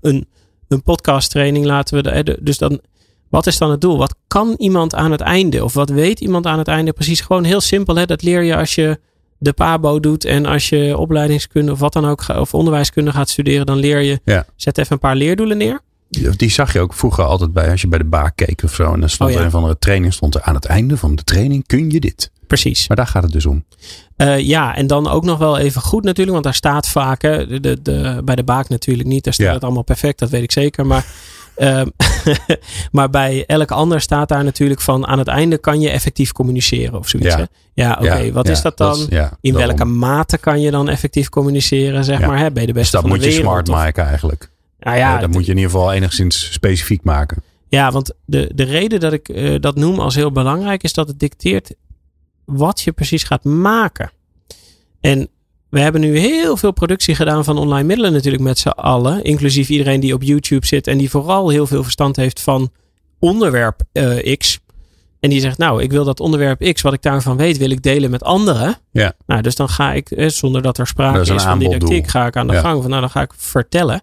een, 0.02 0.28
een 0.68 0.82
podcast 0.82 1.30
training 1.30 1.66
laten 1.66 1.96
we. 1.96 2.24
De, 2.24 2.38
dus 2.42 2.58
dan 2.58 2.82
wat 3.30 3.48
is 3.48 3.58
dan 3.58 3.72
het 3.72 3.82
doel? 3.82 3.98
Wat 3.98 4.16
kan 4.28 4.56
iemand 4.58 4.96
aan 4.96 5.12
het 5.12 5.22
einde? 5.22 5.64
Of 5.64 5.74
wat 5.74 5.90
weet 5.90 6.20
iemand 6.20 6.46
aan 6.46 6.58
het 6.58 6.68
einde? 6.68 6.94
Precies 6.94 7.22
gewoon 7.22 7.44
heel 7.44 7.62
simpel. 7.62 7.96
Hè? 7.96 8.06
Dat 8.06 8.22
leer 8.22 8.42
je 8.42 8.56
als 8.56 8.76
je 8.76 9.00
de 9.38 9.54
PABO 9.54 10.00
doet 10.00 10.26
en 10.26 10.46
als 10.46 10.70
je 10.70 10.98
opleidingskunde 10.98 11.72
of 11.72 11.80
wat 11.80 11.94
dan 11.94 12.06
ook, 12.06 12.28
of 12.28 12.54
onderwijskunde 12.54 13.12
gaat 13.12 13.30
studeren, 13.30 13.66
dan 13.66 13.78
leer 13.78 14.00
je. 14.00 14.20
Ja. 14.24 14.46
Zet 14.56 14.78
even 14.78 14.92
een 14.92 15.00
paar 15.00 15.16
leerdoelen 15.16 15.58
neer. 15.58 15.80
Die 16.10 16.50
zag 16.50 16.74
je 16.74 16.80
ook 16.80 16.94
vroeger 16.94 17.24
altijd 17.24 17.54
bij 17.54 17.72
als 17.72 17.82
je 17.82 17.88
bij 17.88 18.00
de 18.00 18.06
baak 18.06 18.36
keek 18.36 18.64
of 18.64 18.74
zo. 18.74 18.94
En 18.94 19.00
dan 19.00 19.10
stond 19.10 19.30
oh, 19.30 19.36
ja. 19.36 19.40
er 19.40 19.46
een 19.46 19.52
van 19.52 19.68
de 19.68 19.80
training 19.80 20.14
stond 20.14 20.36
er 20.36 20.42
aan 20.42 20.56
het 20.56 20.66
einde 20.66 20.98
van 20.98 21.16
de 21.16 21.24
training 21.24 21.66
kun 21.66 21.90
je 21.90 22.00
dit. 22.00 22.32
Precies. 22.48 22.88
Maar 22.88 22.98
daar 22.98 23.08
gaat 23.08 23.24
het 23.24 23.32
dus 23.32 23.46
om. 23.46 23.66
Uh, 24.18 24.40
ja, 24.40 24.76
en 24.76 24.88
dan 24.88 25.08
ook 25.08 25.24
nog 25.24 25.38
wel 25.38 25.58
even 25.58 25.82
goed 25.82 26.04
natuurlijk, 26.04 26.32
want 26.32 26.44
daar 26.44 26.54
staat 26.54 26.88
vaak, 26.88 27.22
de, 27.22 27.80
de, 27.82 28.22
bij 28.26 28.36
de 28.36 28.44
baak 28.44 28.70
natuurlijk 28.70 29.08
niet, 29.08 29.24
daar 29.24 29.34
staat 29.34 29.54
het 29.54 29.64
allemaal 29.64 29.84
perfect, 29.84 30.20
dat 30.20 30.30
weet 30.30 30.44
ik 30.44 30.52
zeker. 30.52 30.86
Maar 30.86 31.06
Um, 31.60 31.92
maar 32.92 33.10
bij 33.10 33.44
elk 33.46 33.72
ander 33.72 34.02
staat 34.02 34.30
daar 34.30 34.44
natuurlijk 34.44 34.82
van 34.82 35.08
aan 35.08 35.20
het 35.20 35.28
einde 35.28 35.58
kan 35.58 35.82
je 35.82 35.90
effectief 35.90 36.32
communiceren 36.32 37.00
of 37.00 37.10
zoiets. 37.10 37.36
Ja, 37.36 37.48
ja 37.74 37.92
oké. 37.92 38.04
Okay. 38.04 38.34
Wat 38.34 38.50
is 38.50 38.62
dat 38.62 38.78
dan? 38.78 39.08
Dat 39.10 39.32
In 39.42 39.54
welke 39.54 39.86
mate 39.86 40.38
kan 40.38 40.62
je 40.62 40.72
dan 40.72 40.90
effectief 40.90 41.30
communiceren? 41.30 42.04
Zeg 42.04 42.20
maar, 42.20 42.38
hè? 42.38 42.52
ben 42.52 42.62
je 42.62 42.68
de 42.68 42.74
beste 42.74 42.92
dus 42.92 43.02
dat 43.02 43.12
moet 43.12 43.24
je 43.24 43.32
smart 43.32 43.68
maken 43.68 44.06
eigenlijk. 44.06 44.50
Nou 44.88 45.00
ja, 45.00 45.18
dat 45.18 45.30
moet 45.30 45.46
je 45.46 45.52
in 45.52 45.58
ieder 45.58 45.72
geval 45.72 45.94
enigszins 45.94 46.54
specifiek 46.54 47.04
maken. 47.04 47.44
Ja, 47.68 47.92
want 47.92 48.14
de, 48.26 48.52
de 48.56 48.64
reden 48.64 49.00
dat 49.00 49.14
ik 49.14 49.30
uh, 49.30 49.56
dat 49.60 49.76
noem 49.76 50.00
als 50.00 50.16
heel 50.16 50.32
belangrijk 50.32 50.84
is 50.84 50.94
dat 50.94 51.08
het 51.08 51.20
dicteert 51.20 51.74
wat 52.46 52.82
je 52.82 52.92
precies 52.92 53.24
gaat 53.24 53.44
maken. 53.44 54.12
En 55.02 55.30
we 55.70 55.80
hebben 55.80 56.02
nu 56.02 56.18
heel 56.18 56.58
veel 56.58 56.72
productie 56.72 57.16
gedaan 57.16 57.44
van 57.44 57.58
online 57.58 57.88
middelen 57.88 58.14
natuurlijk 58.14 58.44
met 58.44 58.60
z'n 58.60 58.68
allen. 58.68 59.24
Inclusief 59.24 59.70
iedereen 59.70 60.00
die 60.00 60.14
op 60.14 60.24
YouTube 60.24 60.66
zit 60.66 60.88
en 60.88 60.98
die 60.98 61.10
vooral 61.10 61.50
heel 61.50 61.68
veel 61.68 61.84
verstand 61.84 62.16
heeft 62.16 62.42
van 62.42 62.72
onderwerp 63.20 63.82
uh, 63.94 64.36
X. 64.38 64.60
En 65.20 65.30
die 65.30 65.40
zegt, 65.40 65.58
nou, 65.58 65.84
ik 65.84 65.92
wil 65.92 66.04
dat 66.04 66.20
onderwerp 66.20 66.74
X, 66.74 66.82
wat 66.82 66.94
ik 66.94 67.02
daarvan 67.02 67.38
weet, 67.38 67.58
wil 67.58 67.70
ik 67.70 67.84
delen 67.84 68.10
met 68.10 68.24
anderen. 68.24 68.78
Ja. 68.92 69.14
Nou, 69.26 69.42
dus 69.42 69.56
dan 69.56 69.70
ga 69.70 69.94
ik, 69.94 70.12
eh, 70.12 70.30
zonder 70.30 70.62
dat 70.62 70.78
er 70.78 70.88
sprake 70.88 71.20
is, 71.20 71.30
is 71.30 71.44
van 71.44 71.60
didactiek, 71.60 72.08
ga 72.08 72.26
ik 72.26 72.36
aan 72.36 72.48
de 72.48 72.60
gang. 72.60 72.82
Van, 72.82 72.90
nou, 72.90 73.02
dan 73.02 73.10
ga 73.10 73.22
ik 73.22 73.32
vertellen. 73.36 74.02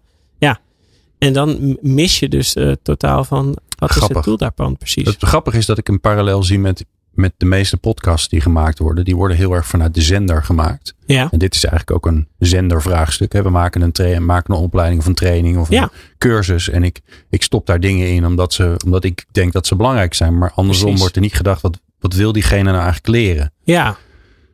En 1.25 1.33
dan 1.33 1.79
mis 1.81 2.19
je 2.19 2.29
dus 2.29 2.57
uh, 2.57 2.73
totaal 2.83 3.25
van, 3.25 3.47
wat 3.79 3.91
Grappig. 3.91 4.09
is 4.09 4.17
het 4.17 4.25
doel 4.25 4.37
daarvan 4.37 4.77
precies? 4.77 5.07
Het 5.07 5.23
grappige 5.23 5.57
is 5.57 5.67
dat 5.67 5.79
ik 5.79 5.89
een 5.89 6.01
parallel 6.01 6.43
zie 6.43 6.59
met 6.59 6.85
met 7.15 7.33
de 7.37 7.47
meeste 7.47 7.77
podcasts 7.77 8.29
die 8.29 8.41
gemaakt 8.41 8.79
worden, 8.79 9.05
die 9.05 9.17
worden 9.17 9.37
heel 9.37 9.53
erg 9.53 9.67
vanuit 9.67 9.95
de 9.95 10.03
zender 10.03 10.43
gemaakt. 10.43 10.95
Ja. 11.07 11.29
En 11.31 11.39
dit 11.39 11.55
is 11.55 11.65
eigenlijk 11.65 12.07
ook 12.07 12.13
een 12.13 12.29
zendervraagstuk. 12.39 13.33
We 13.33 13.51
maken 13.51 13.83
een, 13.83 13.93
tra- 13.93 14.21
maken 14.21 14.55
een 14.55 14.61
opleiding 14.61 15.01
of 15.01 15.07
een 15.07 15.15
training 15.15 15.59
of 15.59 15.71
een 15.71 15.91
cursus. 16.19 16.69
En 16.69 16.83
ik, 16.83 17.01
ik 17.31 17.43
stop 17.43 17.67
daar 17.67 17.81
dingen 17.81 18.09
in 18.09 18.27
omdat, 18.27 18.53
ze, 18.53 18.77
omdat 18.85 19.05
ik 19.05 19.25
denk 19.33 19.53
dat 19.53 19.67
ze 19.67 19.77
belangrijk 19.77 20.15
zijn. 20.15 20.39
Maar 20.39 20.53
andersom 20.55 20.83
Precies. 20.83 21.01
wordt 21.01 21.17
er 21.17 21.23
niet 21.23 21.35
gedacht, 21.35 21.63
wat, 21.63 21.81
wat 21.99 22.15
wil 22.15 22.33
diegene 22.33 22.63
nou 22.63 22.77
eigenlijk 22.77 23.07
leren? 23.07 23.53
Ja. 23.63 23.97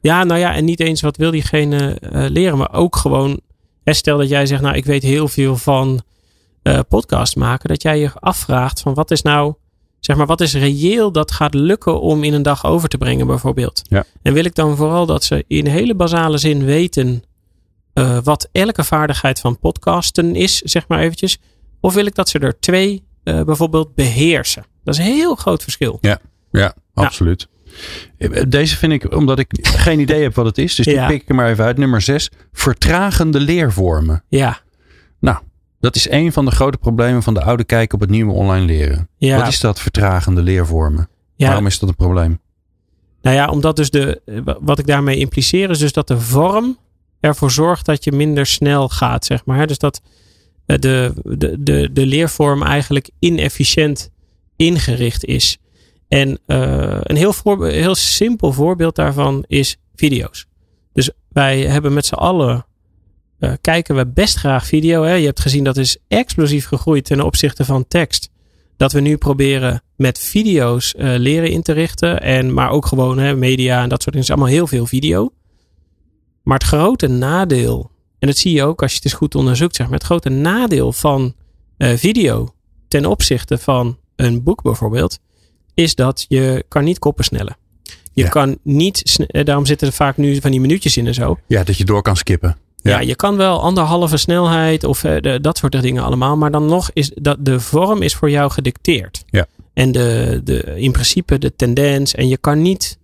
ja, 0.01 0.25
nou 0.25 0.41
ja, 0.41 0.55
en 0.55 0.65
niet 0.65 0.81
eens 0.81 1.01
wat 1.01 1.17
wil 1.17 1.31
diegene 1.31 1.99
uh, 2.03 2.29
leren, 2.29 2.59
maar 2.59 2.73
ook 2.73 2.97
gewoon, 2.97 3.41
stel 3.85 4.19
dat 4.19 4.29
jij 4.29 4.47
zegt, 4.47 4.63
nou 4.63 4.77
ik 4.77 4.85
weet 4.85 5.03
heel 5.03 5.29
veel 5.29 5.57
van 5.57 6.03
uh, 6.63 6.79
podcast 6.89 7.37
maken. 7.37 7.69
Dat 7.69 7.83
jij 7.83 7.99
je 7.99 8.11
afvraagt 8.15 8.81
van 8.81 8.95
wat 8.95 9.11
is 9.11 9.23
nou 9.23 9.55
zeg 10.01 10.17
maar, 10.17 10.27
wat 10.27 10.41
is 10.41 10.55
reëel 10.55 11.13
dat 11.13 11.33
gaat 11.33 11.55
lukken 11.55 12.01
om 12.01 12.25
in 12.25 12.33
een 12.33 12.43
dag 12.43 12.65
over 12.65 12.89
te 12.89 12.99
brengen, 12.99 13.27
bijvoorbeeld? 13.27 13.83
Ja. 13.89 14.05
En 14.23 14.33
wil 14.33 14.45
ik 14.45 14.55
dan 14.55 14.77
vooral 14.77 15.07
dat 15.07 15.25
ze 15.25 15.45
in 15.47 15.67
hele 15.67 15.95
basale 15.95 16.39
zin 16.39 16.65
weten 16.65 17.23
uh, 17.95 18.19
wat 18.23 18.49
elke 18.53 18.85
vaardigheid 18.85 19.41
van 19.41 19.59
podcasten 19.59 20.35
is, 20.35 20.61
zeg 20.61 20.89
maar 20.89 20.99
eventjes. 20.99 21.39
Of 21.81 21.95
wil 21.95 22.07
ik 22.07 22.15
dat 22.15 22.29
ze 22.29 22.39
er 22.39 22.61
twee 22.61 23.05
uh, 23.25 23.43
bijvoorbeeld 23.43 23.95
beheersen? 23.95 24.65
Dat 24.85 24.95
is 24.95 25.01
een 25.01 25.13
heel 25.13 25.35
groot 25.35 25.63
verschil. 25.63 25.99
Ja, 26.01 26.19
ja 26.51 26.75
absoluut. 26.95 27.49
Deze 28.49 28.77
vind 28.77 28.93
ik, 28.93 29.15
omdat 29.15 29.39
ik 29.39 29.59
geen 29.61 30.01
idee 30.01 30.23
heb 30.23 30.35
wat 30.35 30.47
het 30.47 30.59
is, 30.59 30.75
dus 30.75 30.87
die 30.87 31.07
pik 31.07 31.23
ik 31.23 31.29
er 31.29 31.35
maar 31.35 31.51
even 31.51 31.65
uit. 31.65 31.79
Nummer 31.79 32.01
zes, 32.01 32.31
vertragende 32.53 33.41
leervormen. 33.41 34.25
Ja. 34.29 34.61
Nou, 35.21 35.39
dat 35.81 35.97
is 35.97 36.11
een 36.11 36.33
van 36.33 36.45
de 36.45 36.51
grote 36.51 36.79
problemen 36.79 37.23
van 37.23 37.35
de 37.35 37.43
oude 37.43 37.65
kijk 37.65 37.93
op 37.93 38.01
het 38.01 38.11
nieuwe 38.11 38.33
online 38.33 38.67
leren. 38.67 39.09
Ja. 39.17 39.39
Wat 39.39 39.49
is 39.49 39.61
dat 39.61 39.81
vertragende 39.81 40.43
leervormen? 40.43 41.09
Ja. 41.37 41.47
Waarom 41.47 41.67
is 41.67 41.79
dat 41.79 41.89
een 41.89 41.97
probleem? 41.97 42.41
Nou 43.23 43.37
ja, 43.37 43.49
omdat 43.51 43.77
dus 43.77 43.91
de, 43.91 44.21
wat 44.61 44.79
ik 44.79 44.87
daarmee 44.87 45.17
impliceer 45.17 45.71
is 45.71 45.79
dus 45.79 45.93
dat 45.93 46.09
de 46.09 46.21
vorm 46.21 46.79
ervoor 47.21 47.51
zorgt 47.51 47.87
dat 47.87 48.05
je 48.05 48.13
minder 48.13 48.47
snel 48.47 48.89
gaat, 48.89 49.25
zeg 49.25 49.45
maar. 49.45 49.67
Dus 49.67 49.79
dat 49.79 50.01
de, 50.67 51.13
de, 51.23 51.57
de, 51.63 51.93
de 51.93 52.07
leervorm 52.07 52.63
eigenlijk 52.63 53.11
inefficiënt 53.19 54.11
ingericht 54.57 55.25
is. 55.25 55.59
En 56.09 56.29
uh, 56.47 56.99
een 57.01 57.17
heel, 57.17 57.35
heel 57.63 57.95
simpel 57.95 58.53
voorbeeld 58.53 58.95
daarvan 58.95 59.45
is 59.47 59.77
video's. 59.95 60.47
Dus 60.93 61.11
wij 61.29 61.61
hebben 61.61 61.93
met 61.93 62.07
z'n 62.07 62.15
allen 62.15 62.67
uh, 63.41 63.53
kijken 63.61 63.97
we 63.97 64.07
best 64.07 64.37
graag 64.37 64.67
video. 64.67 65.03
Hè? 65.03 65.15
Je 65.15 65.27
hebt 65.27 65.41
gezien 65.41 65.65
dat 65.65 65.77
is 65.77 65.97
explosief 66.09 66.67
gegroeid 66.67 67.05
ten 67.05 67.21
opzichte 67.21 67.65
van 67.65 67.89
tekst. 67.89 68.31
Dat 68.77 68.93
we 68.93 69.01
nu 69.01 69.17
proberen 69.17 69.83
met 69.97 70.19
video's 70.19 70.95
uh, 70.99 71.15
leren 71.17 71.51
in 71.51 71.63
te 71.63 71.73
richten. 71.73 72.21
En, 72.23 72.55
maar 72.55 72.71
ook 72.71 72.87
gewoon 72.87 73.19
hè, 73.19 73.37
media 73.37 73.83
en 73.83 73.89
dat 73.89 74.03
soort 74.03 74.15
dingen. 74.15 74.29
is 74.29 74.31
allemaal 74.31 74.55
heel 74.55 74.67
veel 74.67 74.87
video. 74.87 75.33
Maar 76.43 76.59
het 76.59 76.67
grote 76.67 77.07
nadeel, 77.07 77.91
en 78.19 78.27
dat 78.27 78.37
zie 78.37 78.55
je 78.55 78.65
ook 78.65 78.83
als 78.83 78.91
je 78.91 78.97
het 78.97 79.05
eens 79.05 79.15
goed 79.15 79.35
onderzoekt, 79.35 79.77
zeg 79.77 79.87
maar. 79.87 79.99
Het 79.99 80.07
grote 80.07 80.29
nadeel 80.29 80.93
van 80.93 81.35
uh, 81.79 81.97
video 81.97 82.55
ten 82.89 83.07
opzichte 83.07 83.59
van 83.59 83.99
een 84.17 84.43
boek 84.43 84.63
bijvoorbeeld, 84.63 85.19
is 85.75 85.95
dat 85.95 86.25
je 86.29 86.65
kan 86.69 86.85
niet 86.85 86.99
koppen 86.99 87.25
snellen. 87.25 87.57
Je 88.13 88.23
ja. 88.23 88.29
kan 88.29 88.59
niet, 88.63 89.27
daarom 89.31 89.67
zitten 89.67 89.87
er 89.87 89.93
vaak 89.93 90.17
nu 90.17 90.41
van 90.41 90.51
die 90.51 90.61
minuutjes 90.61 90.97
in 90.97 91.07
en 91.07 91.15
zo. 91.15 91.39
Ja, 91.47 91.65
dat 91.65 91.77
je 91.77 91.85
door 91.85 92.03
kan 92.03 92.17
skippen. 92.17 92.57
Ja. 92.83 92.91
ja, 92.91 93.01
je 93.01 93.15
kan 93.15 93.37
wel 93.37 93.63
anderhalve 93.63 94.17
snelheid 94.17 94.85
of 94.85 95.05
uh, 95.05 95.17
de, 95.21 95.41
dat 95.41 95.59
soort 95.59 95.83
dingen 95.83 96.03
allemaal. 96.03 96.37
Maar 96.37 96.51
dan 96.51 96.67
nog 96.67 96.91
is 96.93 97.11
dat 97.15 97.37
de 97.41 97.61
vorm 97.61 98.03
is 98.03 98.15
voor 98.15 98.31
jou 98.31 98.51
gedicteerd. 98.51 99.25
Ja. 99.27 99.47
En 99.73 99.93
de, 99.93 100.41
de, 100.45 100.63
in 100.77 100.93
principe 100.93 101.39
de 101.39 101.57
tendens. 101.57 102.15
En 102.15 102.29
je 102.29 102.37
kan 102.37 102.63
niet 102.63 102.99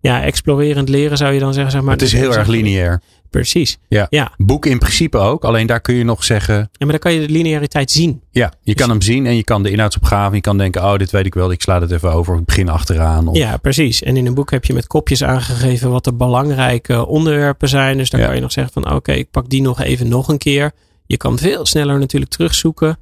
ja, 0.00 0.22
explorerend 0.22 0.88
leren 0.88 1.16
zou 1.16 1.32
je 1.32 1.40
dan 1.40 1.52
zeggen. 1.52 1.72
Zeg 1.72 1.82
maar. 1.82 1.92
Het 1.92 2.02
is 2.02 2.12
heel 2.12 2.34
erg 2.34 2.48
lineair. 2.48 3.00
Precies. 3.30 3.78
Ja. 3.88 4.06
ja. 4.10 4.32
Boek 4.36 4.66
in 4.66 4.78
principe 4.78 5.18
ook. 5.18 5.44
Alleen 5.44 5.66
daar 5.66 5.80
kun 5.80 5.94
je 5.94 6.04
nog 6.04 6.24
zeggen. 6.24 6.54
Ja, 6.54 6.68
maar 6.78 6.88
dan 6.88 6.98
kan 6.98 7.12
je 7.12 7.26
de 7.26 7.32
lineariteit 7.32 7.90
zien. 7.90 8.20
Ja, 8.30 8.52
je 8.62 8.74
kan 8.74 8.90
hem 8.90 9.02
zien 9.02 9.26
en 9.26 9.36
je 9.36 9.44
kan 9.44 9.62
de 9.62 9.70
inhoudsopgave. 9.70 10.34
Je 10.34 10.40
kan 10.40 10.58
denken, 10.58 10.82
oh, 10.84 10.96
dit 10.96 11.10
weet 11.10 11.26
ik 11.26 11.34
wel. 11.34 11.50
Ik 11.50 11.62
sla 11.62 11.80
het 11.80 11.90
even 11.90 12.12
over. 12.12 12.36
Ik 12.36 12.44
begin 12.44 12.68
achteraan. 12.68 13.28
Of... 13.28 13.36
Ja, 13.36 13.56
precies. 13.56 14.02
En 14.02 14.16
in 14.16 14.26
een 14.26 14.34
boek 14.34 14.50
heb 14.50 14.64
je 14.64 14.72
met 14.72 14.86
kopjes 14.86 15.24
aangegeven 15.24 15.90
wat 15.90 16.04
de 16.04 16.14
belangrijke 16.14 17.06
onderwerpen 17.06 17.68
zijn. 17.68 17.96
Dus 17.96 18.10
dan 18.10 18.20
kan 18.20 18.34
je 18.34 18.40
nog 18.40 18.52
zeggen 18.52 18.82
van, 18.82 18.94
oké, 18.94 19.12
ik 19.12 19.30
pak 19.30 19.48
die 19.48 19.62
nog 19.62 19.80
even 19.80 20.08
nog 20.08 20.28
een 20.28 20.38
keer. 20.38 20.72
Je 21.06 21.16
kan 21.16 21.38
veel 21.38 21.66
sneller 21.66 21.98
natuurlijk 21.98 22.30
terugzoeken. 22.30 22.98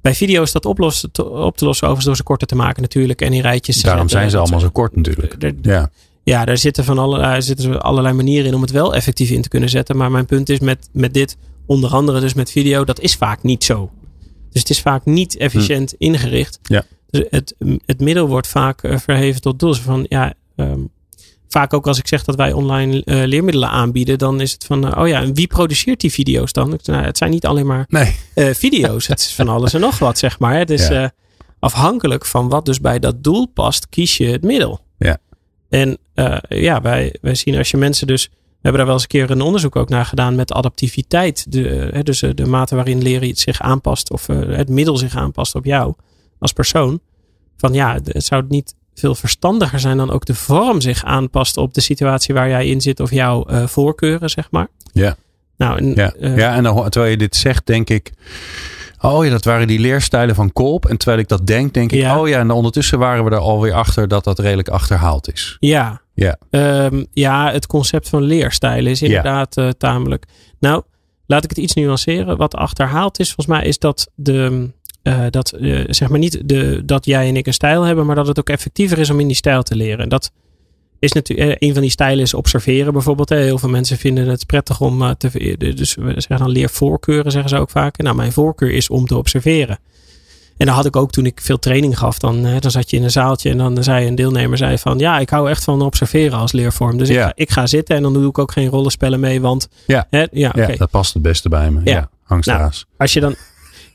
Bij 0.00 0.14
video's 0.14 0.52
dat 0.52 0.64
oplossen, 0.64 1.10
op 1.24 1.56
te 1.56 1.64
lossen 1.64 1.88
overigens 1.88 2.04
door 2.04 2.16
ze 2.16 2.22
korter 2.22 2.46
te 2.46 2.54
maken 2.54 2.82
natuurlijk. 2.82 3.20
En 3.20 3.32
in 3.32 3.40
rijtjes 3.40 3.82
Daarom 3.82 4.08
zijn 4.08 4.30
ze 4.30 4.38
allemaal 4.38 4.60
zo 4.60 4.70
kort 4.70 4.96
natuurlijk. 4.96 5.36
ja. 5.62 5.90
Ja, 6.24 6.44
daar 6.44 6.58
zitten 6.58 6.84
van 6.84 6.98
allerlei, 6.98 7.42
zitten 7.42 7.82
allerlei 7.82 8.14
manieren 8.14 8.46
in 8.46 8.54
om 8.54 8.62
het 8.62 8.70
wel 8.70 8.94
effectief 8.94 9.30
in 9.30 9.42
te 9.42 9.48
kunnen 9.48 9.68
zetten. 9.68 9.96
Maar 9.96 10.10
mijn 10.10 10.26
punt 10.26 10.48
is 10.48 10.58
met, 10.58 10.88
met 10.92 11.14
dit, 11.14 11.36
onder 11.66 11.90
andere 11.90 12.20
dus 12.20 12.34
met 12.34 12.50
video, 12.50 12.84
dat 12.84 13.00
is 13.00 13.14
vaak 13.14 13.42
niet 13.42 13.64
zo. 13.64 13.90
Dus 14.50 14.60
het 14.60 14.70
is 14.70 14.80
vaak 14.80 15.04
niet 15.04 15.36
efficiënt 15.36 15.90
hm. 15.90 16.04
ingericht. 16.04 16.58
Ja. 16.62 16.84
Dus 17.10 17.24
het, 17.30 17.54
het 17.86 18.00
middel 18.00 18.28
wordt 18.28 18.46
vaak 18.46 18.82
uh, 18.82 18.98
verheven 18.98 19.40
tot 19.40 19.58
doel. 19.58 19.74
Van 19.74 20.06
ja, 20.08 20.34
um, 20.56 20.90
vaak 21.48 21.72
ook 21.72 21.86
als 21.86 21.98
ik 21.98 22.08
zeg 22.08 22.24
dat 22.24 22.34
wij 22.34 22.52
online 22.52 23.02
uh, 23.04 23.24
leermiddelen 23.24 23.68
aanbieden, 23.68 24.18
dan 24.18 24.40
is 24.40 24.52
het 24.52 24.64
van, 24.64 24.86
uh, 24.86 24.98
oh 24.98 25.08
ja, 25.08 25.20
en 25.20 25.34
wie 25.34 25.46
produceert 25.46 26.00
die 26.00 26.12
video's 26.12 26.52
dan? 26.52 26.78
Nou, 26.82 27.04
het 27.04 27.18
zijn 27.18 27.30
niet 27.30 27.46
alleen 27.46 27.66
maar 27.66 27.86
nee. 27.88 28.14
video's. 28.54 29.06
het 29.06 29.20
is 29.20 29.34
van 29.34 29.48
alles 29.56 29.74
en 29.74 29.80
nog 29.80 29.98
wat, 29.98 30.18
zeg 30.18 30.38
maar. 30.38 30.58
Het 30.58 30.70
is 30.70 30.88
ja. 30.88 31.12
afhankelijk 31.58 32.26
van 32.26 32.48
wat 32.48 32.64
dus 32.64 32.80
bij 32.80 32.98
dat 32.98 33.24
doel 33.24 33.46
past, 33.46 33.88
kies 33.88 34.16
je 34.16 34.26
het 34.26 34.42
middel. 34.42 34.80
En 35.72 35.98
uh, 36.14 36.36
ja, 36.48 36.80
wij, 36.80 37.14
wij 37.20 37.34
zien 37.34 37.56
als 37.56 37.70
je 37.70 37.76
mensen 37.76 38.06
dus. 38.06 38.28
We 38.32 38.68
hebben 38.68 38.86
daar 38.86 38.86
wel 38.86 38.94
eens 38.94 39.02
een 39.02 39.26
keer 39.26 39.30
een 39.30 39.46
onderzoek 39.46 39.76
ook 39.76 39.88
naar 39.88 40.04
gedaan 40.04 40.34
met 40.34 40.52
adaptiviteit. 40.52 41.52
De, 41.52 42.00
dus 42.02 42.20
de 42.34 42.46
mate 42.46 42.74
waarin 42.74 43.02
leren 43.02 43.36
zich 43.36 43.60
aanpast 43.60 44.10
of 44.10 44.26
het 44.26 44.68
middel 44.68 44.96
zich 44.96 45.16
aanpast 45.16 45.54
op 45.54 45.64
jou 45.64 45.94
als 46.38 46.52
persoon. 46.52 47.00
Van 47.56 47.72
ja, 47.72 47.98
het 48.04 48.24
zou 48.24 48.44
niet 48.48 48.74
veel 48.94 49.14
verstandiger 49.14 49.80
zijn 49.80 49.96
dan 49.96 50.10
ook 50.10 50.24
de 50.24 50.34
vorm 50.34 50.80
zich 50.80 51.04
aanpast 51.04 51.56
op 51.56 51.74
de 51.74 51.80
situatie 51.80 52.34
waar 52.34 52.48
jij 52.48 52.66
in 52.66 52.80
zit 52.80 53.00
of 53.00 53.10
jouw 53.10 53.50
uh, 53.50 53.66
voorkeuren, 53.66 54.30
zeg 54.30 54.50
maar. 54.50 54.68
Ja. 54.92 55.16
Nou, 55.56 55.78
en, 55.78 55.94
ja. 55.94 56.14
Uh, 56.20 56.36
ja, 56.36 56.54
en 56.54 56.62
dan, 56.62 56.90
terwijl 56.90 57.12
je 57.12 57.18
dit 57.18 57.36
zegt, 57.36 57.66
denk 57.66 57.90
ik. 57.90 58.12
Oh 59.02 59.24
ja, 59.24 59.30
dat 59.30 59.44
waren 59.44 59.66
die 59.66 59.78
leerstijlen 59.78 60.34
van 60.34 60.52
Kolp. 60.52 60.86
En 60.86 60.96
terwijl 60.96 61.20
ik 61.20 61.28
dat 61.28 61.46
denk, 61.46 61.74
denk 61.74 61.92
ik, 61.92 62.00
ja. 62.00 62.20
oh 62.20 62.28
ja, 62.28 62.38
en 62.38 62.50
ondertussen 62.50 62.98
waren 62.98 63.24
we 63.24 63.30
er 63.30 63.36
alweer 63.36 63.72
achter 63.72 64.08
dat 64.08 64.24
dat 64.24 64.38
redelijk 64.38 64.68
achterhaald 64.68 65.32
is. 65.32 65.56
Ja, 65.60 66.00
ja, 66.14 66.36
um, 66.50 67.06
ja 67.12 67.52
het 67.52 67.66
concept 67.66 68.08
van 68.08 68.22
leerstijlen 68.22 68.90
is 68.90 69.02
inderdaad 69.02 69.54
ja. 69.54 69.64
uh, 69.64 69.70
tamelijk. 69.70 70.26
Nou, 70.60 70.82
laat 71.26 71.44
ik 71.44 71.50
het 71.50 71.58
iets 71.58 71.74
nuanceren. 71.74 72.36
Wat 72.36 72.54
achterhaald 72.54 73.18
is, 73.18 73.32
volgens 73.32 73.56
mij, 73.56 73.66
is 73.66 73.78
dat 73.78 74.10
de. 74.14 74.70
Uh, 75.02 75.24
dat, 75.30 75.54
uh, 75.58 75.84
zeg 75.88 76.08
maar 76.08 76.18
niet 76.18 76.48
de, 76.48 76.82
dat 76.84 77.04
jij 77.04 77.28
en 77.28 77.36
ik 77.36 77.46
een 77.46 77.52
stijl 77.52 77.82
hebben, 77.82 78.06
maar 78.06 78.16
dat 78.16 78.26
het 78.26 78.38
ook 78.38 78.48
effectiever 78.48 78.98
is 78.98 79.10
om 79.10 79.20
in 79.20 79.26
die 79.26 79.36
stijl 79.36 79.62
te 79.62 79.76
leren. 79.76 79.98
En 79.98 80.08
dat 80.08 80.32
is 81.02 81.12
natuurlijk, 81.12 81.56
een 81.58 81.72
van 81.72 81.82
die 81.82 81.90
stijlen 81.90 82.22
is 82.22 82.34
observeren 82.34 82.92
bijvoorbeeld. 82.92 83.28
Heel 83.28 83.58
veel 83.58 83.68
mensen 83.68 83.96
vinden 83.96 84.28
het 84.28 84.46
prettig 84.46 84.80
om 84.80 85.02
uh, 85.02 85.10
te, 85.10 85.56
dus 85.58 85.94
we 85.94 86.12
zeggen 86.12 86.38
dan 86.38 86.50
leervoorkeuren, 86.50 87.32
zeggen 87.32 87.50
ze 87.50 87.56
ook 87.56 87.70
vaak. 87.70 87.96
Nou, 87.96 88.16
mijn 88.16 88.32
voorkeur 88.32 88.70
is 88.70 88.88
om 88.88 89.06
te 89.06 89.16
observeren. 89.16 89.78
En 90.56 90.66
dan 90.66 90.74
had 90.74 90.86
ik 90.86 90.96
ook 90.96 91.10
toen 91.10 91.26
ik 91.26 91.40
veel 91.42 91.58
training 91.58 91.98
gaf, 91.98 92.18
dan, 92.18 92.42
dan 92.42 92.70
zat 92.70 92.90
je 92.90 92.96
in 92.96 93.02
een 93.02 93.10
zaaltje 93.10 93.50
en 93.50 93.58
dan 93.58 93.82
zei 93.82 94.06
een 94.06 94.14
deelnemer 94.14 94.58
zei 94.58 94.78
van 94.78 94.98
ja, 94.98 95.18
ik 95.18 95.30
hou 95.30 95.50
echt 95.50 95.64
van 95.64 95.82
observeren 95.82 96.38
als 96.38 96.52
leervorm. 96.52 96.98
Dus 96.98 97.08
ja. 97.08 97.14
ik, 97.14 97.22
ga, 97.22 97.32
ik 97.34 97.50
ga 97.50 97.66
zitten 97.66 97.96
en 97.96 98.02
dan 98.02 98.12
doe 98.12 98.28
ik 98.28 98.38
ook 98.38 98.52
geen 98.52 98.68
rollenspellen 98.68 99.20
mee, 99.20 99.40
want 99.40 99.68
ja, 99.86 100.06
hè, 100.10 100.26
ja, 100.30 100.48
okay. 100.48 100.70
ja, 100.70 100.76
dat 100.76 100.90
past 100.90 101.14
het 101.14 101.22
beste 101.22 101.48
bij 101.48 101.70
me. 101.70 101.80
Ja, 101.84 102.10
ja. 102.28 102.38
Nou, 102.40 102.70
als 102.96 103.12
je 103.12 103.20
dan 103.20 103.34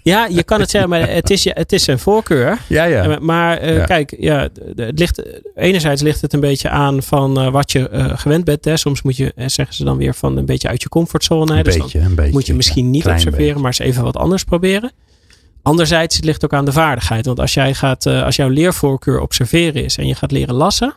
ja, 0.08 0.26
je 0.26 0.44
kan 0.44 0.60
het 0.60 0.70
zeggen, 0.70 0.90
maar 0.90 1.10
het 1.10 1.30
is, 1.30 1.44
het 1.54 1.72
is 1.72 1.84
zijn 1.84 2.00
voorkeur. 2.00 2.60
Ja, 2.68 2.84
ja. 2.84 3.18
Maar 3.22 3.64
uh, 3.64 3.76
ja. 3.76 3.86
kijk, 3.86 4.16
ja, 4.20 4.50
het 4.76 5.00
ligt, 5.00 5.22
enerzijds 5.56 6.02
ligt 6.02 6.22
het 6.22 6.34
een 6.34 6.40
beetje 6.40 6.70
aan 6.70 7.04
van 7.04 7.42
uh, 7.42 7.52
wat 7.52 7.72
je 7.72 7.90
uh, 7.94 8.18
gewend 8.18 8.44
bent. 8.44 8.66
Hè. 8.66 8.78
Soms 8.78 9.02
moet 9.02 9.18
je, 9.18 9.34
zeggen 9.36 9.76
ze 9.76 9.84
dan 9.84 9.98
weer, 9.98 10.14
van 10.14 10.38
een 10.38 10.46
beetje 10.46 10.68
uit 10.68 10.82
je 10.82 10.90
comfortzone. 10.90 11.52
Hè. 11.52 11.58
Een 11.58 11.64
dus 11.64 11.78
beetje, 11.78 12.00
een 12.00 12.16
beetje. 12.16 12.32
Moet 12.32 12.46
je 12.46 12.54
misschien 12.54 12.86
ja, 12.86 12.92
niet 12.92 13.06
observeren, 13.06 13.38
beetje. 13.38 13.54
maar 13.54 13.66
eens 13.66 13.80
even 13.80 14.04
wat 14.04 14.18
anders 14.18 14.44
proberen. 14.44 14.92
Anderzijds, 15.62 16.16
het 16.16 16.26
ligt 16.26 16.44
ook 16.44 16.54
aan 16.54 16.66
de 16.66 16.72
vaardigheid. 16.72 17.26
Want 17.26 17.40
als, 17.40 17.54
jij 17.54 17.74
gaat, 17.74 18.06
als 18.06 18.36
jouw 18.36 18.50
leervoorkeur 18.50 19.20
observeren 19.20 19.84
is 19.84 19.98
en 19.98 20.08
je 20.08 20.16
gaat 20.16 20.32
leren 20.32 20.56
lassen. 20.56 20.96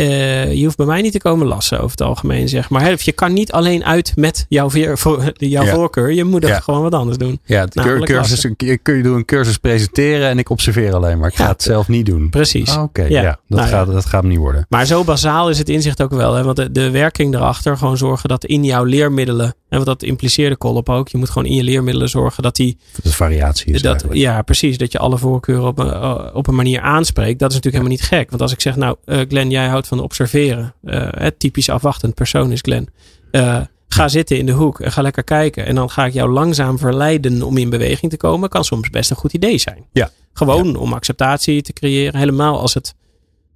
Uh, 0.00 0.54
je 0.54 0.64
hoeft 0.64 0.76
bij 0.76 0.86
mij 0.86 1.02
niet 1.02 1.12
te 1.12 1.18
komen 1.18 1.46
lassen 1.46 1.78
over 1.78 1.90
het 1.90 2.00
algemeen, 2.00 2.48
zeg 2.48 2.70
maar. 2.70 2.94
Je 3.02 3.12
kan 3.12 3.32
niet 3.32 3.52
alleen 3.52 3.84
uit 3.84 4.12
met 4.16 4.46
jouw, 4.48 4.70
veer, 4.70 4.98
voor, 4.98 5.32
jouw 5.34 5.64
ja. 5.64 5.74
voorkeur. 5.74 6.12
Je 6.12 6.24
moet 6.24 6.46
ja. 6.46 6.60
gewoon 6.60 6.82
wat 6.82 6.94
anders 6.94 7.18
doen. 7.18 7.40
Ja, 7.44 7.66
de 7.66 8.00
cursus, 8.04 8.46
kun 8.82 8.96
je 8.96 9.02
doen 9.02 9.16
een 9.16 9.24
cursus 9.24 9.56
presenteren 9.56 10.28
en 10.28 10.38
ik 10.38 10.50
observeer 10.50 10.94
alleen 10.94 11.18
maar. 11.18 11.28
Ik 11.28 11.36
ga 11.36 11.48
het 11.48 11.62
zelf 11.62 11.88
niet 11.88 12.06
doen. 12.06 12.30
Precies. 12.30 12.70
Oh, 12.70 12.82
Oké, 12.82 13.00
okay, 13.00 13.10
ja. 13.10 13.22
Dat, 13.22 13.58
nou, 13.58 13.70
gaat, 13.70 13.86
dat 13.86 14.06
gaat 14.06 14.20
hem 14.20 14.30
niet 14.30 14.38
worden. 14.38 14.66
Maar 14.68 14.86
zo 14.86 15.04
bazaal 15.04 15.50
is 15.50 15.58
het 15.58 15.68
inzicht 15.68 16.02
ook 16.02 16.10
wel. 16.10 16.34
Hè? 16.34 16.42
Want 16.42 16.56
de, 16.56 16.72
de 16.72 16.90
werking 16.90 17.34
erachter, 17.34 17.76
gewoon 17.76 17.96
zorgen 17.96 18.28
dat 18.28 18.44
in 18.44 18.64
jouw 18.64 18.84
leermiddelen, 18.84 19.54
en 19.68 19.76
wat 19.76 19.86
dat 19.86 20.02
impliceerde 20.02 20.56
Kolop 20.56 20.88
ook, 20.88 21.08
je 21.08 21.18
moet 21.18 21.30
gewoon 21.30 21.48
in 21.48 21.54
je 21.54 21.62
leermiddelen 21.62 22.08
zorgen 22.08 22.42
dat 22.42 22.56
die... 22.56 22.78
Dat 23.02 23.14
variatie 23.14 23.72
is 23.72 23.82
dat, 23.82 24.04
Ja, 24.10 24.42
precies. 24.42 24.78
Dat 24.78 24.92
je 24.92 24.98
alle 24.98 25.18
voorkeuren 25.18 25.66
op 25.66 25.78
een, 25.78 26.34
op 26.34 26.46
een 26.46 26.54
manier 26.54 26.80
aanspreekt. 26.80 27.38
Dat 27.38 27.50
is 27.50 27.56
natuurlijk 27.56 27.84
helemaal 27.84 28.08
niet 28.08 28.18
gek. 28.18 28.30
Want 28.30 28.42
als 28.42 28.52
ik 28.52 28.60
zeg, 28.60 28.76
nou 28.76 28.96
uh, 29.06 29.20
Glenn, 29.28 29.50
jij 29.50 29.66
houdt 29.66 29.86
van 29.90 30.00
observeren. 30.00 30.74
Het 31.10 31.38
typisch 31.38 31.68
afwachtend 31.68 32.14
persoon 32.14 32.52
is 32.52 32.60
Glenn. 32.60 32.88
Uh, 33.32 33.60
ga 33.88 34.08
zitten 34.08 34.38
in 34.38 34.46
de 34.46 34.52
hoek 34.52 34.80
en 34.80 34.92
ga 34.92 35.02
lekker 35.02 35.24
kijken. 35.24 35.66
En 35.66 35.74
dan 35.74 35.90
ga 35.90 36.06
ik 36.06 36.12
jou 36.12 36.30
langzaam 36.30 36.78
verleiden 36.78 37.42
om 37.42 37.56
in 37.56 37.70
beweging 37.70 38.10
te 38.10 38.16
komen. 38.16 38.48
Kan 38.48 38.64
soms 38.64 38.90
best 38.90 39.10
een 39.10 39.16
goed 39.16 39.32
idee 39.32 39.58
zijn. 39.58 39.86
Ja. 39.92 40.10
Gewoon 40.32 40.72
ja. 40.72 40.78
om 40.78 40.92
acceptatie 40.92 41.62
te 41.62 41.72
creëren. 41.72 42.20
Helemaal 42.20 42.60
als, 42.60 42.74
het, 42.74 42.94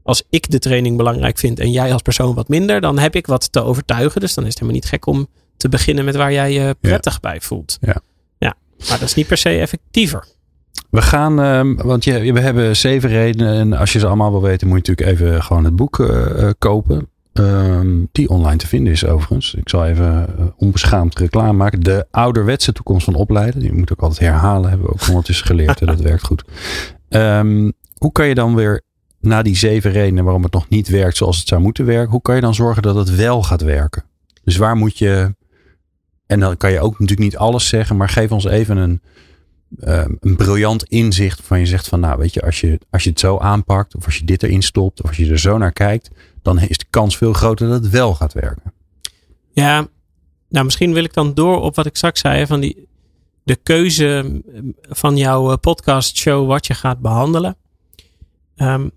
als 0.03 0.23
ik 0.31 0.51
de 0.51 0.59
training 0.59 0.97
belangrijk 0.97 1.38
vind 1.38 1.61
en 1.61 1.70
jij 1.70 1.92
als 1.92 2.03
persoon 2.03 2.35
wat 2.35 2.49
minder. 2.49 2.81
Dan 2.81 2.99
heb 2.99 3.14
ik 3.14 3.27
wat 3.27 3.53
te 3.53 3.62
overtuigen. 3.62 4.20
Dus 4.20 4.35
dan 4.35 4.44
is 4.44 4.51
het 4.51 4.59
helemaal 4.59 4.81
niet 4.81 4.90
gek 4.90 5.07
om 5.07 5.27
te 5.57 5.68
beginnen 5.68 6.05
met 6.05 6.16
waar 6.16 6.33
jij 6.33 6.53
je 6.53 6.77
prettig 6.81 7.12
ja. 7.12 7.18
bij 7.20 7.40
voelt. 7.40 7.79
Ja. 7.81 8.01
ja. 8.38 8.55
Maar 8.88 8.99
dat 8.99 9.09
is 9.09 9.14
niet 9.14 9.27
per 9.27 9.37
se 9.37 9.59
effectiever. 9.59 10.27
We 10.95 11.03
gaan, 11.03 11.41
uh, 11.41 11.85
want 11.85 12.05
je, 12.05 12.33
we 12.33 12.41
hebben 12.41 12.77
zeven 12.77 13.09
redenen. 13.09 13.55
En 13.55 13.73
als 13.73 13.93
je 13.93 13.99
ze 13.99 14.07
allemaal 14.07 14.31
wil 14.31 14.43
weten, 14.43 14.69
moet 14.69 14.87
je 14.87 14.93
natuurlijk 14.93 15.21
even 15.21 15.43
gewoon 15.43 15.65
het 15.65 15.77
boek 15.77 15.99
uh, 15.99 16.51
kopen. 16.59 17.09
Um, 17.33 18.09
die 18.13 18.29
online 18.29 18.57
te 18.57 18.67
vinden 18.67 18.93
is 18.93 19.07
overigens. 19.07 19.55
Ik 19.55 19.69
zal 19.69 19.87
even 19.87 20.27
uh, 20.39 20.45
onbeschaamd 20.57 21.19
reclame 21.19 21.53
maken. 21.53 21.81
De 21.81 22.07
ouderwetse 22.11 22.73
toekomst 22.73 23.05
van 23.05 23.15
opleiden. 23.15 23.61
Die 23.61 23.73
moet 23.73 23.91
ik 23.91 24.01
altijd 24.01 24.21
herhalen. 24.21 24.71
Hebben 24.71 24.87
we 24.87 24.93
ook 24.93 25.09
ondertussen 25.09 25.47
geleerd. 25.47 25.81
en 25.81 25.87
dat 25.87 26.01
werkt 26.11 26.25
goed. 26.25 26.45
Um, 27.09 27.73
hoe 27.99 28.13
kan 28.13 28.27
je 28.27 28.35
dan 28.35 28.55
weer 28.55 28.83
na 29.21 29.43
die 29.43 29.57
zeven 29.57 29.91
redenen 29.91 30.25
waarom 30.25 30.43
het 30.43 30.53
nog 30.53 30.69
niet 30.69 30.89
werkt 30.89 31.17
zoals 31.17 31.39
het 31.39 31.49
zou 31.49 31.61
moeten 31.61 31.85
werken. 31.85 32.11
Hoe 32.11 32.23
kan 32.23 32.35
je 32.35 32.41
dan 32.41 32.55
zorgen 32.55 32.83
dat 32.83 32.95
het 32.95 33.15
wel 33.15 33.43
gaat 33.43 33.63
werken? 33.63 34.05
Dus 34.45 34.57
waar 34.57 34.77
moet 34.77 34.99
je. 34.99 35.35
En 36.27 36.41
dan 36.41 36.57
kan 36.57 36.73
je 36.73 36.81
ook 36.81 36.93
natuurlijk 36.93 37.31
niet 37.31 37.37
alles 37.37 37.69
zeggen. 37.69 37.97
Maar 37.97 38.09
geef 38.09 38.33
ons 38.33 38.45
even 38.45 38.77
een 38.77 39.01
een 39.79 40.37
briljant 40.37 40.85
inzicht 40.85 41.41
van 41.43 41.59
je 41.59 41.67
zegt 41.67 41.89
van 41.89 42.01
nou 42.01 42.19
weet 42.19 42.35
je 42.35 42.43
als, 42.43 42.61
je 42.61 42.79
als 42.91 43.05
je 43.05 43.11
het 43.11 43.21
zo 43.21 43.39
aanpakt 43.39 43.95
of 43.95 44.05
als 44.05 44.17
je 44.17 44.25
dit 44.25 44.43
erin 44.43 44.63
stopt 44.63 45.03
of 45.03 45.09
als 45.09 45.17
je 45.17 45.31
er 45.31 45.39
zo 45.39 45.59
naar 45.59 45.73
kijkt 45.73 46.11
dan 46.43 46.59
is 46.59 46.79
de 46.79 46.87
kans 46.91 47.17
veel 47.17 47.33
groter 47.33 47.69
dat 47.69 47.83
het 47.83 47.93
wel 47.93 48.15
gaat 48.15 48.33
werken. 48.33 48.73
Ja, 49.53 49.87
nou 50.49 50.65
misschien 50.65 50.93
wil 50.93 51.05
ik 51.05 51.15
dan 51.15 51.35
door 51.35 51.61
op 51.61 51.75
wat 51.75 51.87
ik 51.87 51.97
straks 51.97 52.21
zei 52.21 52.47
van 52.47 52.61
die 52.61 52.89
de 53.45 53.57
keuze 53.57 54.43
van 54.83 55.17
jouw 55.17 55.57
podcast 55.57 56.17
show 56.17 56.49
wat 56.49 56.67
je 56.67 56.75
gaat 56.75 57.01
behandelen. 57.01 57.57
Um, 58.57 58.91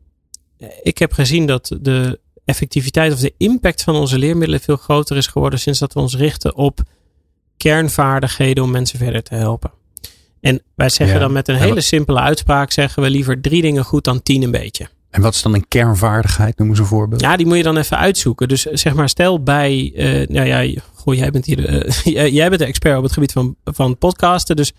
ik 0.81 0.97
heb 0.97 1.13
gezien 1.13 1.45
dat 1.45 1.77
de 1.81 2.19
effectiviteit 2.45 3.13
of 3.13 3.19
de 3.19 3.33
impact 3.37 3.83
van 3.83 3.95
onze 3.95 4.17
leermiddelen 4.17 4.59
veel 4.59 4.75
groter 4.75 5.17
is 5.17 5.27
geworden 5.27 5.59
sinds 5.59 5.79
dat 5.79 5.93
we 5.93 5.99
ons 5.99 6.15
richten 6.15 6.55
op 6.55 6.81
kernvaardigheden 7.57 8.63
om 8.63 8.71
mensen 8.71 8.99
verder 8.99 9.23
te 9.23 9.35
helpen. 9.35 9.71
En 10.47 10.61
wij 10.75 10.89
zeggen 10.89 11.15
ja. 11.15 11.21
dan 11.21 11.31
met 11.31 11.47
een 11.47 11.55
hele 11.55 11.81
simpele 11.81 12.19
uitspraak 12.19 12.71
zeggen 12.71 13.03
we 13.03 13.09
liever 13.09 13.41
drie 13.41 13.61
dingen 13.61 13.83
goed 13.83 14.03
dan 14.03 14.23
tien 14.23 14.43
een 14.43 14.51
beetje. 14.51 14.87
En 15.09 15.21
wat 15.21 15.33
is 15.33 15.41
dan 15.41 15.53
een 15.53 15.67
kernvaardigheid? 15.67 16.57
Noem 16.57 16.69
eens 16.69 16.79
een 16.79 16.85
voorbeeld. 16.85 17.21
Ja, 17.21 17.37
die 17.37 17.45
moet 17.45 17.57
je 17.57 17.63
dan 17.63 17.77
even 17.77 17.97
uitzoeken. 17.97 18.47
Dus 18.47 18.61
zeg 18.61 18.93
maar, 18.93 19.09
stel 19.09 19.43
bij, 19.43 19.91
uh, 19.95 20.27
nou 20.27 20.47
ja, 20.47 20.81
goh, 20.93 21.15
jij 21.15 21.31
bent 21.31 21.45
hier, 21.45 21.69
uh, 22.05 22.33
jij 22.33 22.49
bent 22.49 22.61
de 22.61 22.67
expert 22.67 22.97
op 22.97 23.03
het 23.03 23.13
gebied 23.13 23.31
van, 23.31 23.55
van 23.63 23.97
podcasten. 23.97 24.55
Dus 24.55 24.73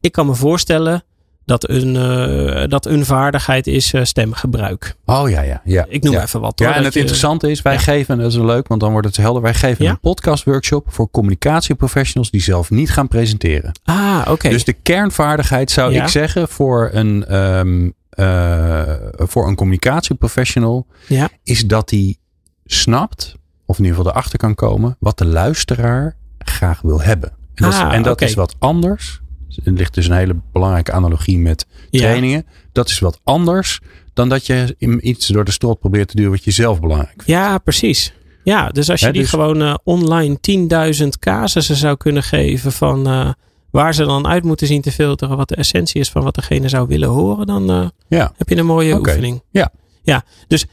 ik 0.00 0.12
kan 0.12 0.26
me 0.26 0.34
voorstellen 0.34 1.04
dat 1.44 1.68
een, 1.68 1.94
uh, 1.94 2.68
dat 2.68 2.86
een 2.86 3.04
vaardigheid 3.04 3.66
is 3.66 3.94
stemgebruik. 4.02 4.96
Oh 5.04 5.30
ja, 5.30 5.40
ja. 5.40 5.60
ja 5.64 5.86
ik 5.88 6.02
noem 6.02 6.12
ja. 6.12 6.22
even 6.22 6.40
wat. 6.40 6.58
Hoor, 6.58 6.68
ja, 6.68 6.74
en 6.74 6.84
het 6.84 6.94
je, 6.94 6.98
interessante 6.98 7.50
is, 7.50 7.62
wij 7.62 7.72
ja. 7.72 7.78
geven, 7.78 8.18
dat 8.18 8.32
is 8.32 8.38
leuk, 8.38 8.68
want 8.68 8.80
dan 8.80 8.92
wordt 8.92 9.06
het 9.06 9.16
helder. 9.16 9.42
Wij 9.42 9.54
geven 9.54 9.86
een 9.86 10.00
podcast 10.00 10.44
workshop 10.44 10.86
voor 10.88 11.10
communicatieprofessionals 11.10 12.30
die 12.30 12.42
zelf 12.42 12.70
niet 12.70 12.90
gaan 12.90 13.08
presenteren. 13.08 13.72
Ah, 13.84 14.18
oké. 14.20 14.30
Okay. 14.30 14.50
Dus 14.50 14.64
de 14.64 14.72
kernvaardigheid 14.72 15.70
zou 15.70 15.94
ik 15.94 16.08
zeggen 16.08 16.48
voor 16.48 16.90
een, 16.92 17.36
um, 17.36 17.94
uh, 18.14 18.82
voor 19.16 19.48
een 19.48 19.54
communicatieprofessional 19.54 20.86
ja. 21.06 21.28
is 21.42 21.66
dat 21.66 21.90
hij 21.90 22.16
snapt 22.64 23.34
of 23.66 23.78
in 23.78 23.84
ieder 23.84 23.98
geval 23.98 24.12
erachter 24.12 24.38
kan 24.38 24.54
komen, 24.54 24.96
wat 24.98 25.18
de 25.18 25.26
luisteraar 25.26 26.16
graag 26.38 26.80
wil 26.80 27.00
hebben. 27.00 27.30
En 27.30 27.64
dat, 27.64 27.72
is, 27.72 27.78
Ah, 27.78 27.94
en 27.94 28.02
dat 28.02 28.20
is 28.20 28.34
wat 28.34 28.54
anders. 28.58 29.22
Er 29.64 29.72
ligt 29.72 29.94
dus 29.94 30.06
een 30.06 30.16
hele 30.16 30.36
belangrijke 30.52 30.92
analogie 30.92 31.38
met 31.38 31.66
Ja. 31.90 32.00
trainingen. 32.00 32.46
Dat 32.72 32.88
is 32.88 32.98
wat 32.98 33.20
anders 33.24 33.80
dan 34.12 34.28
dat 34.28 34.46
je 34.46 34.76
iets 35.00 35.26
door 35.26 35.44
de 35.44 35.50
strot 35.50 35.78
probeert 35.80 36.08
te 36.08 36.16
duwen 36.16 36.30
wat 36.30 36.44
je 36.44 36.50
zelf 36.50 36.80
belangrijk 36.80 37.10
vindt. 37.12 37.26
Ja, 37.26 37.58
precies. 37.58 38.12
Ja, 38.44 38.68
dus 38.68 38.90
als 38.90 39.00
je 39.00 39.12
die 39.12 39.20
dus- 39.20 39.30
gewoon 39.30 39.62
eh, 39.62 39.74
online 39.84 40.38
10.000 40.40 41.18
casussen 41.18 41.76
zou 41.76 41.96
kunnen 41.96 42.22
geven 42.22 42.72
van 42.72 43.06
eh, 43.06 43.30
waar 43.70 43.94
ze 43.94 44.04
dan 44.04 44.26
uit 44.26 44.44
moeten 44.44 44.66
zien 44.66 44.80
te 44.82 44.92
filteren 44.92 45.36
wat 45.36 45.48
de 45.48 45.56
essentie 45.56 46.00
is 46.00 46.10
van 46.10 46.22
wat 46.22 46.34
degene 46.34 46.68
zou 46.68 46.86
willen 46.88 47.08
horen, 47.08 47.46
dan 47.46 47.70
eh, 47.70 47.88
Ja. 48.08 48.32
heb 48.36 48.48
je 48.48 48.56
een 48.56 48.66
mooie 48.66 48.98
oefening. 48.98 49.42
Ja. 49.50 49.72
Ja, 50.02 50.24
dus 50.46 50.66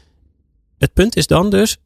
het 0.78 0.92
punt 0.92 1.16
is 1.16 1.26
dan 1.26 1.50
dus, 1.50 1.76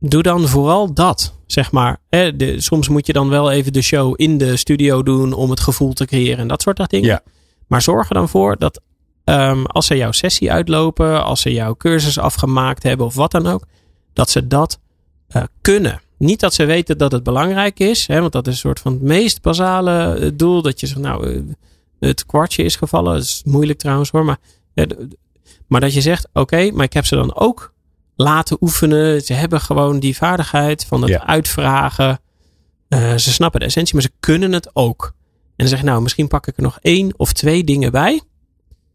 doe 0.00 0.22
dan 0.22 0.48
vooral 0.48 0.94
dat, 0.94 1.34
zeg 1.46 1.72
maar. 1.72 2.00
Hè, 2.08 2.36
de, 2.36 2.60
soms 2.60 2.88
moet 2.88 3.06
je 3.06 3.12
dan 3.12 3.28
wel 3.28 3.50
even 3.50 3.72
de 3.72 3.82
show 3.82 4.14
in 4.16 4.38
de 4.38 4.56
studio 4.56 5.02
doen 5.02 5.32
om 5.32 5.50
het 5.50 5.60
gevoel 5.60 5.92
te 5.92 6.04
creëren 6.04 6.38
en 6.38 6.48
dat 6.48 6.62
soort 6.62 6.90
dingen. 6.90 7.08
Ja. 7.08 7.22
Maar 7.66 7.82
zorg 7.82 8.08
er 8.08 8.14
dan 8.14 8.28
voor 8.28 8.56
dat 8.58 8.80
ehm, 9.24 9.64
als 9.64 9.86
ze 9.86 9.96
jouw 9.96 10.12
sessie 10.12 10.52
uitlopen, 10.52 11.24
als 11.24 11.40
ze 11.40 11.52
jouw 11.52 11.76
cursus 11.76 12.18
afgemaakt 12.18 12.82
hebben 12.82 13.06
of 13.06 13.14
wat 13.14 13.30
dan 13.30 13.46
ook, 13.46 13.64
dat 14.12 14.30
ze 14.30 14.46
dat 14.46 14.78
eh, 15.28 15.42
kunnen. 15.60 16.00
Niet 16.18 16.40
dat 16.40 16.54
ze 16.54 16.64
weten 16.64 16.98
dat 16.98 17.12
het 17.12 17.22
belangrijk 17.22 17.78
is, 17.78 18.06
hè, 18.06 18.20
want 18.20 18.32
dat 18.32 18.46
is 18.46 18.52
een 18.52 18.58
soort 18.58 18.80
van 18.80 18.92
het 18.92 19.02
meest 19.02 19.42
basale 19.42 20.14
eh, 20.14 20.30
doel. 20.34 20.62
Dat 20.62 20.80
je 20.80 20.86
zegt, 20.86 21.00
nou, 21.00 21.34
eh, 21.34 21.40
het 22.00 22.26
kwartje 22.26 22.62
is 22.62 22.76
gevallen. 22.76 23.14
Dat 23.14 23.22
is 23.22 23.42
moeilijk 23.44 23.78
trouwens 23.78 24.10
hoor. 24.10 24.24
Maar, 24.24 24.38
maar 25.66 25.80
dat 25.80 25.94
je 25.94 26.00
zegt, 26.00 26.28
oké, 26.32 26.70
maar 26.70 26.84
ik 26.84 26.92
heb 26.92 27.04
ze 27.06 27.14
dan 27.14 27.34
ook 27.34 27.74
laten 28.16 28.56
oefenen. 28.60 29.20
Ze 29.20 29.32
hebben 29.32 29.60
gewoon 29.60 29.98
die 30.00 30.16
vaardigheid 30.16 30.84
van 30.84 31.00
het 31.02 31.10
Ja. 31.10 31.26
uitvragen. 31.26 32.20
Eh, 32.88 33.14
ze 33.16 33.32
snappen 33.32 33.60
de 33.60 33.66
essentie, 33.66 33.94
maar 33.94 34.02
ze 34.02 34.10
kunnen 34.20 34.52
het 34.52 34.70
ook. 34.72 35.12
En 35.46 35.52
dan 35.56 35.68
zeg 35.68 35.78
je, 35.78 35.84
nou, 35.84 36.02
misschien 36.02 36.28
pak 36.28 36.46
ik 36.46 36.56
er 36.56 36.62
nog 36.62 36.78
één 36.82 37.14
of 37.16 37.32
twee 37.32 37.64
dingen 37.64 37.92
bij. 37.92 38.20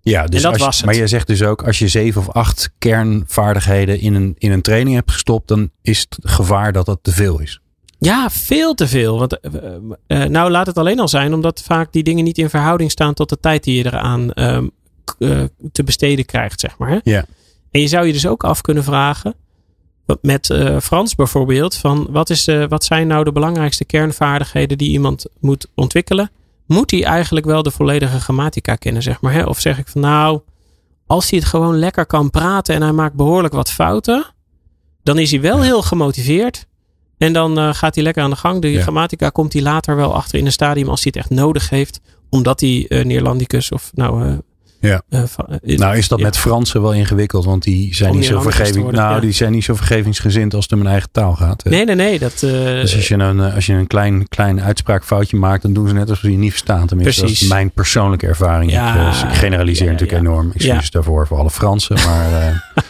Ja, 0.01 0.25
dus 0.25 0.41
dat 0.41 0.51
als 0.51 0.59
je- 0.59 0.65
was 0.65 0.77
het. 0.77 0.85
Maar 0.85 0.95
je 0.95 1.07
zegt 1.07 1.27
dus 1.27 1.43
ook, 1.43 1.63
als 1.63 1.79
je 1.79 1.87
zeven 1.87 2.21
of 2.21 2.29
acht 2.29 2.71
kernvaardigheden 2.77 3.99
in 3.99 4.13
een, 4.15 4.35
in 4.37 4.51
een 4.51 4.61
training 4.61 4.95
hebt 4.95 5.11
gestopt, 5.11 5.47
dan 5.47 5.69
is 5.81 5.99
het 5.99 6.17
gevaar 6.21 6.71
dat 6.73 6.85
dat 6.85 6.99
te 7.01 7.11
veel 7.11 7.39
is. 7.39 7.59
Ja, 7.99 8.29
veel 8.29 8.73
te 8.73 8.87
veel. 8.87 9.19
Want, 9.19 9.39
eh, 9.39 9.75
eh, 10.07 10.29
nou, 10.29 10.51
laat 10.51 10.65
het 10.67 10.77
alleen 10.77 10.99
al 10.99 11.07
zijn, 11.07 11.33
omdat 11.33 11.61
vaak 11.61 11.91
die 11.93 12.03
dingen 12.03 12.23
niet 12.23 12.37
in 12.37 12.49
verhouding 12.49 12.91
staan 12.91 13.13
tot 13.13 13.29
de 13.29 13.39
tijd 13.39 13.63
die 13.63 13.77
je 13.77 13.85
eraan 13.85 14.31
ehm, 14.33 14.67
eh, 15.19 15.43
te 15.71 15.83
besteden 15.83 16.25
krijgt, 16.25 16.59
zeg 16.59 16.77
maar. 16.77 16.89
Hè? 16.89 16.97
Ja. 17.03 17.25
En 17.71 17.81
je 17.81 17.87
zou 17.87 18.05
je 18.05 18.13
dus 18.13 18.27
ook 18.27 18.43
af 18.43 18.61
kunnen 18.61 18.83
vragen, 18.83 19.35
met 20.21 20.49
eh, 20.49 20.79
Frans 20.79 21.15
bijvoorbeeld, 21.15 21.75
van 21.75 22.07
wat, 22.09 22.29
is, 22.29 22.47
eh, 22.47 22.65
wat 22.67 22.83
zijn 22.83 23.07
nou 23.07 23.23
de 23.23 23.31
belangrijkste 23.31 23.85
kernvaardigheden 23.85 24.77
die 24.77 24.89
iemand 24.91 25.25
moet 25.39 25.67
ontwikkelen? 25.75 26.31
Moet 26.67 26.91
hij 26.91 27.03
eigenlijk 27.03 27.45
wel 27.45 27.63
de 27.63 27.71
volledige 27.71 28.19
grammatica 28.19 28.75
kennen, 28.75 29.01
zeg 29.01 29.21
maar? 29.21 29.33
Hè? 29.33 29.43
Of 29.43 29.59
zeg 29.59 29.77
ik 29.79 29.87
van 29.87 30.01
nou, 30.01 30.41
als 31.07 31.29
hij 31.29 31.39
het 31.39 31.47
gewoon 31.47 31.77
lekker 31.79 32.05
kan 32.05 32.29
praten 32.29 32.75
en 32.75 32.81
hij 32.81 32.91
maakt 32.91 33.15
behoorlijk 33.15 33.53
wat 33.53 33.71
fouten, 33.71 34.25
dan 35.03 35.17
is 35.19 35.31
hij 35.31 35.41
wel 35.41 35.61
heel 35.61 35.81
gemotiveerd. 35.81 36.67
En 37.17 37.33
dan 37.33 37.57
eh, 37.59 37.73
gaat 37.73 37.95
hij 37.95 38.03
lekker 38.03 38.23
aan 38.23 38.29
de 38.29 38.35
gang. 38.35 38.61
De 38.61 38.71
Ja. 38.71 38.81
grammatica 38.81 39.29
komt 39.29 39.53
hij 39.53 39.61
later 39.61 39.95
wel 39.95 40.15
achter 40.15 40.39
in 40.39 40.45
een 40.45 40.51
stadium 40.51 40.89
als 40.89 41.03
hij 41.03 41.11
het 41.15 41.21
echt 41.23 41.39
nodig 41.39 41.69
heeft. 41.69 42.01
Omdat 42.29 42.59
hij 42.59 42.85
eh 42.89 43.05
Neerlandicus 43.05 43.71
of 43.71 43.91
nou... 43.93 44.25
eh, 44.27 44.33
Ja. 44.81 45.01
eh, 45.09 45.21
eh, 45.21 45.77
Nou 45.77 45.97
is 45.97 46.07
dat 46.07 46.19
ja. 46.19 46.25
met 46.25 46.37
Fransen 46.37 46.81
wel 46.81 46.93
ingewikkeld, 46.93 47.45
want 47.45 47.63
die 47.63 47.95
zijn 47.95 48.15
niet 48.15 48.25
zo 48.25 48.41
vergeving, 48.41 48.83
worden, 48.83 49.01
nou, 49.01 49.15
ja. 49.15 49.19
die 49.19 49.31
zijn 49.31 49.51
niet 49.51 49.63
zo 49.63 49.75
vergevingsgezind 49.75 50.53
als 50.53 50.63
het 50.63 50.73
om 50.73 50.79
hun 50.79 50.87
eigen 50.89 51.09
taal 51.11 51.35
gaat. 51.35 51.63
hè. 51.63 51.69
Nee, 51.69 51.85
nee, 51.85 51.95
nee. 51.95 52.19
Dat, 52.19 52.33
eh, 52.33 52.51
Dus 52.51 52.95
als 52.95 53.07
je 53.07 53.15
een, 53.15 53.39
als 53.39 53.65
je 53.65 53.73
een 53.73 53.87
klein, 53.87 54.27
klein 54.27 54.61
uitspraakfoutje 54.61 55.37
maakt, 55.37 55.61
dan 55.61 55.73
doen 55.73 55.87
ze 55.87 55.93
net 55.93 56.09
alsof 56.09 56.23
je 56.23 56.31
je 56.31 56.37
niet 56.37 56.49
verstaan. 56.51 56.87
Tenminste, 56.87 57.19
Precies. 57.21 57.39
dat 57.39 57.47
is 57.47 57.53
mijn 57.53 57.71
persoonlijke 57.71 58.27
ervaring. 58.27 58.71
Ja, 58.71 58.95
ik, 59.07 59.11
dus 59.11 59.23
ik 59.23 59.29
generaliseer 59.33 59.91
natuurlijk 59.91 60.19
enorm. 60.19 60.51
Excuses 60.51 60.91
daarvoor 60.91 61.27
voor 61.27 61.37
alle 61.37 61.49
Fransen. 61.49 61.95
Maar 62.05 62.31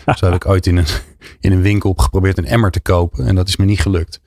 eh, 0.05 0.15
zo 0.17 0.25
heb 0.25 0.35
ik 0.35 0.45
ooit 0.45 0.67
in 0.67 0.77
een, 0.77 0.85
in 1.39 1.51
een 1.51 1.61
winkel 1.61 1.93
geprobeerd 1.97 2.37
een 2.37 2.45
emmer 2.45 2.71
te 2.71 2.79
kopen. 2.79 3.27
En 3.27 3.35
dat 3.35 3.47
is 3.47 3.55
me 3.57 3.65
niet 3.65 3.79
gelukt. 3.79 4.19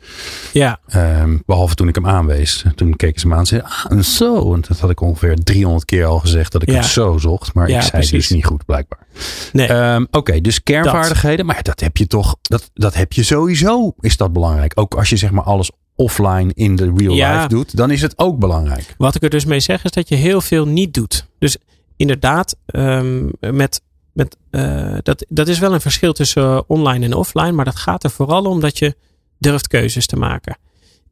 ja, 0.52 0.80
Ehm, 0.86 1.38
behalve 1.46 1.74
toen 1.74 1.88
ik 1.88 1.94
hem 1.94 2.06
aanwees. 2.06 2.64
Toen 2.74 2.96
keken 2.96 3.20
ze 3.20 3.26
me 3.26 3.32
aan 3.32 3.38
en 3.40 3.46
zeiden, 3.46 3.70
ah, 3.70 3.84
een 3.88 4.04
zo. 4.04 4.54
En 4.54 4.64
dat 4.68 4.78
had 4.78 4.90
ik 4.90 5.00
ongeveer 5.00 5.34
300 5.44 5.84
keer 5.84 6.04
al 6.04 6.18
gezegd 6.18 6.52
dat 6.52 6.62
ik 6.62 6.70
Ja. 6.70 6.76
een 6.76 6.84
zo 6.84 7.18
zocht. 7.18 7.54
Maar 7.54 7.68
Ja, 7.68 7.74
ik 7.76 7.80
zei 7.80 7.92
precies. 7.92 8.10
dus 8.10 8.28
niet 8.30 8.44
goed, 8.46 8.64
blijkbaar. 8.64 9.06
nee. 9.52 9.66
Ehm, 9.66 10.04
Oké, 10.10 10.40
dus 10.40 10.62
kernvaardigheden. 10.62 11.46
Maar 11.46 11.62
dat 11.62 11.80
heb 11.80 11.96
je 11.96 12.06
toch, 12.06 12.36
dat, 12.42 12.70
dat 12.74 12.94
heb 12.94 13.12
je 13.12 13.22
sowieso, 13.22 13.94
is 14.00 14.16
dat 14.16 14.32
belangrijk. 14.32 14.72
Ook 14.74 14.94
als 14.94 15.08
je 15.08 15.16
zeg 15.16 15.30
maar 15.30 15.44
alles 15.44 15.70
offline 15.96 16.50
in 16.54 16.76
de 16.76 16.92
real 16.96 17.14
Ja. 17.14 17.34
life 17.36 17.48
doet, 17.48 17.76
dan 17.76 17.90
is 17.90 18.02
het 18.02 18.18
ook 18.18 18.38
belangrijk. 18.38 18.94
Wat 18.98 19.14
ik 19.14 19.22
er 19.22 19.30
dus 19.30 19.44
mee 19.44 19.60
zeg 19.60 19.84
is 19.84 19.90
dat 19.90 20.08
je 20.08 20.14
heel 20.14 20.40
veel 20.40 20.66
niet 20.68 20.94
doet. 20.94 21.26
Dus 21.38 21.56
inderdaad, 21.96 22.56
ehm, 22.66 23.28
met, 23.40 23.82
met, 24.14 24.36
eh, 24.50 24.96
dat, 25.02 25.24
dat 25.28 25.48
is 25.48 25.58
wel 25.58 25.72
een 25.74 25.80
verschil 25.80 26.12
tussen 26.12 26.42
eh, 26.42 26.60
online 26.66 27.04
en 27.04 27.14
offline. 27.14 27.52
Maar 27.52 27.64
dat 27.64 27.76
gaat 27.76 28.04
er 28.04 28.10
vooral 28.10 28.44
om 28.44 28.60
dat 28.60 28.78
je 28.78 28.96
durft 29.38 29.68
keuzes 29.68 30.06
te 30.06 30.16
maken. 30.16 30.58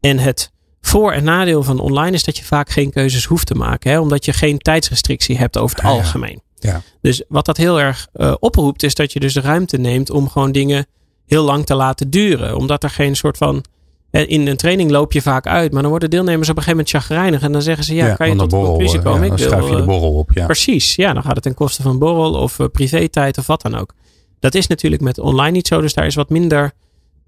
En 0.00 0.18
het 0.18 0.53
voor- 0.80 1.12
en 1.12 1.24
nadeel 1.24 1.62
van 1.62 1.78
online 1.80 2.11
is 2.16 2.24
dat 2.24 2.36
je 2.38 2.44
vaak 2.44 2.70
geen 2.70 2.90
keuzes 2.90 3.24
hoeft 3.24 3.46
te 3.46 3.55
maken. 3.55 3.90
Hè? 3.90 3.98
Omdat 3.98 4.24
je 4.24 4.32
geen 4.32 4.59
tijdsrestrictie 4.59 5.38
hebt 5.38 5.59
over 5.59 5.76
het 5.76 5.84
Ah, 5.84 5.90
algemeen. 5.92 6.42
Ja. 6.59 6.82
Dus 7.00 7.22
wat 7.28 7.44
dat 7.44 7.57
heel 7.57 7.80
erg 7.80 8.09
eh, 8.12 8.34
oproept 8.40 8.82
is 8.82 8.94
dat 8.94 9.12
je 9.12 9.20
dus 9.20 9.32
de 9.34 9.40
ruimte 9.40 9.76
neemt 9.78 10.11
om 10.11 10.28
gewoon 10.28 10.53
dingen 10.53 10.86
heel 11.26 11.44
lang 11.44 11.66
te 11.66 11.74
laten 11.74 12.11
duren. 12.11 12.57
Omdat 12.57 12.82
er 12.82 12.90
geen 12.90 13.16
soort 13.16 13.36
van... 13.36 13.64
eh, 14.12 14.30
In 14.30 14.46
een 14.46 14.56
training 14.56 14.90
loop 14.90 15.12
je 15.12 15.22
vaak 15.22 15.46
uit, 15.46 15.72
maar 15.72 15.82
dan 15.82 15.90
worden 15.90 16.10
deelnemers 16.10 16.48
op 16.48 16.56
een 16.56 16.62
gegeven 16.62 16.84
moment 16.84 17.04
chagrijnig. 17.04 17.42
En 17.42 17.52
dan 17.52 17.62
zeggen 17.62 17.84
ze, 17.84 17.94
ja, 17.94 18.14
kan 18.14 18.28
je 18.28 18.36
tot 18.36 18.50
de 18.50 18.56
conclusie 18.56 18.98
eh, 18.98 19.04
komen? 19.04 19.20
ja, 19.20 19.24
Ik 19.24 19.30
dan 19.30 19.38
wil, 19.38 19.48
schuif 19.48 19.64
je 19.68 19.74
de 19.74 19.80
eh, 19.80 19.86
borrel 19.86 20.12
op. 20.14 20.30
Ja. 20.34 20.46
Precies, 20.46 20.94
ja, 20.94 21.12
dan 21.12 21.22
gaat 21.22 21.34
het 21.34 21.42
ten 21.42 21.54
koste 21.54 21.82
van 21.82 21.98
borrel 21.98 22.34
of 22.34 22.58
uh, 22.58 22.66
privé-tijd 22.72 23.38
of 23.38 23.46
wat 23.46 23.62
dan 23.62 23.74
ook. 23.74 23.94
Dat 24.40 24.54
is 24.54 24.66
natuurlijk 24.66 25.02
met 25.02 25.18
online 25.18 25.50
niet 25.50 25.66
zo, 25.66 25.80
dus 25.80 25.94
daar 25.94 26.06
is 26.06 26.14
wat 26.14 26.30
minder 26.30 26.72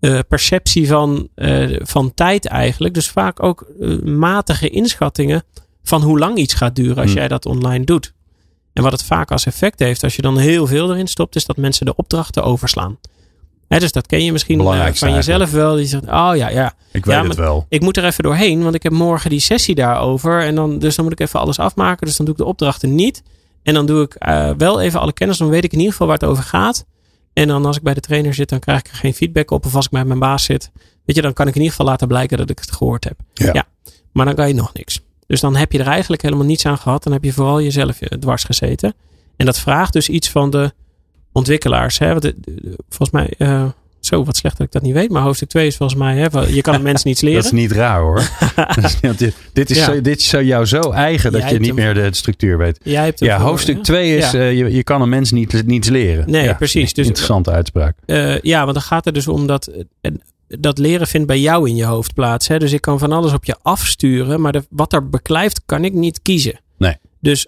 uh, 0.01 0.19
perceptie 0.29 0.89
van, 0.89 1.29
uh, 1.37 1.77
van 1.83 2.15
tijd 2.15 2.47
eigenlijk. 2.47 2.95
Dus 2.95 3.09
vaak 3.09 3.43
ook 3.43 3.67
matige 4.05 4.69
inschattingen 4.69 5.43
van 5.83 6.03
hoe 6.03 6.19
lang 6.19 6.37
iets 6.37 6.55
gaat 6.55 6.77
duren 6.77 6.97
als 6.97 7.07
Hmm. 7.11 7.15
jij 7.19 7.29
dat 7.29 7.47
online 7.47 7.85
doet. 7.85 8.13
En 8.73 8.83
wat 8.83 8.93
het 8.93 9.05
vaak 9.05 9.31
als 9.31 9.47
effect 9.47 9.79
heeft 9.79 10.03
als 10.03 10.17
je 10.17 10.23
dan 10.23 10.39
heel 10.39 10.67
veel 10.67 10.93
erin 10.93 11.07
stopt, 11.07 11.37
is 11.37 11.45
dat 11.45 11.57
mensen 11.57 11.87
de 11.87 11.97
opdrachten 11.97 12.43
overslaan. 12.45 12.99
Dus 13.69 13.93
dat 13.93 14.07
ken 14.07 14.25
je 14.25 14.33
misschien 14.33 14.61
uh, 14.61 14.87
van 14.93 15.13
jezelf 15.13 15.51
wel. 15.51 15.75
Die 15.75 15.87
zegt, 15.87 16.05
oh 16.05 16.31
ja, 16.35 16.49
ja. 16.49 16.75
Ik 16.93 17.05
weet 17.05 17.15
ja, 17.15 17.25
het 17.25 17.37
wel. 17.37 17.67
Ik 17.69 17.81
moet 17.81 17.97
er 17.97 18.05
even 18.05 18.23
doorheen, 18.23 18.63
want 18.63 18.75
ik 18.75 18.83
heb 18.83 18.93
morgen 18.93 19.31
die 19.31 19.41
sessie 19.41 19.75
daarover. 19.75 20.43
En 20.43 20.55
dan, 20.55 20.79
dus 20.79 20.97
dan 20.97 21.05
moet 21.05 21.13
ik 21.13 21.21
even 21.21 21.41
alles 21.41 21.59
afmaken. 21.59 22.07
Dus 22.07 22.17
dan 22.17 22.27
doe 22.27 22.35
ik 22.35 22.41
de 22.41 22.47
opdrachten 22.47 22.95
niet. 22.95 23.23
En 23.63 23.75
dan 23.75 23.87
doe 23.87 24.03
ik 24.03 24.17
uh, 24.29 24.51
wel 24.59 24.81
even 24.81 25.01
alle 25.01 25.13
kennis. 25.13 25.39
Dan 25.39 25.49
weet 25.49 25.65
ik 25.65 25.73
in 25.73 25.79
ieder 25.79 25.93
geval 25.93 26.07
waar 26.07 26.19
het 26.19 26.29
over 26.29 26.45
gaat. 26.45 26.85
En 27.33 27.49
dan 27.49 27.65
als 27.67 27.77
ik 27.77 27.83
bij 27.83 27.95
de 27.95 28.01
trainer 28.01 28.35
zit, 28.35 28.49
dan 28.49 28.59
krijg 28.59 28.79
ik 28.79 28.87
er 28.87 28.97
geen 28.97 29.15
feedback 29.15 29.51
op. 29.51 29.67
Of 29.67 29.75
als 29.75 29.85
ik 29.85 29.91
bij 29.91 30.05
mijn 30.05 30.19
baas 30.19 30.45
zit, 30.45 30.71
weet 31.05 31.17
je, 31.17 31.23
dan 31.23 31.33
kan 31.33 31.47
ik 31.47 31.55
in 31.55 31.61
ieder 31.61 31.77
geval 31.77 31.91
laten 31.91 32.09
blijken 32.09 32.39
dat 32.39 32.51
ik 32.51 32.59
het 32.59 32.73
gehoord 32.73 33.05
heb. 33.05 33.21
Ja. 33.35 33.51
ja. 33.53 33.67
Maar 34.13 34.25
dan 34.27 34.35
kan 34.35 34.49
je 34.49 34.55
nog 34.55 34.73
niks. 34.73 35.01
Dus 35.27 35.41
dan 35.41 35.57
heb 35.57 35.73
je 35.73 35.79
er 35.79 35.87
eigenlijk 35.87 36.23
helemaal 36.23 36.47
niets 36.47 36.67
aan 36.67 36.79
gehad. 36.79 37.03
Dan 37.03 37.13
heb 37.13 37.25
je 37.25 37.33
vooral 37.33 37.63
jezelf 37.63 38.01
eh, 38.01 38.19
dwars 38.19 38.45
gezeten. 38.45 38.95
En 39.37 39.47
dat 39.47 39.59
vraagt 39.59 39.93
dus 39.93 40.09
iets 40.09 40.31
van 40.31 40.51
de 40.51 40.73
ontwikkelaars. 41.35 41.99
Hè? 41.99 42.09
Want 42.13 42.33
volgens 42.89 43.11
mij, 43.11 43.35
uh, 43.39 43.65
zo 44.01 44.25
wat 44.25 44.37
slecht 44.37 44.57
dat 44.57 44.67
ik 44.67 44.73
dat 44.73 44.83
niet 44.83 44.93
weet. 44.95 45.11
Maar 45.11 45.23
hoofdstuk 45.23 45.49
2 45.49 45.67
is 45.67 45.77
volgens 45.77 45.99
mij, 45.99 46.17
hè, 46.17 46.41
je 46.41 46.61
kan 46.61 46.75
het 46.75 46.83
mensen 46.83 47.09
niets 47.09 47.21
leren. 47.21 47.37
dat 47.43 47.53
is 47.53 47.59
niet 47.59 47.73
raar 47.73 48.01
hoor. 48.01 48.23
dit, 49.17 49.35
dit, 49.53 49.71
is 49.71 49.77
Ja. 49.79 49.85
zo, 49.85 50.01
dit 50.01 50.19
is 50.19 50.29
zo 50.29 50.43
jou 50.43 50.67
zo 50.67 50.81
eigen 50.91 51.33
dat 51.33 51.41
Jij 51.41 51.53
je 51.53 51.59
niet 51.59 51.67
hem- 51.67 51.77
meer 51.77 51.95
de, 51.95 52.01
de 52.11 52.17
structuur 52.17 52.59
weet. 52.59 52.81
Jij 52.83 53.05
hebt 53.05 53.19
Ja, 53.21 53.39
voor- 53.39 53.49
hoofdstuk 53.49 53.77
ja. 53.77 53.83
2 53.83 54.17
is 54.17 54.35
eh, 54.35 54.59
je, 54.59 54.73
je 54.73 54.83
kan 54.83 55.03
een 55.03 55.09
mens 55.09 55.31
niet, 55.31 55.67
niets 55.67 55.89
leren. 55.89 56.31
Nee, 56.31 56.45
Ja, 56.45 56.55
precies. 56.55 56.93
Dus- 56.95 57.07
interessante 57.07 57.51
uitspraak. 57.51 57.97
Uh, 58.07 58.41
ja, 58.41 58.61
want 58.63 58.75
dan 58.75 58.83
gaat 58.83 59.05
het 59.05 59.15
dus 59.15 59.29
om 59.29 59.47
dat. 59.47 59.67
eh, 60.01 60.11
Dat 60.47 60.79
leren 60.79 61.07
vindt 61.07 61.27
bij 61.27 61.41
jou 61.41 61.69
in 61.69 61.77
je 61.77 61.85
hoofd 61.85 62.15
plaats. 62.15 62.49
Hè? 62.49 62.59
Dus 62.59 62.73
ik 62.73 62.81
kan 62.81 62.99
van 62.99 63.13
alles 63.13 63.33
op 63.33 63.45
je 63.45 63.57
afsturen. 63.63 64.41
Maar 64.41 64.53
de, 64.53 64.65
wat 64.71 64.93
er 64.93 65.09
beklijft, 65.09 65.61
kan 65.67 65.85
ik 65.85 65.93
niet 65.93 66.23
kiezen. 66.23 66.61
Nee. 66.79 66.97
Dus 67.21 67.47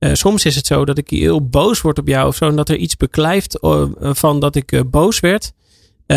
uh, 0.00 0.14
soms 0.14 0.44
is 0.44 0.56
het 0.56 0.66
zo 0.66 0.84
dat 0.84 0.98
ik 0.98 1.10
heel 1.10 1.48
boos 1.48 1.80
word 1.80 1.98
op 1.98 2.08
jou 2.08 2.28
of 2.28 2.36
zo. 2.36 2.48
En 2.48 2.56
dat 2.56 2.68
er 2.68 2.76
iets 2.76 2.96
beklijft 2.96 3.58
uh, 3.60 3.84
van 4.00 4.40
dat 4.40 4.56
ik 4.56 4.72
uh, 4.72 4.80
boos 4.86 5.20
werd. 5.20 5.52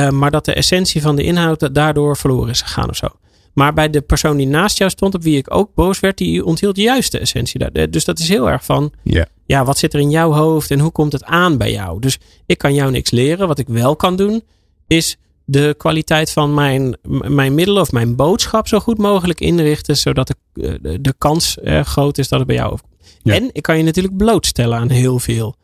Maar 0.09 0.31
dat 0.31 0.45
de 0.45 0.53
essentie 0.53 1.01
van 1.01 1.15
de 1.15 1.23
inhoud 1.23 1.75
daardoor 1.75 2.17
verloren 2.17 2.49
is 2.49 2.61
gegaan 2.61 2.89
of 2.89 2.95
zo. 2.95 3.07
Maar 3.53 3.73
bij 3.73 3.89
de 3.89 4.01
persoon 4.01 4.37
die 4.37 4.47
naast 4.47 4.77
jou 4.77 4.91
stond, 4.91 5.15
op 5.15 5.23
wie 5.23 5.37
ik 5.37 5.55
ook 5.55 5.73
boos 5.73 5.99
werd, 5.99 6.17
die 6.17 6.45
onthield 6.45 6.77
juist 6.77 7.11
de 7.11 7.19
essentie. 7.19 7.59
Daar. 7.59 7.89
Dus 7.89 8.05
dat 8.05 8.19
is 8.19 8.29
heel 8.29 8.49
erg 8.49 8.65
van, 8.65 8.91
yeah. 9.03 9.25
ja, 9.45 9.65
wat 9.65 9.77
zit 9.77 9.93
er 9.93 9.99
in 9.99 10.09
jouw 10.09 10.31
hoofd 10.31 10.71
en 10.71 10.79
hoe 10.79 10.91
komt 10.91 11.11
het 11.11 11.23
aan 11.23 11.57
bij 11.57 11.71
jou? 11.71 11.99
Dus 11.99 12.17
ik 12.45 12.57
kan 12.57 12.73
jou 12.73 12.91
niks 12.91 13.11
leren. 13.11 13.47
Wat 13.47 13.59
ik 13.59 13.67
wel 13.67 13.95
kan 13.95 14.15
doen, 14.15 14.43
is 14.87 15.17
de 15.45 15.75
kwaliteit 15.77 16.31
van 16.31 16.53
mijn, 16.53 16.97
mijn 17.27 17.53
middelen 17.53 17.81
of 17.81 17.91
mijn 17.91 18.15
boodschap 18.15 18.67
zo 18.67 18.79
goed 18.79 18.97
mogelijk 18.97 19.39
inrichten, 19.39 19.97
zodat 19.97 20.27
de, 20.27 20.79
de, 20.81 21.01
de 21.01 21.13
kans 21.17 21.57
groot 21.63 22.17
is 22.17 22.27
dat 22.27 22.39
het 22.39 22.47
bij 22.47 22.57
jou 22.57 22.71
overkomt. 22.71 22.90
Ja. 23.23 23.33
En 23.33 23.49
ik 23.51 23.61
kan 23.61 23.77
je 23.77 23.83
natuurlijk 23.83 24.17
blootstellen 24.17 24.77
aan 24.77 24.89
heel 24.89 25.19
veel. 25.19 25.55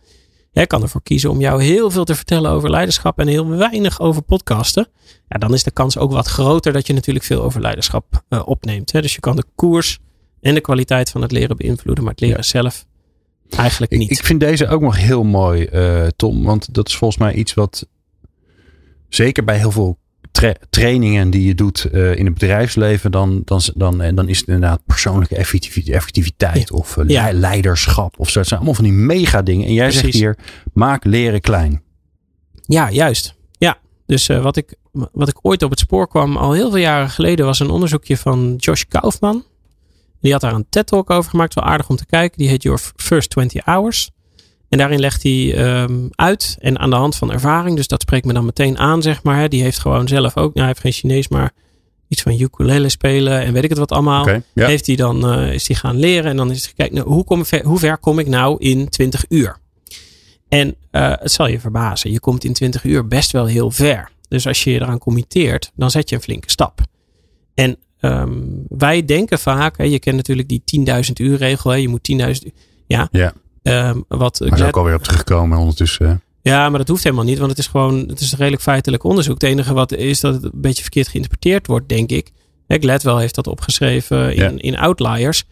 Jij 0.52 0.68
kan 0.68 0.82
ervoor 0.82 1.04
kiezen 1.04 1.30
om 1.30 1.40
jou 1.40 1.64
heel 1.64 1.92
veel 1.92 2.04
te 2.04 2.16
vertellen 2.16 2.52
over 2.52 2.70
leiderschap 2.70 3.20
en 3.20 3.28
heel 3.28 3.48
weinig 3.48 4.00
over 4.00 4.22
podcasten. 4.22 4.88
Ja, 5.28 5.38
dan 5.38 5.54
is 5.54 5.64
de 5.64 5.72
kans 5.72 5.98
ook 5.98 6.12
wat 6.12 6.28
groter 6.28 6.74
dat 6.74 6.88
je 6.88 6.94
natuurlijk 6.94 7.26
veel 7.26 7.44
over 7.44 7.62
leiderschap 7.62 8.24
uh, 8.30 8.42
opneemt. 8.46 8.92
Hè? 8.92 9.02
Dus 9.02 9.14
je 9.14 9.20
kan 9.20 9.36
de 9.36 9.46
koers 9.56 10.00
en 10.42 10.54
de 10.54 10.62
kwaliteit 10.62 11.10
van 11.10 11.22
het 11.22 11.32
leren 11.32 11.58
beïnvloeden, 11.58 12.04
maar 12.04 12.14
het 12.14 12.22
leren 12.22 12.46
zelf 12.46 12.86
eigenlijk 13.50 13.92
niet. 13.92 14.12
Ik, 14.12 14.18
ik, 14.18 14.26
vind 14.26 14.40
deze 14.40 14.68
ook 14.68 14.82
nog 14.82 14.98
heel 14.98 15.24
mooi, 15.24 15.70
uh, 15.74 16.08
Tom. 16.16 16.44
Want 16.44 16.74
dat 16.74 16.88
is 16.88 16.96
volgens 16.96 17.20
mij 17.20 17.34
iets 17.34 17.54
wat 17.54 17.88
zeker 19.10 19.44
bij 19.44 19.58
heel 19.58 19.72
veel 19.72 19.98
trainingen 20.70 21.30
die 21.30 21.48
je 21.48 21.56
doet 21.56 21.88
uh, 21.92 22.16
in 22.16 22.26
het 22.26 22.34
bedrijfsleven, 22.34 23.12
dan, 23.12 23.42
dan, 23.46 23.62
dan, 23.74 24.02
en 24.02 24.16
dan 24.16 24.30
is 24.30 24.40
het 24.40 24.48
inderdaad 24.48 24.86
persoonlijke 24.86 25.36
effectiviteit 25.36 26.72
of 26.72 26.98
uh, 26.98 27.28
leiderschap 27.32 28.20
of 28.20 28.30
zo. 28.30 28.40
Het 28.40 28.48
zijn 28.48 28.60
allemaal 28.60 28.78
van 28.78 28.86
die 28.86 28.94
mega 28.94 29.42
dingen. 29.42 29.68
En 29.68 29.74
jij 29.74 29.88
Precies. 29.88 30.02
zegt 30.02 30.14
hier, 30.14 30.38
maak 30.74 31.04
leren 31.04 31.42
klein. 31.42 31.82
Ja, 32.66 32.92
juist. 32.92 33.36
Ja, 33.52 33.78
dus 34.06 34.30
uh, 34.30 34.42
wat, 34.42 34.58
ik, 34.58 34.76
wat 34.92 35.28
ik 35.28 35.38
ooit 35.42 35.64
op 35.64 35.70
het 35.70 35.80
spoor 35.80 36.08
kwam, 36.08 36.38
al 36.38 36.54
heel 36.54 36.70
veel 36.70 36.80
jaren 36.80 37.10
geleden, 37.10 37.46
was 37.46 37.60
een 37.60 37.70
onderzoekje 37.70 38.18
van 38.18 38.56
Josh 38.58 38.84
Kaufman. 38.88 39.44
Die 40.22 40.32
had 40.32 40.42
daar 40.42 40.54
een 40.54 40.70
TED-talk 40.70 41.10
over 41.10 41.30
gemaakt, 41.30 41.54
wel 41.54 41.64
aardig 41.64 41.90
om 41.90 41.96
te 41.96 42.06
kijken. 42.06 42.38
Die 42.38 42.48
heet 42.48 42.64
Your 42.64 42.80
First 42.96 43.30
20 43.30 43.66
Hours. 43.66 44.12
En 44.70 44.78
daarin 44.78 45.00
legt 45.00 45.24
hij 45.24 45.58
um, 45.82 46.10
uit 46.16 46.58
en 46.60 46.80
aan 46.80 46.90
de 46.90 46.96
hand 46.96 47.16
van 47.16 47.32
ervaring, 47.32 47.76
dus 47.76 47.88
dat 47.88 48.02
spreekt 48.02 48.26
me 48.26 48.34
dan 48.34 48.46
meteen 48.46 48.78
aan, 48.78 49.02
zeg 49.02 49.24
maar. 49.24 49.50
Die 49.50 49.62
heeft 49.62 49.80
gewoon 49.80 50.08
zelf 50.08 50.38
ook, 50.38 50.54
nou, 50.54 50.54
hij 50.54 50.68
heeft 50.68 50.80
geen 50.80 50.92
Chinees, 50.92 51.28
maar 51.28 51.54
iets 52.08 52.22
van 52.22 52.40
ukulele 52.40 52.90
spelen 52.90 53.42
en 53.42 53.54
weet 53.54 53.64
ik 53.64 53.70
het 53.70 53.78
wat 53.78 53.92
allemaal. 53.92 54.22
Okay, 54.22 54.44
Heeft 54.54 54.88
hij 54.88 54.96
dan, 54.96 55.34
uh, 55.34 55.54
is 55.54 55.68
hij 55.68 55.76
gaan 55.76 56.00
leren 56.00 56.32
en 56.32 56.38
dan 56.38 56.52
is 56.52 56.62
hij 56.62 56.70
gekeken, 56.70 56.96
nou, 56.96 57.08
hoe, 57.08 57.24
kom 57.24 57.46
ver, 57.46 57.66
hoe 57.66 57.80
ver 57.80 57.98
kom 57.98 58.20
ik 58.20 58.28
nou 58.28 58.56
in 58.60 58.90
20 58.90 59.26
uur? 59.30 59.58
En 60.50 60.76
uh, 60.92 61.14
het 61.20 61.32
zal 61.32 61.48
je 61.48 61.60
verbazen, 61.60 62.12
je 62.12 62.20
komt 62.20 62.44
in 62.44 62.54
20 62.54 62.84
uur 62.84 63.08
best 63.08 63.32
wel 63.32 63.46
heel 63.46 63.72
ver. 63.72 64.10
Dus 64.28 64.48
als 64.48 64.64
je 64.64 64.72
je 64.72 64.82
eraan 64.82 64.98
committeert, 64.98 65.72
dan 65.76 65.92
zet 65.92 66.10
je 66.10 66.16
een 66.16 66.22
flinke 66.22 66.50
stap. 66.50 66.82
En 67.54 67.78
um, 68.00 68.66
wij 68.70 69.06
denken 69.06 69.40
vaak, 69.40 69.78
hè, 69.78 69.84
je 69.84 70.00
kent 70.00 70.16
natuurlijk 70.16 70.48
die 70.48 70.64
10.000 71.06 71.12
uur 71.14 71.38
regel, 71.38 71.70
hè, 71.70 71.76
je 71.76 71.88
moet 71.88 72.10
10.000 72.12 72.18
uur. 72.20 72.52
Ja, 72.88 73.08
ja. 73.12 73.34
Um, 73.68 74.06
wat 74.08 74.40
maar 74.40 74.60
is 74.60 74.66
ook 74.66 74.78
alweer 74.78 74.96
op 74.96 75.04
teruggekomen 75.04 75.58
ondertussen. 75.58 76.22
Ja, 76.42 76.70
maar 76.70 76.80
dat 76.80 76.88
hoeft 76.88 77.04
helemaal 77.04 77.26
niet, 77.26 77.38
want 77.38 77.50
het 77.50 77.60
is 77.60 77.68
gewoon, 77.68 77.98
het 78.08 78.20
is 78.20 78.32
een 78.32 78.38
redelijk 78.38 78.64
feitelijk 78.64 79.04
onderzoek. 79.04 79.34
Het 79.34 79.50
enige 79.50 79.74
wat 79.74 79.92
is 79.92 80.20
dat 80.20 80.34
het 80.34 80.44
een 80.44 80.52
beetje 80.54 80.82
verkeerd 80.82 81.08
geïnterpreteerd 81.08 81.68
wordt, 81.68 81.90
denk 81.90 82.10
ik. 82.10 82.32
Gladwell 82.68 83.20
heeft 83.20 83.36
dat 83.36 83.48
opgeschreven 83.48 84.36
in, 84.36 84.60
in 84.60 84.78
Outliers. 84.78 85.44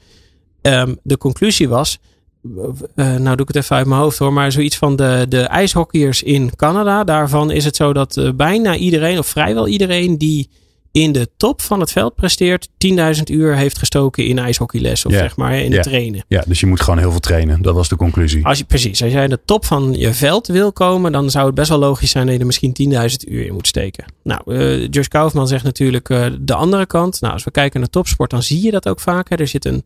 Um, 0.62 1.00
de 1.04 1.18
conclusie 1.18 1.70
was, 1.70 2.00
uh, 2.44 2.76
nou 2.96 3.36
doe 3.36 3.48
ik 3.48 3.48
het 3.48 3.56
even 3.56 3.76
uit 3.76 3.88
mijn 3.88 4.02
hoofd 4.02 4.18
hoor, 4.18 4.34
maar 4.34 4.52
zoiets 4.52 4.78
van 4.78 4.96
de, 4.96 5.26
de 5.30 5.42
ijshockeyers 5.42 6.24
in 6.24 6.56
Canada. 6.56 7.04
Daarvan 7.04 7.52
is 7.52 7.66
het 7.66 7.76
zo 7.76 7.94
dat 7.94 8.18
uh, 8.18 8.30
bijna 8.36 8.76
iedereen, 8.76 9.18
of 9.18 9.28
vrijwel 9.28 9.68
iedereen, 9.68 10.18
die 10.18 10.50
in 10.96 11.12
de 11.12 11.30
top 11.38 11.62
van 11.62 11.80
het 11.80 11.92
veld 11.92 12.16
presteert, 12.16 12.68
10.000 12.68 13.24
uur 13.32 13.56
heeft 13.56 13.78
gestoken 13.78 14.26
in 14.26 14.40
ijshockeyles 14.40 15.06
of 15.06 15.14
zeg 15.14 15.36
maar 15.36 15.60
in 15.60 15.72
ja. 15.72 15.82
trainen. 15.82 16.26
Ja, 16.28 16.44
dus 16.48 16.60
je 16.60 16.66
moet 16.66 16.82
gewoon 16.82 17.00
heel 17.00 17.12
veel 17.12 17.20
trainen. 17.20 17.62
Dat 17.62 17.76
was 17.76 17.90
de 17.90 17.96
conclusie. 17.96 18.46
Als 18.46 18.58
je, 18.58 18.64
precies, 18.64 19.04
als 19.04 19.12
jij 19.12 19.24
in 19.24 19.30
de 19.30 19.40
top 19.46 19.66
van 19.66 19.94
je 19.94 20.14
veld 20.14 20.48
wil 20.48 20.74
komen, 20.74 21.12
dan 21.12 21.30
zou 21.30 21.46
het 21.46 21.56
best 21.56 21.70
wel 21.70 21.78
logisch 21.78 22.12
zijn 22.12 22.26
dat 22.26 22.34
je 22.34 22.40
er 22.40 22.46
misschien 22.46 22.76
10.000 22.92 23.32
uur 23.32 23.46
in 23.46 23.54
moet 23.54 23.68
steken. 23.68 24.06
Nou, 24.24 24.42
uh, 24.46 24.88
Josh 24.90 25.08
Kaufman 25.08 25.48
zegt 25.48 25.64
natuurlijk 25.64 26.10
uh, 26.10 26.26
de 26.40 26.54
andere 26.54 26.86
kant. 26.86 27.22
Nou, 27.22 27.34
als 27.34 27.44
we 27.44 27.52
kijken 27.52 27.80
naar 27.80 27.90
topsport, 27.90 28.30
dan 28.30 28.44
zie 28.44 28.62
je 28.62 28.72
dat 28.72 28.88
ook 28.88 29.00
vaker. 29.00 29.40
Er 29.40 29.48
zit 29.48 29.66
een, 29.66 29.84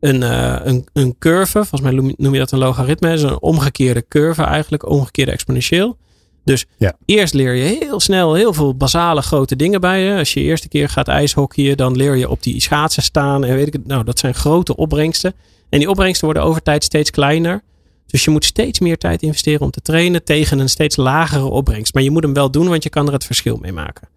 een, 0.00 0.20
uh, 0.20 0.56
een, 0.62 0.86
een 0.92 1.16
curve, 1.18 1.64
volgens 1.64 1.80
mij 1.80 2.14
noem 2.16 2.32
je 2.32 2.38
dat 2.38 2.52
een 2.52 2.58
logaritme, 2.58 3.12
is 3.12 3.22
een 3.22 3.40
omgekeerde 3.40 4.04
curve 4.08 4.42
eigenlijk, 4.42 4.88
omgekeerde 4.88 5.32
exponentieel. 5.32 5.96
Dus 6.44 6.66
ja. 6.76 6.96
eerst 7.04 7.34
leer 7.34 7.54
je 7.54 7.78
heel 7.80 8.00
snel 8.00 8.34
heel 8.34 8.52
veel 8.52 8.74
basale 8.74 9.22
grote 9.22 9.56
dingen 9.56 9.80
bij 9.80 10.02
je. 10.02 10.18
Als 10.18 10.32
je 10.32 10.40
de 10.40 10.46
eerste 10.46 10.68
keer 10.68 10.88
gaat 10.88 11.08
ijshockeyen, 11.08 11.76
dan 11.76 11.96
leer 11.96 12.16
je 12.16 12.28
op 12.28 12.42
die 12.42 12.60
schaatsen 12.60 13.02
staan. 13.02 13.44
En 13.44 13.54
weet 13.54 13.66
ik 13.66 13.72
het, 13.72 13.86
nou, 13.86 14.04
dat 14.04 14.18
zijn 14.18 14.34
grote 14.34 14.76
opbrengsten. 14.76 15.34
En 15.68 15.78
die 15.78 15.90
opbrengsten 15.90 16.24
worden 16.24 16.44
over 16.44 16.62
tijd 16.62 16.84
steeds 16.84 17.10
kleiner. 17.10 17.62
Dus 18.06 18.24
je 18.24 18.30
moet 18.30 18.44
steeds 18.44 18.80
meer 18.80 18.98
tijd 18.98 19.22
investeren 19.22 19.60
om 19.60 19.70
te 19.70 19.80
trainen 19.80 20.24
tegen 20.24 20.58
een 20.58 20.68
steeds 20.68 20.96
lagere 20.96 21.44
opbrengst. 21.44 21.94
Maar 21.94 22.02
je 22.02 22.10
moet 22.10 22.22
hem 22.22 22.32
wel 22.32 22.50
doen, 22.50 22.68
want 22.68 22.82
je 22.82 22.88
kan 22.88 23.06
er 23.06 23.12
het 23.12 23.24
verschil 23.24 23.56
mee 23.56 23.72
maken. 23.72 24.08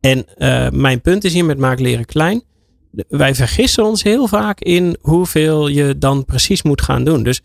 En 0.00 0.26
uh, 0.38 0.68
mijn 0.70 1.00
punt 1.00 1.24
is 1.24 1.32
hier 1.32 1.44
met 1.44 1.58
maak 1.58 1.80
leren 1.80 2.04
klein. 2.04 2.42
Wij 3.08 3.34
vergissen 3.34 3.84
ons 3.84 4.02
heel 4.02 4.26
vaak 4.28 4.60
in 4.60 4.96
hoeveel 5.00 5.68
je 5.68 5.98
dan 5.98 6.24
precies 6.24 6.62
moet 6.62 6.82
gaan 6.82 7.04
doen. 7.04 7.22
Dus 7.22 7.40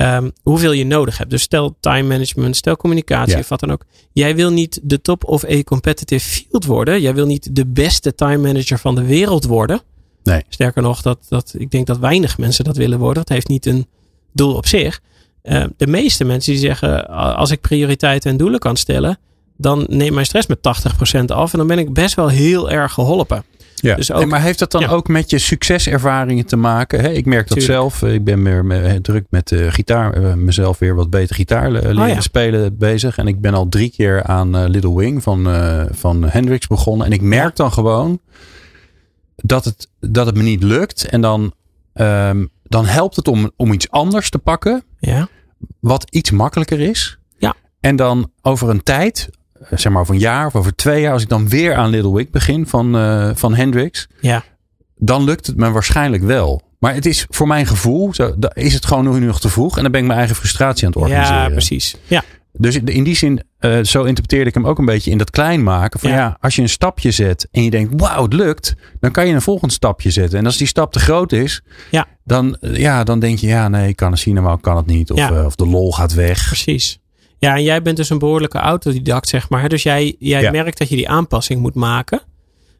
um, 0.00 0.32
hoeveel 0.42 0.72
je 0.72 0.86
nodig 0.86 1.18
hebt. 1.18 1.30
Dus 1.30 1.42
stel 1.42 1.76
time 1.80 2.08
management, 2.08 2.56
stel 2.56 2.76
communicatie 2.76 3.38
of 3.38 3.48
wat 3.48 3.60
dan 3.60 3.70
ook. 3.70 3.84
Jij 4.12 4.36
wil 4.36 4.50
niet 4.50 4.80
de 4.82 5.00
top 5.00 5.24
of 5.24 5.44
a 5.44 5.62
competitive 5.62 6.28
field 6.28 6.64
worden. 6.64 7.00
Jij 7.00 7.14
wil 7.14 7.26
niet 7.26 7.56
de 7.56 7.66
beste 7.66 8.14
time 8.14 8.38
manager 8.38 8.78
van 8.78 8.94
de 8.94 9.04
wereld 9.04 9.44
worden. 9.44 9.80
Nee. 10.22 10.42
Sterker 10.48 10.82
nog, 10.82 11.02
dat, 11.02 11.18
dat, 11.28 11.54
ik 11.56 11.70
denk 11.70 11.86
dat 11.86 11.98
weinig 11.98 12.38
mensen 12.38 12.64
dat 12.64 12.76
willen 12.76 12.98
worden. 12.98 13.24
Dat 13.24 13.32
heeft 13.34 13.48
niet 13.48 13.66
een 13.66 13.86
doel 14.32 14.54
op 14.54 14.66
zich. 14.66 15.00
Uh, 15.42 15.64
de 15.76 15.86
meeste 15.86 16.24
mensen 16.24 16.52
die 16.52 16.60
zeggen, 16.60 17.08
als 17.36 17.50
ik 17.50 17.60
prioriteiten 17.60 18.30
en 18.30 18.36
doelen 18.36 18.58
kan 18.58 18.76
stellen, 18.76 19.18
dan 19.56 19.86
neemt 19.88 20.14
mijn 20.14 20.26
stress 20.26 20.46
met 20.46 20.58
80% 21.18 21.24
af 21.26 21.52
en 21.52 21.58
dan 21.58 21.66
ben 21.66 21.78
ik 21.78 21.92
best 21.92 22.14
wel 22.14 22.28
heel 22.28 22.70
erg 22.70 22.92
geholpen. 22.92 23.44
Ja. 23.80 23.94
Dus 23.94 24.12
ook, 24.12 24.26
maar 24.26 24.42
heeft 24.42 24.58
dat 24.58 24.70
dan 24.70 24.86
ook 24.86 25.08
met 25.08 25.30
je 25.30 25.38
succeservaringen 25.38 26.46
te 26.46 26.56
maken? 26.56 27.16
ik 27.16 27.26
merk 27.26 27.48
dat 27.48 27.62
zelf. 27.62 28.02
Ik 28.02 28.24
ben 28.24 28.42
meer 28.42 29.00
druk 29.02 29.26
met 29.30 29.48
de 29.48 29.72
gitaar, 29.72 30.12
eh, 30.12 30.34
mezelf 30.34 30.78
weer 30.78 30.94
wat 30.94 31.10
beter 31.10 31.34
gitaar 31.34 31.66
oh, 31.66 31.92
leren 31.92 32.22
spelen 32.22 32.76
bezig. 32.78 33.18
En 33.18 33.26
ik 33.26 33.40
ben 33.40 33.54
al 33.54 33.68
drie 33.68 33.90
keer 33.90 34.22
aan 34.22 34.56
uh, 34.56 34.68
Little 34.68 34.96
Wing 34.96 35.22
van, 35.22 35.48
uh, 35.48 35.82
van 35.90 36.24
Hendrix 36.24 36.66
begonnen. 36.66 37.06
En 37.06 37.12
ik 37.12 37.20
merk 37.20 37.56
dan 37.56 37.72
gewoon 37.72 38.20
dat 39.36 39.64
het, 39.64 39.88
dat 40.00 40.26
het 40.26 40.36
me 40.36 40.42
niet 40.42 40.62
lukt. 40.62 41.08
En 41.08 41.20
dan, 41.20 41.52
um, 41.94 42.50
dan 42.62 42.86
helpt 42.86 43.16
het 43.16 43.28
om, 43.28 43.50
om 43.56 43.72
iets 43.72 43.90
anders 43.90 44.30
te 44.30 44.38
pakken. 44.38 44.82
Ja. 44.98 45.28
Wat 45.80 46.10
iets 46.10 46.30
makkelijker 46.30 46.80
is. 46.80 47.18
Ja. 47.38 47.54
En 47.80 47.96
dan 47.96 48.30
over 48.42 48.68
een 48.68 48.82
tijd, 48.82 49.28
eh, 49.30 49.37
zeg 49.70 49.92
maar 49.92 50.00
over 50.00 50.14
een 50.14 50.20
jaar 50.20 50.46
of 50.46 50.54
over 50.54 50.74
twee 50.74 51.00
jaar, 51.00 51.12
als 51.12 51.22
ik 51.22 51.28
dan 51.28 51.48
weer 51.48 51.74
aan 51.74 51.90
Little 51.90 52.14
Wick 52.14 52.30
begin 52.30 52.66
van, 52.66 52.96
uh, 52.96 53.30
van 53.34 53.54
Hendrix, 53.54 54.08
ja. 54.20 54.44
dan 54.96 55.24
lukt 55.24 55.46
het 55.46 55.56
me 55.56 55.70
waarschijnlijk 55.70 56.22
wel. 56.22 56.62
Maar 56.78 56.94
het 56.94 57.06
is 57.06 57.26
voor 57.28 57.46
mijn 57.46 57.66
gevoel, 57.66 58.14
zo, 58.14 58.34
is 58.52 58.74
het 58.74 58.86
gewoon 58.86 59.18
nu 59.18 59.26
nog 59.26 59.40
te 59.40 59.48
vroeg. 59.48 59.76
En 59.76 59.82
dan 59.82 59.92
ben 59.92 60.00
ik 60.00 60.06
mijn 60.06 60.18
eigen 60.18 60.36
frustratie 60.36 60.86
aan 60.86 60.92
het 60.92 61.00
organiseren. 61.00 61.42
Ja, 61.42 61.48
precies. 61.48 61.96
Ja. 62.06 62.22
Dus 62.52 62.76
in 62.76 63.04
die 63.04 63.16
zin, 63.16 63.42
uh, 63.60 63.82
zo 63.82 64.04
interpreteerde 64.04 64.48
ik 64.48 64.54
hem 64.54 64.66
ook 64.66 64.78
een 64.78 64.84
beetje 64.84 65.10
in 65.10 65.18
dat 65.18 65.30
klein 65.30 65.62
maken. 65.62 66.00
Van 66.00 66.10
ja. 66.10 66.36
als 66.40 66.56
je 66.56 66.62
een 66.62 66.68
stapje 66.68 67.10
zet 67.10 67.48
en 67.50 67.64
je 67.64 67.70
denkt, 67.70 68.00
wauw, 68.00 68.22
het 68.22 68.32
lukt. 68.32 68.74
Dan 69.00 69.10
kan 69.10 69.26
je 69.26 69.34
een 69.34 69.42
volgend 69.42 69.72
stapje 69.72 70.10
zetten. 70.10 70.38
En 70.38 70.46
als 70.46 70.56
die 70.56 70.66
stap 70.66 70.92
te 70.92 70.98
groot 70.98 71.32
is, 71.32 71.62
ja. 71.90 72.06
Dan, 72.24 72.56
ja, 72.60 73.04
dan 73.04 73.18
denk 73.18 73.38
je, 73.38 73.46
ja, 73.46 73.68
nee, 73.68 73.88
ik 73.88 73.96
kan 73.96 74.10
het 74.10 74.20
zien, 74.20 74.42
maar 74.42 74.58
kan 74.58 74.76
het 74.76 74.86
niet. 74.86 75.10
Of, 75.10 75.18
ja. 75.18 75.44
of 75.44 75.54
de 75.54 75.66
lol 75.66 75.92
gaat 75.92 76.14
weg. 76.14 76.46
Precies. 76.46 76.98
Ja, 77.38 77.56
en 77.56 77.62
jij 77.62 77.82
bent 77.82 77.96
dus 77.96 78.10
een 78.10 78.18
behoorlijke 78.18 78.58
autodidact, 78.58 79.28
zeg 79.28 79.48
maar. 79.48 79.68
Dus 79.68 79.82
jij, 79.82 80.16
jij 80.18 80.50
merkt 80.50 80.78
dat 80.78 80.88
je 80.88 80.96
die 80.96 81.08
aanpassing 81.08 81.60
moet 81.60 81.74
maken. 81.74 82.20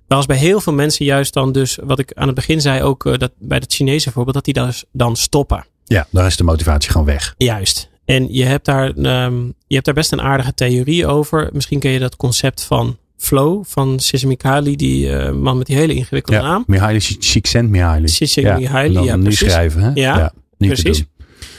Maar 0.08 0.16
als 0.16 0.26
bij 0.26 0.36
heel 0.36 0.60
veel 0.60 0.72
mensen 0.72 1.04
juist 1.04 1.32
dan 1.32 1.52
dus, 1.52 1.78
wat 1.84 1.98
ik 1.98 2.12
aan 2.14 2.26
het 2.26 2.34
begin 2.34 2.60
zei, 2.60 2.82
ook 2.82 3.04
uh, 3.04 3.16
dat, 3.16 3.32
bij 3.38 3.60
dat 3.60 3.72
Chinese 3.72 4.10
voorbeeld, 4.10 4.34
dat 4.34 4.44
die 4.44 4.54
dus 4.54 4.84
dan 4.92 5.16
stoppen. 5.16 5.66
Ja, 5.84 6.06
dan 6.10 6.26
is 6.26 6.36
de 6.36 6.44
motivatie 6.44 6.90
gewoon 6.90 7.06
weg. 7.06 7.34
Juist. 7.36 7.90
En 8.04 8.32
je 8.32 8.44
hebt 8.44 8.64
daar, 8.64 8.86
um, 8.86 9.54
je 9.66 9.74
hebt 9.74 9.84
daar 9.84 9.94
best 9.94 10.12
een 10.12 10.20
aardige 10.20 10.54
theorie 10.54 11.06
over. 11.06 11.48
Misschien 11.52 11.78
ken 11.78 11.90
je 11.90 11.98
dat 11.98 12.16
concept 12.16 12.64
van 12.64 12.96
flow 13.16 13.64
van 13.66 13.96
Csikszentmihalyi, 13.96 14.76
die 14.76 15.06
uh, 15.06 15.30
man 15.30 15.58
met 15.58 15.66
die 15.66 15.76
hele 15.76 15.94
ingewikkelde 15.94 16.40
ja, 16.40 16.46
naam. 16.46 16.64
Mihaly 16.66 16.98
Csikszentmihalyi. 16.98 18.06
Csikszentmihalyi, 18.06 18.92
ja, 18.92 19.02
ja, 19.02 19.16
niet 19.16 19.36
schrijven, 19.36 19.82
hè? 19.82 19.90
Ja, 19.94 20.18
ja 20.18 20.32
precies. 20.58 21.04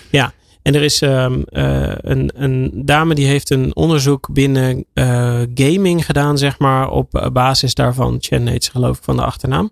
Ja, 0.10 0.34
en 0.70 0.76
er 0.76 0.84
is 0.84 1.02
um, 1.02 1.44
uh, 1.52 1.92
een, 1.96 2.32
een 2.36 2.72
dame 2.86 3.16
die 3.16 3.26
heeft 3.26 3.50
een 3.50 3.76
onderzoek 3.76 4.30
binnen 4.34 4.86
uh, 4.94 5.42
gaming 5.54 6.06
gedaan, 6.06 6.38
zeg 6.38 6.60
maar, 6.60 6.90
op 6.90 7.30
basis 7.34 7.74
daarvan. 7.74 8.18
Chen 8.20 8.48
heet 8.48 8.64
ze 8.64 8.72
geloof 8.72 8.98
ik 8.98 9.04
van 9.04 9.16
de 9.16 9.24
achternaam. 9.24 9.72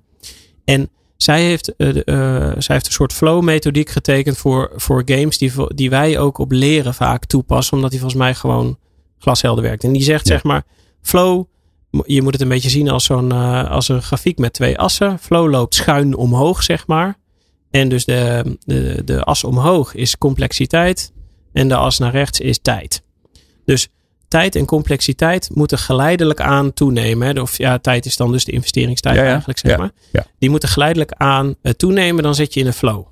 En 0.65 0.89
zij 1.17 1.43
heeft, 1.43 1.73
uh, 1.77 1.89
zij 2.57 2.75
heeft 2.75 2.85
een 2.85 2.91
soort 2.91 3.13
flow 3.13 3.43
methodiek 3.43 3.89
getekend 3.89 4.37
voor, 4.37 4.71
voor 4.75 5.01
games 5.05 5.37
die, 5.37 5.51
die 5.67 5.89
wij 5.89 6.19
ook 6.19 6.37
op 6.37 6.51
leren 6.51 6.93
vaak 6.93 7.25
toepassen. 7.25 7.73
Omdat 7.73 7.91
die 7.91 7.99
volgens 7.99 8.21
mij 8.21 8.35
gewoon 8.35 8.77
glashelder 9.19 9.63
werkt. 9.63 9.83
En 9.83 9.91
die 9.91 10.03
zegt 10.03 10.27
zeg 10.27 10.43
maar, 10.43 10.63
flow, 11.01 11.43
je 12.05 12.21
moet 12.21 12.33
het 12.33 12.41
een 12.41 12.49
beetje 12.49 12.69
zien 12.69 12.89
als, 12.89 13.05
zo'n, 13.05 13.31
als 13.69 13.89
een 13.89 14.01
grafiek 14.01 14.37
met 14.37 14.53
twee 14.53 14.79
assen. 14.79 15.19
Flow 15.19 15.49
loopt 15.49 15.75
schuin 15.75 16.15
omhoog, 16.15 16.63
zeg 16.63 16.87
maar. 16.87 17.17
En 17.71 17.89
dus 17.89 18.05
de, 18.05 18.57
de, 18.65 19.01
de 19.05 19.23
as 19.23 19.43
omhoog 19.43 19.93
is 19.93 20.17
complexiteit 20.17 21.11
en 21.53 21.67
de 21.67 21.75
as 21.75 21.97
naar 21.97 22.11
rechts 22.11 22.39
is 22.39 22.59
tijd. 22.61 23.01
Dus 23.65 23.87
tijd 24.27 24.55
en 24.55 24.65
complexiteit 24.65 25.49
moeten 25.53 25.77
geleidelijk 25.77 26.41
aan 26.41 26.73
toenemen. 26.73 27.37
Of 27.41 27.57
ja, 27.57 27.77
tijd 27.77 28.05
is 28.05 28.17
dan 28.17 28.31
dus 28.31 28.45
de 28.45 28.51
investeringstijd 28.51 29.17
eigenlijk, 29.17 29.59
zeg 29.59 29.77
maar. 29.77 29.91
Die 30.39 30.49
moeten 30.49 30.69
geleidelijk 30.69 31.11
aan 31.11 31.55
uh, 31.61 31.71
toenemen, 31.71 32.23
dan 32.23 32.35
zit 32.35 32.53
je 32.53 32.59
in 32.59 32.65
een 32.65 32.73
flow. 32.73 33.05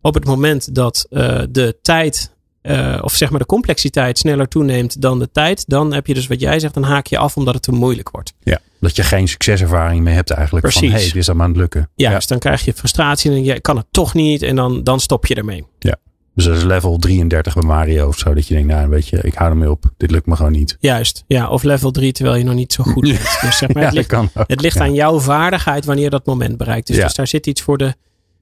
Op 0.00 0.14
het 0.14 0.24
moment 0.24 0.74
dat 0.74 1.06
uh, 1.10 1.42
de 1.50 1.78
tijd 1.82 2.36
uh, 2.68 2.98
of 3.00 3.14
zeg 3.14 3.30
maar 3.30 3.38
de 3.38 3.46
complexiteit 3.46 4.18
sneller 4.18 4.48
toeneemt 4.48 5.00
dan 5.00 5.18
de 5.18 5.30
tijd, 5.32 5.64
dan 5.66 5.92
heb 5.92 6.06
je 6.06 6.14
dus 6.14 6.26
wat 6.26 6.40
jij 6.40 6.60
zegt, 6.60 6.74
dan 6.74 6.82
haak 6.82 7.06
je 7.06 7.18
af 7.18 7.36
omdat 7.36 7.54
het 7.54 7.62
te 7.62 7.72
moeilijk 7.72 8.10
wordt. 8.10 8.32
Ja, 8.42 8.60
dat 8.80 8.96
je 8.96 9.02
geen 9.02 9.28
succeservaring 9.28 10.04
meer 10.04 10.14
hebt 10.14 10.30
eigenlijk. 10.30 10.64
Precies. 10.64 10.90
Van, 10.90 10.98
hey, 10.98 11.06
het 11.06 11.16
is 11.16 11.28
allemaal 11.28 11.46
aan 11.46 11.52
het 11.52 11.60
lukken. 11.60 11.90
Ja, 11.94 12.14
dus 12.14 12.26
dan 12.26 12.38
krijg 12.38 12.64
je 12.64 12.72
frustratie 12.72 13.30
en 13.30 13.44
je 13.44 13.60
kan 13.60 13.76
het 13.76 13.86
toch 13.90 14.14
niet 14.14 14.42
en 14.42 14.56
dan, 14.56 14.84
dan 14.84 15.00
stop 15.00 15.26
je 15.26 15.34
ermee. 15.34 15.64
Ja. 15.78 15.96
Dus 16.34 16.46
dat 16.46 16.56
is 16.56 16.62
level 16.62 16.98
33 16.98 17.54
bij 17.54 17.62
Mario 17.62 18.08
of 18.08 18.18
zo. 18.18 18.34
Dat 18.34 18.46
je 18.46 18.54
denkt, 18.54 18.68
nou 18.68 18.88
weet 18.88 19.08
je, 19.08 19.18
ik 19.22 19.34
hou 19.34 19.50
ermee 19.50 19.70
op. 19.70 19.84
Dit 19.96 20.10
lukt 20.10 20.26
me 20.26 20.36
gewoon 20.36 20.52
niet. 20.52 20.76
Juist. 20.80 21.24
Ja, 21.26 21.48
of 21.48 21.62
level 21.62 21.90
3 21.90 22.12
terwijl 22.12 22.36
je 22.36 22.44
nog 22.44 22.54
niet 22.54 22.72
zo 22.72 22.84
goed 22.84 23.02
bent. 23.12 23.38
Dus 23.40 23.56
zeg 23.56 23.72
maar, 23.72 23.84
het 23.84 23.92
ligt, 23.92 24.14
het 24.34 24.60
ligt 24.60 24.80
aan 24.80 24.94
jouw 24.94 25.20
vaardigheid 25.20 25.84
wanneer 25.84 26.10
dat 26.10 26.26
moment 26.26 26.56
bereikt. 26.56 26.86
Dus, 26.86 26.96
dus 26.96 27.14
daar 27.14 27.26
zit 27.26 27.46
iets 27.46 27.62
voor, 27.62 27.78
de, 27.78 27.94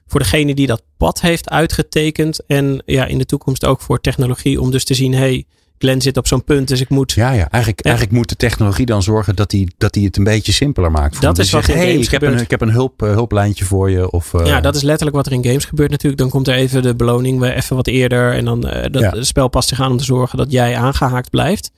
voor 0.07 0.20
degene 0.20 0.54
die 0.54 0.66
dat 0.66 0.82
pad 0.96 1.20
heeft 1.20 1.50
uitgetekend. 1.50 2.46
En 2.46 2.82
ja, 2.84 3.07
in 3.07 3.18
de 3.18 3.26
toekomst 3.26 3.64
ook 3.64 3.80
voor 3.80 4.00
technologie. 4.00 4.61
Om 4.61 4.70
dus 4.70 4.84
te 4.84 4.94
zien, 4.94 5.14
hey, 5.14 5.44
Glenn 5.78 6.00
zit 6.00 6.16
op 6.16 6.26
zo'n 6.26 6.44
punt, 6.44 6.68
dus 6.68 6.80
ik 6.80 6.88
moet. 6.88 7.12
Ja, 7.12 7.30
ja. 7.30 7.48
Eigenlijk, 7.50 7.84
eigenlijk 7.84 8.16
moet 8.16 8.28
de 8.28 8.36
technologie 8.36 8.86
dan 8.86 9.02
zorgen 9.02 9.36
dat 9.36 9.52
hij 9.52 9.68
dat 9.78 9.94
het 9.94 10.16
een 10.16 10.24
beetje 10.24 10.52
simpeler 10.52 10.90
maakt. 10.90 11.20
Dat 11.20 11.38
is 11.38 11.50
wat 11.50 11.68
in 11.68 11.76
hey, 11.76 11.94
ik 11.94 12.11
heb 12.11 12.22
een, 12.22 12.38
ik 12.38 12.50
heb 12.50 12.61
een 12.61 12.70
hulp, 12.70 13.02
uh, 13.02 13.11
hulplijntje 13.11 13.64
voor 13.64 13.90
je. 13.90 14.11
Of, 14.11 14.32
uh... 14.32 14.46
Ja, 14.46 14.61
dat 14.61 14.74
is 14.74 14.82
letterlijk 14.82 15.16
wat 15.16 15.26
er 15.26 15.32
in 15.32 15.44
games 15.44 15.64
gebeurt 15.64 15.90
natuurlijk. 15.90 16.20
Dan 16.20 16.30
komt 16.30 16.48
er 16.48 16.54
even 16.54 16.82
de 16.82 16.94
beloning 16.94 17.44
even 17.44 17.76
wat 17.76 17.86
eerder. 17.86 18.32
En 18.32 18.44
dan 18.44 18.66
uh, 18.66 18.82
dat 18.90 19.02
ja. 19.02 19.22
spel 19.22 19.48
past 19.48 19.68
zich 19.68 19.80
aan 19.80 19.90
om 19.90 19.96
te 19.96 20.04
zorgen 20.04 20.38
dat 20.38 20.52
jij 20.52 20.76
aangehaakt 20.76 21.30
blijft. 21.30 21.70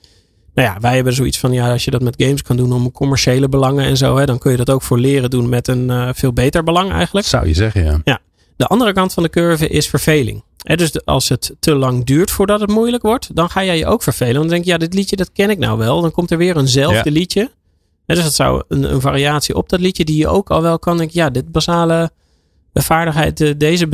Nou 0.58 0.70
ja, 0.70 0.80
wij 0.80 0.94
hebben 0.94 1.12
zoiets 1.12 1.38
van, 1.38 1.52
ja, 1.52 1.72
als 1.72 1.84
je 1.84 1.90
dat 1.90 2.02
met 2.02 2.22
games 2.22 2.42
kan 2.42 2.56
doen 2.56 2.72
om 2.72 2.92
commerciële 2.92 3.48
belangen 3.48 3.84
en 3.84 3.96
zo, 3.96 4.16
hè, 4.16 4.26
dan 4.26 4.38
kun 4.38 4.50
je 4.50 4.56
dat 4.56 4.70
ook 4.70 4.82
voor 4.82 4.98
leren 4.98 5.30
doen 5.30 5.48
met 5.48 5.68
een 5.68 6.14
veel 6.14 6.32
beter 6.32 6.62
belang 6.62 6.92
eigenlijk. 6.92 7.26
Zou 7.26 7.46
je 7.46 7.54
zeggen, 7.54 7.84
ja. 7.84 8.00
Ja. 8.04 8.20
De 8.56 8.66
andere 8.66 8.92
kant 8.92 9.12
van 9.12 9.22
de 9.22 9.28
curve 9.28 9.68
is 9.68 9.88
verveling. 9.88 10.42
dus 10.56 11.04
als 11.04 11.28
het 11.28 11.56
te 11.60 11.74
lang 11.74 12.04
duurt 12.04 12.30
voordat 12.30 12.60
het 12.60 12.70
moeilijk 12.70 13.02
wordt, 13.02 13.36
dan 13.36 13.50
ga 13.50 13.64
jij 13.64 13.78
je 13.78 13.86
ook 13.86 14.02
vervelen. 14.02 14.34
Dan 14.34 14.48
denk 14.48 14.64
je, 14.64 14.70
ja, 14.70 14.78
dit 14.78 14.94
liedje 14.94 15.16
dat 15.16 15.32
ken 15.32 15.50
ik 15.50 15.58
nou 15.58 15.78
wel. 15.78 16.00
Dan 16.00 16.10
komt 16.10 16.30
er 16.30 16.38
weer 16.38 16.56
eenzelfde 16.56 17.10
liedje. 17.10 17.50
dus 18.06 18.22
dat 18.22 18.34
zou 18.34 18.62
een, 18.68 18.92
een, 18.92 19.00
variatie 19.00 19.54
op 19.54 19.68
dat 19.68 19.80
liedje 19.80 20.04
die 20.04 20.16
je 20.16 20.28
ook 20.28 20.50
al 20.50 20.62
wel 20.62 20.78
kan. 20.78 20.96
Denk 20.96 21.10
ja, 21.10 21.30
dit 21.30 21.52
basale 21.52 22.10
vaardigheid, 22.74 23.60
deze 23.60 23.88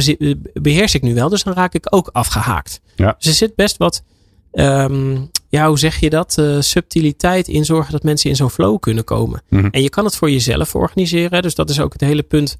beheers 0.52 0.94
ik 0.94 1.02
nu 1.02 1.14
wel. 1.14 1.28
Dus 1.28 1.42
dan 1.42 1.54
raak 1.54 1.74
ik 1.74 1.86
ook 1.90 2.08
afgehaakt. 2.12 2.80
Ja. 2.96 3.14
Dus 3.18 3.26
er 3.26 3.34
zit 3.34 3.54
best 3.54 3.76
wat, 3.76 4.02
um, 4.54 5.30
ja, 5.48 5.68
hoe 5.68 5.78
zeg 5.78 6.00
je 6.00 6.10
dat? 6.10 6.36
Uh, 6.40 6.60
subtiliteit 6.60 7.48
in 7.48 7.64
zorgen 7.64 7.92
dat 7.92 8.02
mensen 8.02 8.30
in 8.30 8.36
zo'n 8.36 8.50
flow 8.50 8.80
kunnen 8.80 9.04
komen. 9.04 9.42
Mhm. 9.48 9.68
En 9.70 9.82
je 9.82 9.88
kan 9.88 10.04
het 10.04 10.16
voor 10.16 10.30
jezelf 10.30 10.74
organiseren. 10.74 11.42
Dus 11.42 11.54
dat 11.54 11.70
is 11.70 11.80
ook 11.80 11.92
het 11.92 12.00
hele 12.00 12.22
punt 12.22 12.56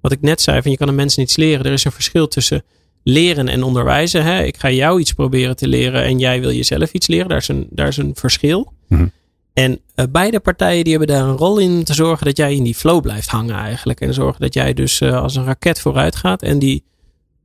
wat 0.00 0.12
ik 0.12 0.20
net 0.20 0.40
zei, 0.40 0.62
van 0.62 0.70
je 0.70 0.76
kan 0.76 0.88
een 0.88 0.94
mensen 0.94 1.22
iets 1.22 1.36
leren. 1.36 1.64
Er 1.64 1.72
is 1.72 1.84
een 1.84 1.92
verschil 1.92 2.28
tussen 2.28 2.64
leren 3.02 3.48
en 3.48 3.62
onderwijzen. 3.62 4.24
Hè? 4.24 4.42
Ik 4.42 4.56
ga 4.56 4.70
jou 4.70 5.00
iets 5.00 5.12
proberen 5.12 5.56
te 5.56 5.68
leren 5.68 6.04
en 6.04 6.18
jij 6.18 6.40
wil 6.40 6.52
jezelf 6.52 6.92
iets 6.92 7.06
leren. 7.06 7.28
Daar 7.28 7.38
is 7.38 7.48
een, 7.48 7.66
daar 7.70 7.88
is 7.88 7.96
een 7.96 8.14
verschil. 8.14 8.72
Mhm. 8.88 9.06
En 9.52 9.80
uh, 9.96 10.04
beide 10.10 10.40
partijen 10.40 10.84
die 10.84 10.96
hebben 10.96 11.16
daar 11.16 11.28
een 11.28 11.36
rol 11.36 11.58
in 11.58 11.84
te 11.84 11.94
zorgen 11.94 12.26
dat 12.26 12.36
jij 12.36 12.54
in 12.54 12.62
die 12.62 12.74
flow 12.74 13.02
blijft 13.02 13.28
hangen 13.28 13.54
eigenlijk. 13.54 14.00
En 14.00 14.14
zorgen 14.14 14.40
dat 14.40 14.54
jij 14.54 14.74
dus 14.74 15.00
uh, 15.00 15.22
als 15.22 15.36
een 15.36 15.44
raket 15.44 15.80
vooruit 15.80 16.16
gaat. 16.16 16.42
En 16.42 16.58
die, 16.58 16.84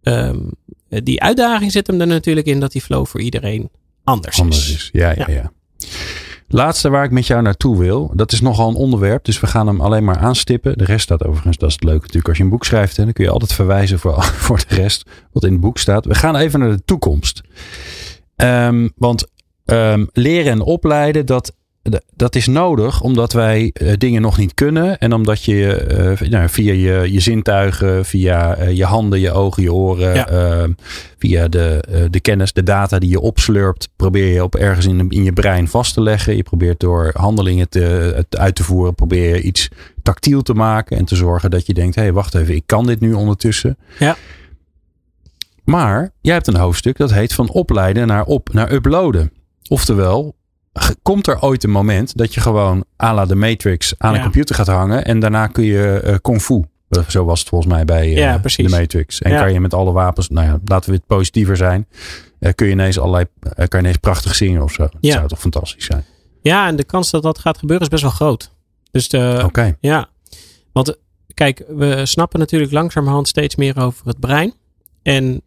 um, 0.03 0.51
die 0.87 1.21
uitdaging 1.21 1.71
zit 1.71 1.87
hem 1.87 2.01
er 2.01 2.07
natuurlijk 2.07 2.47
in 2.47 2.59
dat 2.59 2.71
die 2.71 2.81
flow 2.81 3.05
voor 3.05 3.21
iedereen 3.21 3.69
anders, 4.03 4.39
anders 4.39 4.69
is. 4.69 4.75
is. 4.75 4.89
Ja, 4.93 5.09
ja, 5.09 5.25
ja. 5.27 5.33
ja. 5.33 5.51
Laatste 6.47 6.89
waar 6.89 7.03
ik 7.03 7.11
met 7.11 7.27
jou 7.27 7.41
naartoe 7.41 7.77
wil, 7.77 8.11
dat 8.13 8.31
is 8.31 8.41
nogal 8.41 8.69
een 8.69 8.75
onderwerp, 8.75 9.25
dus 9.25 9.39
we 9.39 9.47
gaan 9.47 9.67
hem 9.67 9.81
alleen 9.81 10.03
maar 10.03 10.17
aanstippen. 10.17 10.77
De 10.77 10.85
rest 10.85 11.03
staat 11.03 11.25
overigens, 11.25 11.57
dat 11.57 11.69
is 11.69 11.75
het 11.75 11.83
leuke 11.83 12.01
natuurlijk 12.01 12.27
als 12.27 12.37
je 12.37 12.43
een 12.43 12.49
boek 12.49 12.65
schrijft, 12.65 12.97
hè, 12.97 13.03
dan 13.03 13.13
kun 13.13 13.23
je 13.23 13.29
altijd 13.29 13.53
verwijzen 13.53 13.99
voor, 13.99 14.23
voor 14.45 14.63
de 14.67 14.75
rest 14.75 15.09
wat 15.31 15.43
in 15.43 15.51
het 15.51 15.61
boek 15.61 15.77
staat. 15.77 16.05
We 16.05 16.15
gaan 16.15 16.35
even 16.35 16.59
naar 16.59 16.69
de 16.69 16.83
toekomst. 16.85 17.41
Um, 18.35 18.91
want 18.95 19.27
um, 19.65 20.09
leren 20.11 20.51
en 20.51 20.61
opleiden, 20.61 21.25
dat 21.25 21.55
dat 22.15 22.35
is 22.35 22.47
nodig 22.47 23.01
omdat 23.01 23.33
wij 23.33 23.73
uh, 23.73 23.93
dingen 23.97 24.21
nog 24.21 24.37
niet 24.37 24.53
kunnen. 24.53 24.99
En 24.99 25.13
omdat 25.13 25.43
je 25.43 26.17
uh, 26.21 26.29
nou, 26.29 26.49
via 26.49 26.73
je, 26.73 27.11
je 27.11 27.19
zintuigen, 27.19 28.05
via 28.05 28.59
uh, 28.59 28.71
je 28.71 28.85
handen, 28.85 29.19
je 29.19 29.31
ogen, 29.31 29.63
je 29.63 29.73
oren, 29.73 30.15
ja. 30.15 30.67
Via 31.17 31.47
de, 31.47 32.07
de 32.09 32.19
kennis, 32.19 32.53
de 32.53 32.63
data 32.63 32.99
die 32.99 33.09
je 33.09 33.19
opslurpt, 33.19 33.89
probeer 33.95 34.33
je 34.33 34.43
op 34.43 34.55
ergens 34.55 34.85
in, 34.85 35.09
in 35.09 35.23
je 35.23 35.33
brein 35.33 35.67
vast 35.67 35.93
te 35.93 36.01
leggen. 36.01 36.35
Je 36.35 36.43
probeert 36.43 36.79
door 36.79 37.11
handelingen 37.13 37.69
te, 37.69 38.25
uit 38.29 38.55
te 38.55 38.63
voeren, 38.63 38.95
probeer 38.95 39.35
je 39.35 39.41
iets 39.41 39.69
tactiel 40.01 40.41
te 40.41 40.53
maken 40.53 40.97
en 40.97 41.05
te 41.05 41.15
zorgen 41.15 41.51
dat 41.51 41.65
je 41.65 41.73
denkt: 41.73 41.95
hé, 41.95 42.01
hey, 42.01 42.13
wacht 42.13 42.35
even, 42.35 42.55
ik 42.55 42.63
kan 42.65 42.85
dit 42.85 42.99
nu 42.99 43.13
ondertussen. 43.13 43.77
Ja. 43.99 44.15
Maar 45.63 46.13
jij 46.21 46.33
hebt 46.33 46.47
een 46.47 46.55
hoofdstuk 46.55 46.97
dat 46.97 47.13
heet 47.13 47.33
van 47.33 47.49
opleiden 47.49 48.07
naar, 48.07 48.25
op, 48.25 48.53
naar 48.53 48.71
uploaden. 48.71 49.31
Oftewel, 49.69 50.35
komt 51.01 51.27
er 51.27 51.41
ooit 51.41 51.63
een 51.63 51.69
moment 51.69 52.17
dat 52.17 52.33
je 52.33 52.41
gewoon 52.41 52.85
à 53.03 53.13
la 53.13 53.25
de 53.25 53.35
Matrix 53.35 53.93
aan 53.97 54.15
een 54.15 54.21
computer 54.21 54.55
gaat 54.55 54.67
hangen 54.67 55.05
en 55.05 55.19
daarna 55.19 55.47
kun 55.47 55.63
je 55.63 56.01
uh, 56.05 56.15
kung 56.21 56.41
fu. 56.41 56.63
Eh, 56.89 57.03
zo 57.07 57.25
was 57.25 57.39
het 57.39 57.49
volgens 57.49 57.73
mij 57.73 57.85
bij 57.85 58.07
uh, 58.07 58.17
ja, 58.17 58.37
de 58.37 58.69
Matrix. 58.69 59.21
En 59.21 59.37
kan 59.37 59.53
je 59.53 59.59
met 59.59 59.73
alle 59.73 59.91
wapens, 59.91 60.29
nou 60.29 60.47
ja, 60.47 60.59
laten 60.65 60.89
we 60.89 60.95
het 60.95 61.05
positiever 61.05 61.57
zijn, 61.57 61.87
uh, 62.39 62.51
kun 62.55 62.65
je 62.65 62.71
ineens 62.71 62.99
allerlei, 62.99 63.25
kan 63.55 63.67
je 63.69 63.77
ineens 63.77 63.97
prachtig 63.97 64.35
zingen 64.35 64.61
of 64.61 64.71
zo. 64.71 64.81
Dat 64.81 65.11
zou 65.11 65.27
toch 65.27 65.39
fantastisch 65.39 65.85
zijn. 65.85 66.05
Ja, 66.41 66.67
en 66.67 66.75
de 66.75 66.83
kans 66.83 67.11
dat 67.11 67.23
dat 67.23 67.39
gaat 67.39 67.57
gebeuren 67.57 67.85
is 67.85 67.91
best 67.91 68.03
wel 68.03 68.11
groot. 68.11 68.51
Dus 68.91 69.07
Oké. 69.43 69.77
ja, 69.79 70.09
want 70.71 70.97
kijk, 71.33 71.63
we 71.67 72.05
snappen 72.05 72.39
natuurlijk 72.39 72.71
langzamerhand 72.71 73.27
steeds 73.27 73.55
meer 73.55 73.81
over 73.81 74.07
het 74.07 74.19
brein. 74.19 74.53
En 75.01 75.41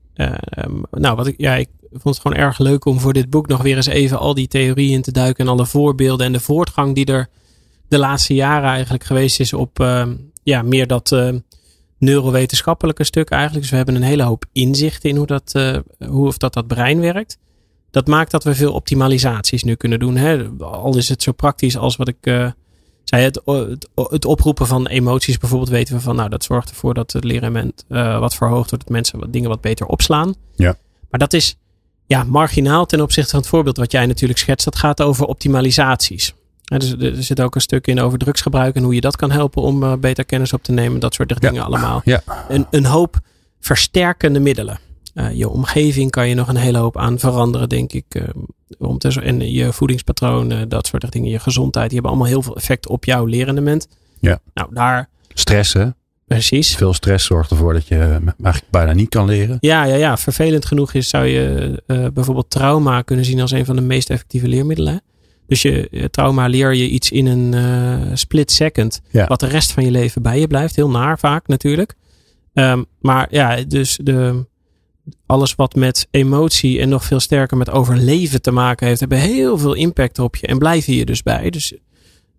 nou, 0.90 1.16
wat 1.16 1.26
ik, 1.26 1.34
ja, 1.36 1.54
ik 1.54 1.68
vond 2.00 2.14
het 2.14 2.18
gewoon 2.18 2.46
erg 2.46 2.58
leuk 2.58 2.84
om 2.84 3.00
voor 3.00 3.12
dit 3.12 3.30
boek 3.30 3.46
nog 3.46 3.62
weer 3.62 3.76
eens 3.76 3.86
even 3.86 4.18
al 4.18 4.34
die 4.34 4.48
theorieën 4.48 5.02
te 5.02 5.12
duiken 5.12 5.44
en 5.44 5.50
alle 5.50 5.66
voorbeelden 5.66 6.26
en 6.26 6.32
de 6.32 6.40
voortgang 6.40 6.94
die 6.94 7.06
er 7.06 7.28
de 7.88 7.98
laatste 7.98 8.34
jaren 8.34 8.70
eigenlijk 8.70 9.04
geweest 9.04 9.40
is 9.40 9.52
op 9.52 9.80
uh, 9.80 10.06
ja, 10.42 10.62
meer 10.62 10.86
dat 10.86 11.10
uh, 11.10 11.34
neurowetenschappelijke 11.98 13.04
stuk 13.04 13.30
eigenlijk. 13.30 13.62
Dus 13.62 13.70
we 13.70 13.76
hebben 13.76 13.94
een 13.94 14.02
hele 14.02 14.22
hoop 14.22 14.44
inzichten 14.52 15.10
in 15.10 15.16
hoe, 15.16 15.26
dat, 15.26 15.52
uh, 15.56 15.78
hoe 16.08 16.26
of 16.26 16.36
dat, 16.36 16.52
dat 16.52 16.66
brein 16.66 17.00
werkt. 17.00 17.38
Dat 17.90 18.06
maakt 18.06 18.30
dat 18.30 18.44
we 18.44 18.54
veel 18.54 18.72
optimalisaties 18.72 19.64
nu 19.64 19.74
kunnen 19.74 19.98
doen. 19.98 20.16
Hè? 20.16 20.48
Al 20.58 20.96
is 20.96 21.08
het 21.08 21.22
zo 21.22 21.32
praktisch 21.32 21.76
als 21.76 21.96
wat 21.96 22.08
ik 22.08 22.52
zei. 23.04 23.22
Het, 23.22 23.40
het, 23.44 23.88
het, 23.94 24.24
oproepen 24.24 24.66
van 24.66 24.86
emoties 24.86 25.38
bijvoorbeeld 25.38 25.70
weten 25.70 25.94
we 25.94 26.00
van 26.00 26.16
nou 26.16 26.28
dat 26.28 26.44
zorgt 26.44 26.70
ervoor 26.70 26.94
dat 26.94 27.12
het 27.12 27.24
leerrement 27.24 27.84
wat 27.88 28.34
verhoogt 28.34 28.70
wordt. 28.70 28.84
Dat 28.84 28.92
mensen 28.92 29.18
wat 29.18 29.32
dingen 29.32 29.48
wat 29.48 29.60
beter 29.60 29.86
opslaan. 29.86 30.34
Ja. 30.54 30.76
Maar 31.10 31.20
dat 31.20 31.32
is 31.32 31.56
ja, 32.06 32.24
marginaal 32.24 32.86
ten 32.86 33.00
opzichte 33.00 33.30
van 33.30 33.40
het 33.40 33.48
voorbeeld 33.48 33.76
wat 33.76 33.92
jij 33.92 34.06
natuurlijk 34.06 34.38
schetst. 34.38 34.64
Dat 34.64 34.76
gaat 34.76 35.02
over 35.02 35.26
optimalisaties. 35.26 36.34
dus 36.64 36.92
er 36.92 37.22
zit 37.22 37.40
ook 37.40 37.54
een 37.54 37.60
stuk 37.60 37.86
in 37.86 38.00
over 38.00 38.18
drugsgebruik 38.18 38.74
en 38.74 38.82
hoe 38.82 38.94
je 38.94 39.00
dat 39.00 39.16
kan 39.16 39.30
helpen 39.30 39.62
om 39.62 39.82
uh, 39.82 39.94
beter 39.94 40.24
kennis 40.24 40.52
op 40.52 40.62
te 40.62 40.72
nemen. 40.72 41.00
Dat 41.00 41.14
soort 41.14 41.40
dingen 41.40 41.64
allemaal. 41.64 42.00
Ja. 42.04 42.22
Een, 42.48 42.66
een 42.70 42.84
hoop 42.84 43.20
versterkende 43.60 44.40
middelen. 44.40 44.78
Uh, 45.14 45.32
je 45.32 45.48
omgeving 45.48 46.10
kan 46.10 46.28
je 46.28 46.34
nog 46.34 46.48
een 46.48 46.56
hele 46.56 46.78
hoop 46.78 46.98
aan 46.98 47.18
veranderen, 47.18 47.68
denk 47.68 47.92
ik. 47.92 48.04
Uh, 48.08 48.22
om 48.78 48.98
te, 48.98 49.20
en 49.20 49.52
je 49.52 49.72
voedingspatroon, 49.72 50.68
dat 50.68 50.86
soort 50.86 51.12
dingen. 51.12 51.30
Je 51.30 51.38
gezondheid, 51.38 51.90
die 51.90 51.94
hebben 51.94 52.10
allemaal 52.10 52.32
heel 52.32 52.42
veel 52.42 52.56
effect 52.56 52.88
op 52.88 53.04
jouw 53.04 53.24
lerendement. 53.24 53.88
Ja. 54.20 54.38
Nou, 54.54 54.74
daar... 54.74 55.08
Stressen. 55.28 55.96
Precies. 56.26 56.76
Veel 56.76 56.92
stress 56.92 57.26
zorgt 57.26 57.50
ervoor 57.50 57.72
dat 57.72 57.88
je 57.88 57.96
eigenlijk 57.98 58.70
bijna 58.70 58.92
niet 58.92 59.08
kan 59.08 59.26
leren. 59.26 59.56
Ja, 59.60 59.84
ja, 59.84 59.94
ja. 59.94 60.16
vervelend 60.16 60.66
genoeg 60.66 60.92
is, 60.92 61.08
zou 61.08 61.26
je 61.26 61.82
uh, 61.86 62.06
bijvoorbeeld 62.14 62.50
trauma 62.50 63.02
kunnen 63.02 63.24
zien 63.24 63.40
als 63.40 63.50
een 63.50 63.64
van 63.64 63.76
de 63.76 63.82
meest 63.82 64.10
effectieve 64.10 64.48
leermiddelen. 64.48 65.02
Dus 65.46 65.62
je 65.62 66.08
trauma 66.10 66.46
leer 66.46 66.74
je 66.74 66.88
iets 66.88 67.10
in 67.10 67.26
een 67.26 67.54
uh, 67.54 68.10
split 68.14 68.50
second, 68.50 69.00
ja. 69.10 69.26
wat 69.26 69.40
de 69.40 69.46
rest 69.46 69.72
van 69.72 69.84
je 69.84 69.90
leven 69.90 70.22
bij 70.22 70.40
je 70.40 70.46
blijft. 70.46 70.76
Heel 70.76 70.90
naar 70.90 71.18
vaak 71.18 71.46
natuurlijk. 71.46 71.94
Um, 72.54 72.86
maar 73.00 73.26
ja, 73.30 73.62
dus 73.62 73.98
de, 74.02 74.46
alles 75.26 75.54
wat 75.54 75.74
met 75.74 76.08
emotie 76.10 76.80
en 76.80 76.88
nog 76.88 77.04
veel 77.04 77.20
sterker 77.20 77.56
met 77.56 77.70
overleven 77.70 78.42
te 78.42 78.50
maken 78.50 78.86
heeft, 78.86 79.00
hebben 79.00 79.18
heel 79.18 79.58
veel 79.58 79.74
impact 79.74 80.18
op 80.18 80.36
je 80.36 80.46
en 80.46 80.58
blijven 80.58 80.94
je 80.94 81.04
dus 81.04 81.22
bij. 81.22 81.50
Dus 81.50 81.74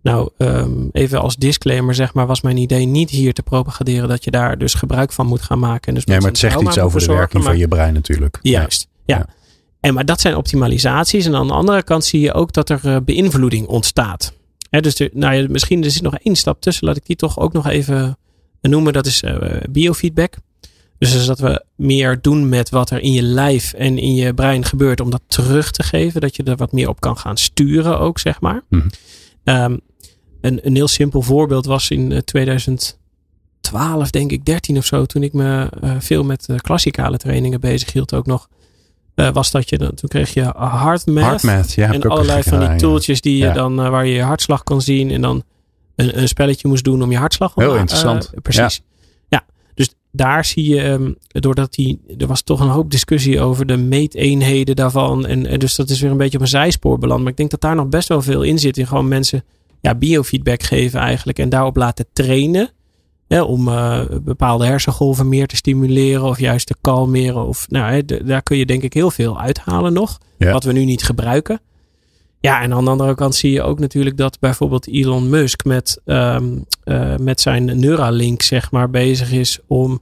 nou, 0.02 0.30
um, 0.38 0.88
even 0.92 1.20
als 1.20 1.36
disclaimer 1.36 1.94
zeg 1.94 2.14
maar, 2.14 2.26
was 2.26 2.40
mijn 2.40 2.56
idee 2.56 2.86
niet 2.86 3.10
hier 3.10 3.32
te 3.32 3.42
propaganderen 3.42 4.08
dat 4.08 4.24
je 4.24 4.30
daar 4.30 4.58
dus 4.58 4.74
gebruik 4.74 5.12
van 5.12 5.26
moet 5.26 5.42
gaan 5.42 5.58
maken. 5.58 5.88
En 5.88 5.94
dus 5.94 6.04
nee, 6.04 6.18
maar 6.20 6.28
het 6.28 6.38
zegt 6.38 6.60
iets 6.60 6.78
over 6.78 7.00
de 7.00 7.06
werking 7.06 7.44
van 7.44 7.58
je 7.58 7.68
brein 7.68 7.94
natuurlijk. 7.94 8.38
Juist, 8.42 8.88
ja. 9.04 9.16
ja. 9.16 9.26
En 9.80 9.94
maar 9.94 10.04
dat 10.04 10.20
zijn 10.20 10.36
optimalisaties. 10.36 11.26
En 11.26 11.34
aan 11.34 11.46
de 11.46 11.52
andere 11.52 11.82
kant 11.82 12.04
zie 12.04 12.20
je 12.20 12.32
ook 12.32 12.52
dat 12.52 12.70
er 12.70 12.80
uh, 12.84 12.96
beïnvloeding 13.04 13.66
ontstaat. 13.66 14.32
He, 14.70 14.80
dus 14.80 15.08
nou 15.12 15.34
ja, 15.34 15.46
misschien 15.48 15.84
er 15.84 15.90
zit 15.90 16.02
nog 16.02 16.18
één 16.18 16.36
stap 16.36 16.60
tussen. 16.60 16.86
Laat 16.86 16.96
ik 16.96 17.06
die 17.06 17.16
toch 17.16 17.38
ook 17.38 17.52
nog 17.52 17.66
even 17.66 18.18
noemen. 18.60 18.92
Dat 18.92 19.06
is 19.06 19.22
uh, 19.22 19.36
biofeedback. 19.70 20.34
Dus, 20.98 21.12
dus 21.12 21.26
dat 21.26 21.38
we 21.38 21.64
meer 21.76 22.20
doen 22.20 22.48
met 22.48 22.70
wat 22.70 22.90
er 22.90 23.00
in 23.00 23.12
je 23.12 23.22
lijf 23.22 23.72
en 23.72 23.98
in 23.98 24.14
je 24.14 24.34
brein 24.34 24.64
gebeurt. 24.64 25.00
Om 25.00 25.10
dat 25.10 25.22
terug 25.26 25.70
te 25.70 25.82
geven. 25.82 26.20
Dat 26.20 26.36
je 26.36 26.42
er 26.42 26.56
wat 26.56 26.72
meer 26.72 26.88
op 26.88 27.00
kan 27.00 27.18
gaan 27.18 27.36
sturen 27.36 27.98
ook, 27.98 28.18
zeg 28.18 28.40
maar. 28.40 28.62
Mm 28.68 28.80
-hmm. 28.80 28.90
Um, 29.54 29.80
een, 30.40 30.66
een 30.66 30.74
heel 30.74 30.88
simpel 30.88 31.22
voorbeeld 31.22 31.66
was 31.66 31.90
in 31.90 32.22
2012, 32.24 34.04
eh, 34.04 34.10
denk 34.10 34.32
ik, 34.32 34.44
13 34.44 34.76
of 34.76 34.84
zo, 34.84 35.04
toen 35.04 35.22
ik 35.22 35.32
me 35.32 35.70
uh, 35.84 35.94
veel 35.98 36.24
met 36.24 36.46
uh, 36.50 36.56
klassikale 36.56 37.16
trainingen 37.16 37.60
bezig 37.60 37.92
hield, 37.92 38.14
ook 38.14 38.26
nog. 38.26 38.48
was 39.14 39.50
dat 39.50 39.68
je 39.68 39.78
dan, 39.78 39.94
toen 39.94 40.08
kreeg 40.08 40.34
je 40.34 40.42
HeartMath. 40.56 41.24
HeartMath, 41.24 41.72
ja. 41.72 41.92
En 41.92 42.02
allerlei 42.02 42.42
van 42.42 42.58
die 42.58 42.76
tooltjes 42.76 43.20
die 43.20 43.36
je 43.36 43.52
dan, 43.52 43.76
waar 43.76 44.06
je 44.06 44.14
je 44.14 44.22
hartslag 44.22 44.62
kan 44.62 44.82
zien. 44.82 45.10
En 45.10 45.20
dan 45.20 45.42
een, 45.98 46.18
een 46.18 46.28
spelletje 46.28 46.68
moest 46.68 46.84
doen 46.84 47.02
om 47.02 47.10
je 47.10 47.18
hartslag. 47.18 47.54
Heel 47.54 47.76
interessant. 47.76 48.30
precies. 48.42 48.82
Ja. 49.28 49.44
dus 49.74 49.94
daar 50.12 50.44
zie 50.44 50.74
je, 50.74 50.84
um, 50.84 51.16
doordat 51.26 51.74
die, 51.74 52.00
er 52.18 52.26
was 52.26 52.42
toch 52.42 52.60
een 52.60 52.68
hoop 52.68 52.90
discussie 52.90 53.40
over 53.40 53.66
de 53.66 53.76
meeteenheden 53.76 54.76
daarvan. 54.76 55.26
En, 55.26 55.46
en, 55.46 55.58
dus 55.58 55.74
dat 55.74 55.90
is 55.90 56.00
weer 56.00 56.10
een 56.10 56.16
beetje 56.16 56.36
op 56.36 56.42
een 56.42 56.50
zijspoor 56.50 56.98
beland. 56.98 57.20
Maar 57.20 57.30
ik 57.30 57.36
denk 57.36 57.50
dat 57.50 57.60
daar 57.60 57.74
nog 57.74 57.88
best 57.88 58.08
wel 58.08 58.22
veel 58.22 58.42
in 58.42 58.58
zit. 58.58 58.76
In 58.76 58.86
gewoon 58.86 59.08
mensen 59.08 59.44
ja, 59.80 59.94
biofeedback 59.94 60.62
geven 60.62 61.00
eigenlijk. 61.00 61.38
En 61.38 61.48
daarop 61.48 61.76
laten 61.76 62.06
trainen. 62.12 62.70
om 63.28 63.68
uh, 63.68 64.00
bepaalde 64.22 64.66
hersengolven 64.66 65.28
meer 65.28 65.46
te 65.46 65.56
stimuleren 65.56 66.22
of 66.22 66.38
juist 66.38 66.66
te 66.66 66.76
kalmeren. 66.80 67.46
Of, 67.46 67.66
nou, 67.68 68.04
daar 68.24 68.42
kun 68.42 68.56
je 68.56 68.66
denk 68.66 68.82
ik 68.82 68.92
heel 68.92 69.10
veel 69.10 69.40
uithalen 69.40 69.92
nog. 69.92 70.18
Wat 70.38 70.64
we 70.64 70.72
nu 70.72 70.84
niet 70.84 71.02
gebruiken. 71.02 71.60
Ja, 72.40 72.62
en 72.62 72.72
aan 72.72 72.84
de 72.84 72.90
andere 72.90 73.14
kant 73.14 73.34
zie 73.34 73.52
je 73.52 73.62
ook 73.62 73.78
natuurlijk 73.78 74.16
dat 74.16 74.38
bijvoorbeeld 74.38 74.88
Elon 74.88 75.28
Musk 75.28 75.64
met, 75.64 76.00
um, 76.04 76.64
uh, 76.84 77.16
met 77.16 77.40
zijn 77.40 77.64
Neuralink 77.80 78.42
zeg 78.42 78.70
maar 78.70 78.90
bezig 78.90 79.32
is 79.32 79.58
om 79.66 80.00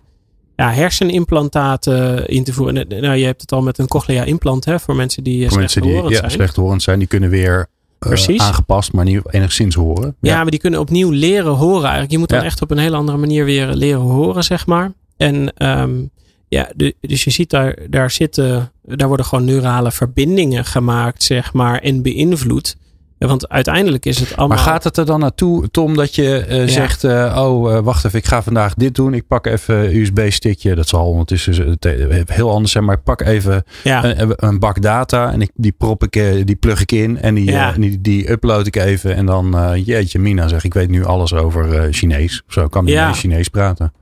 ja, 0.57 0.73
hersenimplantaten 0.73 2.29
in 2.29 2.45
te 2.45 2.53
voeren. 2.53 2.89
Nou, 2.89 3.17
je 3.17 3.25
hebt 3.25 3.41
het 3.41 3.53
al 3.53 3.63
met 3.63 3.79
een 3.79 3.89
cochlea 3.89 4.25
implant 4.25 4.65
hè, 4.65 4.81
voor 4.81 4.97
mensen 4.97 5.25
die 5.25 5.49
voor 5.49 5.63
slecht 5.63 5.81
mensen 5.81 5.83
die, 5.83 6.11
ja, 6.11 6.19
zijn. 6.19 6.31
slechthorend 6.31 6.83
zijn. 6.83 6.99
Die 6.99 7.09
kunnen 7.09 7.31
weer 7.31 7.67
uh, 8.01 8.41
aangepast, 8.41 8.93
maar 8.93 9.05
niet 9.05 9.21
enigszins 9.31 9.75
horen. 9.75 10.17
Ja. 10.21 10.43
maar 10.43 10.51
die 10.51 10.61
kunnen 10.61 10.81
opnieuw 10.81 11.11
leren 11.11 11.53
horen 11.53 11.83
eigenlijk. 11.83 12.11
Je 12.11 12.19
moet 12.19 12.29
dan 12.29 12.43
echt 12.43 12.63
op 12.63 12.71
een 12.71 12.79
hele 12.79 12.97
andere 12.97 13.19
manier 13.19 13.45
weer 13.45 13.67
leren 13.75 14.01
horen, 14.01 14.45
zeg 14.45 14.67
maar. 14.67 14.93
En 15.17 15.53
um, 15.81 16.11
ja, 16.49 16.71
dus 17.01 17.25
je 17.25 17.31
ziet 17.31 17.51
daar, 17.51 17.79
daar 17.91 18.11
zitten, 18.11 18.73
daar 18.83 19.09
worden 19.09 19.27
gewoon 19.27 19.45
neurale 19.45 19.93
verbindingen 19.93 20.65
gemaakt, 20.65 21.23
zeg 21.23 21.53
maar, 21.53 21.79
en 21.79 22.03
beïnvloed. 22.03 22.77
Want 23.19 23.49
uiteindelijk 23.49 24.07
is 24.07 24.19
het 24.19 24.37
allemaal. 24.37 24.49
Maar 24.49 24.67
gaat 24.67 24.85
het 24.85 24.97
er 24.97 25.07
dan 25.07 25.21
naartoe, 25.21 25.71
Tom, 25.71 25.97
dat 25.97 26.15
je 26.15 26.47
uh, 26.51 26.69
zegt: 26.69 27.05
uh, 27.05 27.37
Oh, 27.39 27.73
uh, 27.73 27.79
wacht 27.79 28.05
even, 28.05 28.19
ik 28.19 28.27
ga 28.27 28.43
vandaag 28.43 28.75
dit 28.75 28.95
doen. 28.95 29.15
Ik 29.15 29.27
pak 29.27 29.47
even 29.47 29.77
een 29.77 29.97
USB-stickje. 29.97 30.75
Dat 30.75 30.89
zal 30.89 31.07
ondertussen 31.07 31.79
heel 32.27 32.51
anders 32.51 32.73
zijn, 32.73 32.85
maar 32.85 32.97
ik 32.97 33.03
pak 33.03 33.21
even 33.21 33.65
ja. 33.85 34.05
een, 34.05 34.33
een, 34.37 34.59
bak 34.59 34.83
data 34.83 35.33
en 35.33 35.41
ik, 35.41 35.51
die 35.55 35.75
prop 35.79 36.03
ik, 36.03 36.47
die 36.47 36.57
plug 36.57 36.81
ik 36.81 36.93
in 36.93 37.21
en 37.21 37.35
die, 37.35 37.51
ja. 37.51 37.73
die, 37.73 38.01
die, 38.01 38.31
upload 38.31 38.67
ik 38.67 38.77
even. 38.77 39.15
En 39.15 39.27
dan, 39.27 39.75
jeetje, 39.85 40.19
Mina, 40.19 40.49
zeg 40.49 40.65
ik 40.65 40.75
weet 40.75 40.89
nu 40.89 41.05
alles 41.05 41.35
over 41.35 41.93
Chinees. 41.93 42.43
Zo 42.49 42.69
kan 42.69 42.87
ik 42.87 42.93
ja. 42.93 43.13
Chinees 43.13 43.49
praten. 43.49 43.93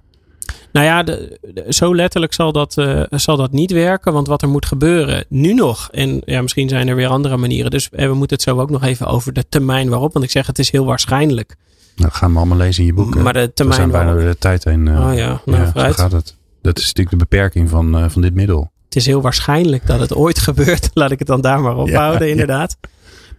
Nou 0.75 0.87
ja, 0.87 1.03
de, 1.03 1.39
zo 1.69 1.95
letterlijk 1.95 2.33
zal 2.33 2.53
dat, 2.53 2.77
uh, 2.79 3.03
zal 3.11 3.37
dat 3.37 3.53
niet 3.53 3.71
werken. 3.71 4.13
Want 4.13 4.27
wat 4.27 4.43
er 4.43 4.49
moet 4.49 4.67
gebeuren, 4.67 5.25
nu 5.29 5.55
nog. 5.55 5.89
En 5.91 6.23
ja, 6.25 6.43
misschien 6.43 6.69
zijn 6.69 6.89
er 6.89 6.97
weer 6.97 7.09
andere 7.09 7.37
manieren. 7.37 7.71
Dus 7.71 7.89
we 7.91 8.15
moeten 8.15 8.37
het 8.37 8.43
zo 8.43 8.61
ook 8.61 8.71
nog 8.71 8.83
even 8.83 9.07
over 9.07 9.33
de 9.33 9.45
termijn 9.49 9.89
waarop. 9.89 10.13
Want 10.13 10.25
ik 10.25 10.31
zeg, 10.31 10.47
het 10.47 10.59
is 10.59 10.71
heel 10.71 10.85
waarschijnlijk. 10.85 11.57
Nou, 11.97 12.13
gaan 12.13 12.33
we 12.33 12.39
allemaal 12.39 12.57
lezen 12.57 12.81
in 12.81 12.87
je 12.87 12.95
boek. 12.95 13.15
Maar 13.15 13.33
de 13.33 13.53
termijn. 13.53 13.81
We 13.81 13.93
zijn 13.93 14.05
bijna 14.05 14.21
door 14.21 14.31
de 14.31 14.39
tijd 14.39 14.65
heen. 14.65 14.87
Uh, 14.87 15.09
oh 15.09 15.15
ja, 15.15 15.41
nou, 15.45 15.63
ja 15.75 15.89
zo 15.89 15.93
gaat 15.93 16.13
het. 16.13 16.37
Dat 16.63 16.79
is 16.79 16.85
natuurlijk 16.85 17.11
de 17.11 17.17
beperking 17.17 17.71
van, 17.71 17.99
uh, 17.99 18.09
van 18.09 18.23
dit 18.23 18.35
middel. 18.35 18.71
Het 18.85 18.97
is 18.97 19.07
heel 19.07 19.21
waarschijnlijk 19.21 19.87
dat 19.87 20.01
het 20.01 20.15
ooit 20.15 20.39
gebeurt. 20.49 20.91
Laat 20.95 21.11
ik 21.11 21.19
het 21.19 21.29
dan 21.29 21.41
daar 21.41 21.61
maar 21.61 21.77
op 21.77 21.91
houden, 21.91 22.31
inderdaad. 22.31 22.77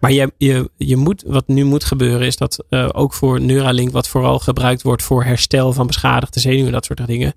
Maar 0.00 0.12
je, 0.12 0.32
je, 0.38 0.70
je 0.76 0.96
moet, 0.96 1.22
wat 1.26 1.48
nu 1.48 1.64
moet 1.64 1.84
gebeuren 1.84 2.26
is 2.26 2.36
dat 2.36 2.64
uh, 2.70 2.88
ook 2.92 3.12
voor 3.12 3.40
Neuralink, 3.40 3.92
wat 3.92 4.08
vooral 4.08 4.38
gebruikt 4.38 4.82
wordt 4.82 5.02
voor 5.02 5.24
herstel 5.24 5.72
van 5.72 5.86
beschadigde 5.86 6.40
zenuwen, 6.40 6.72
dat 6.72 6.84
soort 6.84 7.06
dingen. 7.06 7.34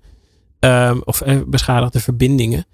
Um, 0.60 1.02
of 1.04 1.26
uh, 1.26 1.40
beschadigde 1.46 2.00
verbindingen 2.00 2.66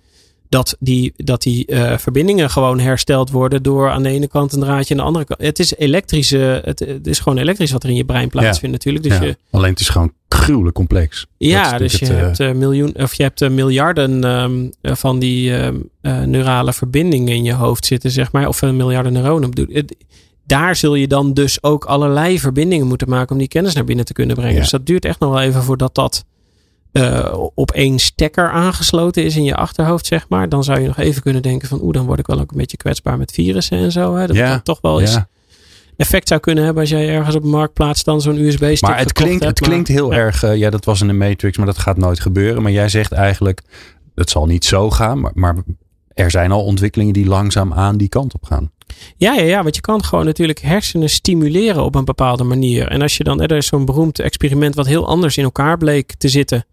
dat 0.57 0.77
die, 0.81 1.13
dat 1.17 1.43
die 1.43 1.73
uh, 1.73 1.99
verbindingen 1.99 2.51
gewoon 2.51 2.81
hersteld 2.81 3.31
worden 3.31 3.63
door 3.63 3.91
aan 3.91 4.03
de 4.03 4.09
ene 4.09 4.29
kant 4.29 4.53
een 4.53 4.61
draadje 4.61 4.95
en 4.95 5.01
de 5.01 5.07
andere 5.07 5.25
kant. 5.25 5.41
Het 5.41 5.59
is 5.59 5.75
elektrische, 5.75 6.61
het, 6.65 6.79
het 6.79 7.07
is 7.07 7.19
gewoon 7.19 7.39
elektrisch 7.39 7.71
wat 7.71 7.83
er 7.83 7.89
in 7.89 7.95
je 7.95 8.05
brein 8.05 8.29
plaatsvindt 8.29 8.75
natuurlijk. 8.75 9.05
Dus 9.05 9.19
je, 9.19 9.37
Alleen 9.51 9.71
het 9.71 9.81
is 9.81 9.89
gewoon 9.89 10.13
gruwelijk 10.29 10.75
complex. 10.75 11.27
Ja, 11.37 11.79
dus 11.79 11.93
je 11.93 12.07
het, 12.07 12.17
hebt 12.17 12.41
uh, 12.41 12.53
miljoen, 12.53 12.95
of 12.95 13.15
je 13.15 13.23
hebt 13.23 13.51
miljarden 13.51 14.25
um, 14.25 14.73
van 14.83 15.19
die 15.19 15.53
um, 15.53 15.91
neurale 16.25 16.73
verbindingen 16.73 17.35
in 17.35 17.45
je 17.45 17.55
hoofd 17.55 17.87
zitten, 17.87 18.11
zeg 18.11 18.33
maar. 18.33 18.49
Of 18.49 18.63
een 18.63 18.77
miljarden 18.77 19.13
neuronen. 19.13 19.51
Daar 20.47 20.77
zul 20.77 20.95
je 20.95 21.07
dan 21.07 21.35
dus 21.35 21.63
ook 21.63 21.85
allerlei 21.85 22.39
verbindingen 22.39 22.87
moeten 22.87 23.09
maken 23.09 23.33
om 23.33 23.39
die 23.39 23.49
kennis 23.49 23.75
naar 23.75 23.85
binnen 23.85 24.05
te 24.05 24.13
kunnen 24.13 24.37
brengen. 24.37 24.61
Dus 24.61 24.71
dat 24.71 24.87
duurt 24.87 25.05
echt 25.05 25.21
nog 25.21 25.31
wel 25.31 25.41
even 25.43 25.63
voordat 25.63 25.95
dat 25.95 26.25
uh, 26.97 27.35
op 27.55 27.71
één 27.71 27.99
stekker 27.99 28.51
aangesloten 28.51 29.25
is 29.25 29.37
in 29.37 29.45
je 29.45 29.55
achterhoofd, 29.55 30.07
zeg 30.07 30.29
maar. 30.29 30.49
Dan 30.49 30.65
zou 30.65 30.81
je 30.81 30.87
nog 30.87 30.99
even 30.99 31.23
kunnen 31.23 31.43
denken 31.43 31.69
van, 31.69 31.83
oeh, 31.83 31.93
dan 31.93 32.07
word 32.07 32.19
ik 32.19 32.27
wel 32.27 32.41
ook 32.41 32.51
een 32.51 32.59
beetje 32.59 32.77
kwetsbaar 32.77 33.19
met 33.19 33.33
virussen 33.33 33.79
en 33.79 33.93
zo. 33.93 34.15
Hè. 34.15 34.27
Dat 34.27 34.37
ja, 34.37 34.61
toch 34.61 34.81
wel 34.81 35.01
eens 35.01 35.19
effect 35.97 36.29
zou 36.29 36.41
kunnen 36.41 36.65
hebben 36.65 36.83
als 36.83 36.91
jij 36.91 37.09
ergens 37.09 37.37
op 37.37 37.43
een 37.43 37.51
marktplaats 37.51 38.05
dan 38.05 38.21
zo'n 38.21 38.39
USB-stick 38.39 38.89
Maar 38.89 38.99
het 38.99 39.13
klinkt, 39.13 39.45
het 39.45 39.61
klinkt 39.61 39.89
heel 39.89 40.15
erg, 40.15 40.45
uh, 40.45 40.57
ja, 40.57 40.71
dat 40.71 40.85
was 40.85 41.01
in 41.01 41.07
de 41.07 41.13
Matrix, 41.13 41.57
maar 41.57 41.67
dat 41.67 41.79
gaat 41.79 41.97
nooit 41.97 42.21
gebeuren. 42.21 42.63
Maar 42.63 42.73
jij 42.73 42.89
zegt 42.89 43.13
eigenlijk, 43.13 43.63
het 44.15 44.31
zal 44.31 44.47
niet 44.47 44.65
zo 44.65 44.91
gaan, 44.91 45.21
maar, 45.21 45.33
maar 45.35 45.57
er 46.09 46.31
zijn 46.31 46.53
al 46.53 46.65
ontwikkelingen 46.65 47.13
die 47.13 47.27
langzaam 47.27 47.73
aan 47.73 47.97
die 47.97 48.09
kant 48.09 48.35
op 48.35 48.45
gaan. 48.45 48.71
Ja, 49.17 49.35
ja, 49.35 49.43
ja, 49.43 49.63
want 49.63 49.75
je 49.75 49.81
kan 49.81 50.05
gewoon 50.05 50.25
natuurlijk 50.25 50.61
hersenen 50.61 51.11
stimuleren 51.11 51.85
op 51.85 51.95
een 51.95 52.05
bepaalde 52.05 52.45
manier. 52.45 52.89
En 52.89 53.03
als 53.03 53.17
je 53.17 53.25
dan, 53.25 53.41
er 53.41 53.57
is 53.57 53.67
zo'n 53.67 53.85
beroemd 53.85 54.19
experiment 54.19 54.75
wat 54.75 54.87
heel 54.87 55.07
anders 55.07 55.37
in 55.37 55.45
elkaar 55.45 55.79
bleek 55.79 56.15
te 56.15 56.29
zitten. 56.29 56.67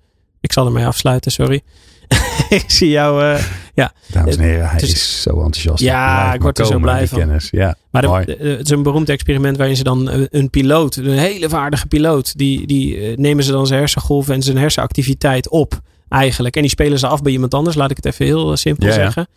Ik 0.43 0.53
zal 0.53 0.65
ermee 0.65 0.85
afsluiten, 0.85 1.31
sorry. 1.31 1.61
ik 2.59 2.63
zie 2.67 2.89
jou. 2.89 3.23
Uh, 3.23 3.43
ja. 3.73 3.93
Dames 4.07 4.35
en 4.35 4.43
heren, 4.43 4.69
hij 4.69 4.79
dus- 4.79 4.91
is 4.91 5.21
zo 5.21 5.29
enthousiast. 5.29 5.83
Ja, 5.83 6.33
ik 6.33 6.41
word 6.41 6.59
er 6.59 6.65
zo 6.65 6.79
blij 6.79 7.07
van. 7.07 7.19
Kennis. 7.19 7.47
Ja, 7.51 7.75
maar 7.89 8.03
het 8.03 8.39
is 8.39 8.69
een 8.69 8.83
beroemd 8.83 9.09
experiment 9.09 9.57
waarin 9.57 9.75
ze 9.75 9.83
dan 9.83 10.09
eh, 10.09 10.21
een 10.29 10.49
piloot, 10.49 10.95
een 10.95 11.17
hele 11.17 11.49
vaardige 11.49 11.87
piloot, 11.87 12.37
die, 12.37 12.67
die 12.67 12.97
eh, 12.97 13.17
nemen 13.17 13.43
ze 13.43 13.51
dan 13.51 13.67
zijn 13.67 13.79
hersengolven 13.79 14.33
en 14.33 14.41
zijn 14.41 14.57
hersenactiviteit 14.57 15.49
op 15.49 15.81
eigenlijk. 16.09 16.55
En 16.55 16.61
die 16.61 16.71
spelen 16.71 16.99
ze 16.99 17.07
af 17.07 17.21
bij 17.21 17.31
iemand 17.31 17.53
anders, 17.53 17.75
laat 17.75 17.91
ik 17.91 17.95
het 17.95 18.05
even 18.05 18.25
heel 18.25 18.57
simpel 18.57 18.91
zeggen. 18.91 19.27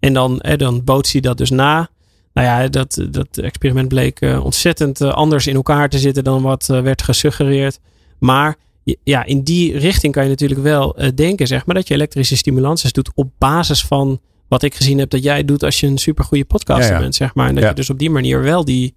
En 0.00 0.12
dan, 0.12 0.40
eh, 0.40 0.58
dan 0.58 0.84
bootst 0.84 1.12
hij 1.12 1.20
dat 1.20 1.38
dus 1.38 1.50
na. 1.50 1.90
Nou 2.34 2.46
ja, 2.46 2.68
dat, 2.68 3.06
dat 3.10 3.36
experiment 3.36 3.88
bleek 3.88 4.20
ontzettend 4.42 5.00
anders 5.00 5.46
in 5.46 5.54
elkaar 5.54 5.88
te 5.88 5.98
zitten 5.98 6.24
dan 6.24 6.42
wat 6.42 6.66
werd 6.66 7.02
gesuggereerd. 7.02 7.78
Maar 8.18 8.56
ja, 9.02 9.24
in 9.24 9.42
die 9.42 9.78
richting 9.78 10.12
kan 10.12 10.22
je 10.22 10.28
natuurlijk 10.28 10.60
wel 10.60 11.00
uh, 11.00 11.08
denken, 11.14 11.46
zeg 11.46 11.66
maar, 11.66 11.74
dat 11.74 11.88
je 11.88 11.94
elektrische 11.94 12.36
stimulances 12.36 12.92
doet 12.92 13.10
op 13.14 13.30
basis 13.38 13.84
van 13.84 14.20
wat 14.48 14.62
ik 14.62 14.74
gezien 14.74 14.98
heb 14.98 15.10
dat 15.10 15.22
jij 15.22 15.44
doet 15.44 15.62
als 15.62 15.80
je 15.80 15.86
een 15.86 15.98
supergoeie 15.98 16.44
podcaster 16.44 16.98
bent, 16.98 17.14
zeg 17.14 17.34
maar. 17.34 17.48
En 17.48 17.54
dat 17.54 17.64
je 17.64 17.74
dus 17.74 17.90
op 17.90 17.98
die 17.98 18.10
manier 18.10 18.42
wel 18.42 18.64
die 18.64 18.94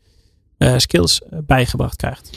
uh, 0.57 0.73
skills 0.77 1.21
eh, 1.21 1.39
bijgebracht 1.45 1.95
krijgt. 1.95 2.29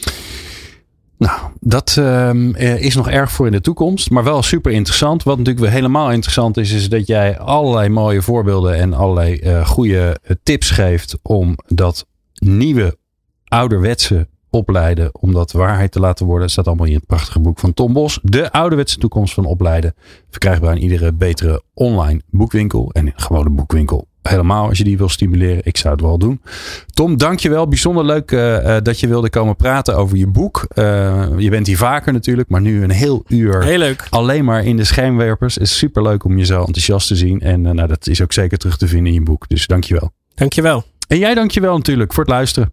Nou, 1.19 1.41
dat 1.61 1.97
um, 1.99 2.55
is 2.57 2.95
nog 2.95 3.09
erg 3.09 3.33
voor 3.33 3.47
in 3.47 3.53
de 3.53 3.61
toekomst, 3.61 4.11
maar 4.11 4.25
wel 4.25 4.43
super 4.43 4.73
interessant. 4.73 5.23
Wat 5.23 5.39
natuurlijk 5.39 5.65
weer 5.65 5.75
helemaal 5.75 6.11
interessant 6.13 6.57
is, 6.57 6.73
is 6.73 6.89
dat 6.89 7.07
jij 7.07 7.39
allerlei 7.39 7.89
mooie 7.89 8.23
voorbeelden 8.23 8.75
en 8.75 8.95
allerlei 8.95 9.41
uh, 9.43 9.67
goede 9.67 10.21
tips 10.43 10.71
geeft 10.71 11.19
om 11.23 11.59
dat 11.67 12.07
nieuwe 12.35 12.99
ouderwetse 13.45 14.29
opleiden 14.59 15.15
om 15.15 15.33
dat 15.33 15.53
waarheid 15.53 15.93
te 15.93 16.01
laten 16.01 16.27
worden. 16.27 16.43
Dat 16.43 16.51
staat 16.51 16.67
allemaal 16.67 16.87
in 16.87 16.95
het 16.95 17.07
prachtige 17.07 17.41
boek 17.41 17.59
van 17.59 17.75
Tom 17.75 17.93
Bos. 17.93 18.19
De 18.23 18.53
ouderwetse 18.53 18.99
toekomst 18.99 19.35
van 19.35 19.45
opleiden. 19.45 19.95
Verkrijgbaar 20.31 20.77
in 20.77 20.83
iedere 20.83 21.13
betere 21.13 21.63
online 21.75 22.21
boekwinkel. 22.31 22.91
En 22.93 23.13
gewoon 23.17 23.47
een 23.47 23.55
boekwinkel 23.57 24.07
helemaal 24.29 24.69
als 24.69 24.79
je 24.79 24.85
die 24.85 24.99
wil 24.99 25.09
stimuleren. 25.09 25.61
Ik 25.63 25.77
zou 25.77 25.95
het 25.95 26.03
wel 26.03 26.19
doen. 26.19 26.41
Tom, 26.95 27.17
dankjewel. 27.17 27.69
Bijzonder 27.69 28.05
leuk 28.05 28.31
uh, 28.31 28.77
dat 28.83 29.01
je 29.01 29.09
wilde 29.09 29.31
komen 29.31 29.57
praten 29.57 29.97
over 29.97 30.17
je 30.17 30.27
boek. 30.27 30.67
Uh, 30.75 31.25
je 31.37 31.51
bent 31.51 31.67
hier 31.67 31.77
vaker 31.77 32.13
natuurlijk, 32.13 32.49
maar 32.49 32.61
nu 32.61 32.83
een 32.83 32.91
heel 32.91 33.25
uur. 33.29 33.63
Heel 33.63 33.79
leuk. 33.79 34.07
Alleen 34.11 34.45
maar 34.45 34.65
in 34.65 34.77
de 34.77 34.85
schijnwerpers. 34.85 35.55
Het 35.55 35.63
is 35.63 35.79
super 35.79 36.03
leuk 36.03 36.25
om 36.25 36.39
je 36.39 36.45
zo 36.45 36.59
enthousiast 36.59 37.09
te 37.09 37.17
zien. 37.17 37.41
En 37.41 37.61
nou, 37.61 37.89
dat 37.89 38.07
is 38.07 38.23
ook 38.23 38.33
zeker 38.33 38.59
terug 38.59 38.77
te 38.77 38.89
vinden 38.89 39.07
in 39.07 39.15
je 39.15 39.23
boek. 39.23 39.49
Dus 39.49 39.67
dankjewel. 39.67 40.13
Dankjewel. 40.35 40.85
En 41.09 41.19
jij 41.19 41.35
dankjewel 41.35 41.77
natuurlijk 41.77 42.13
voor 42.13 42.25
het 42.25 42.33
luisteren. 42.33 42.73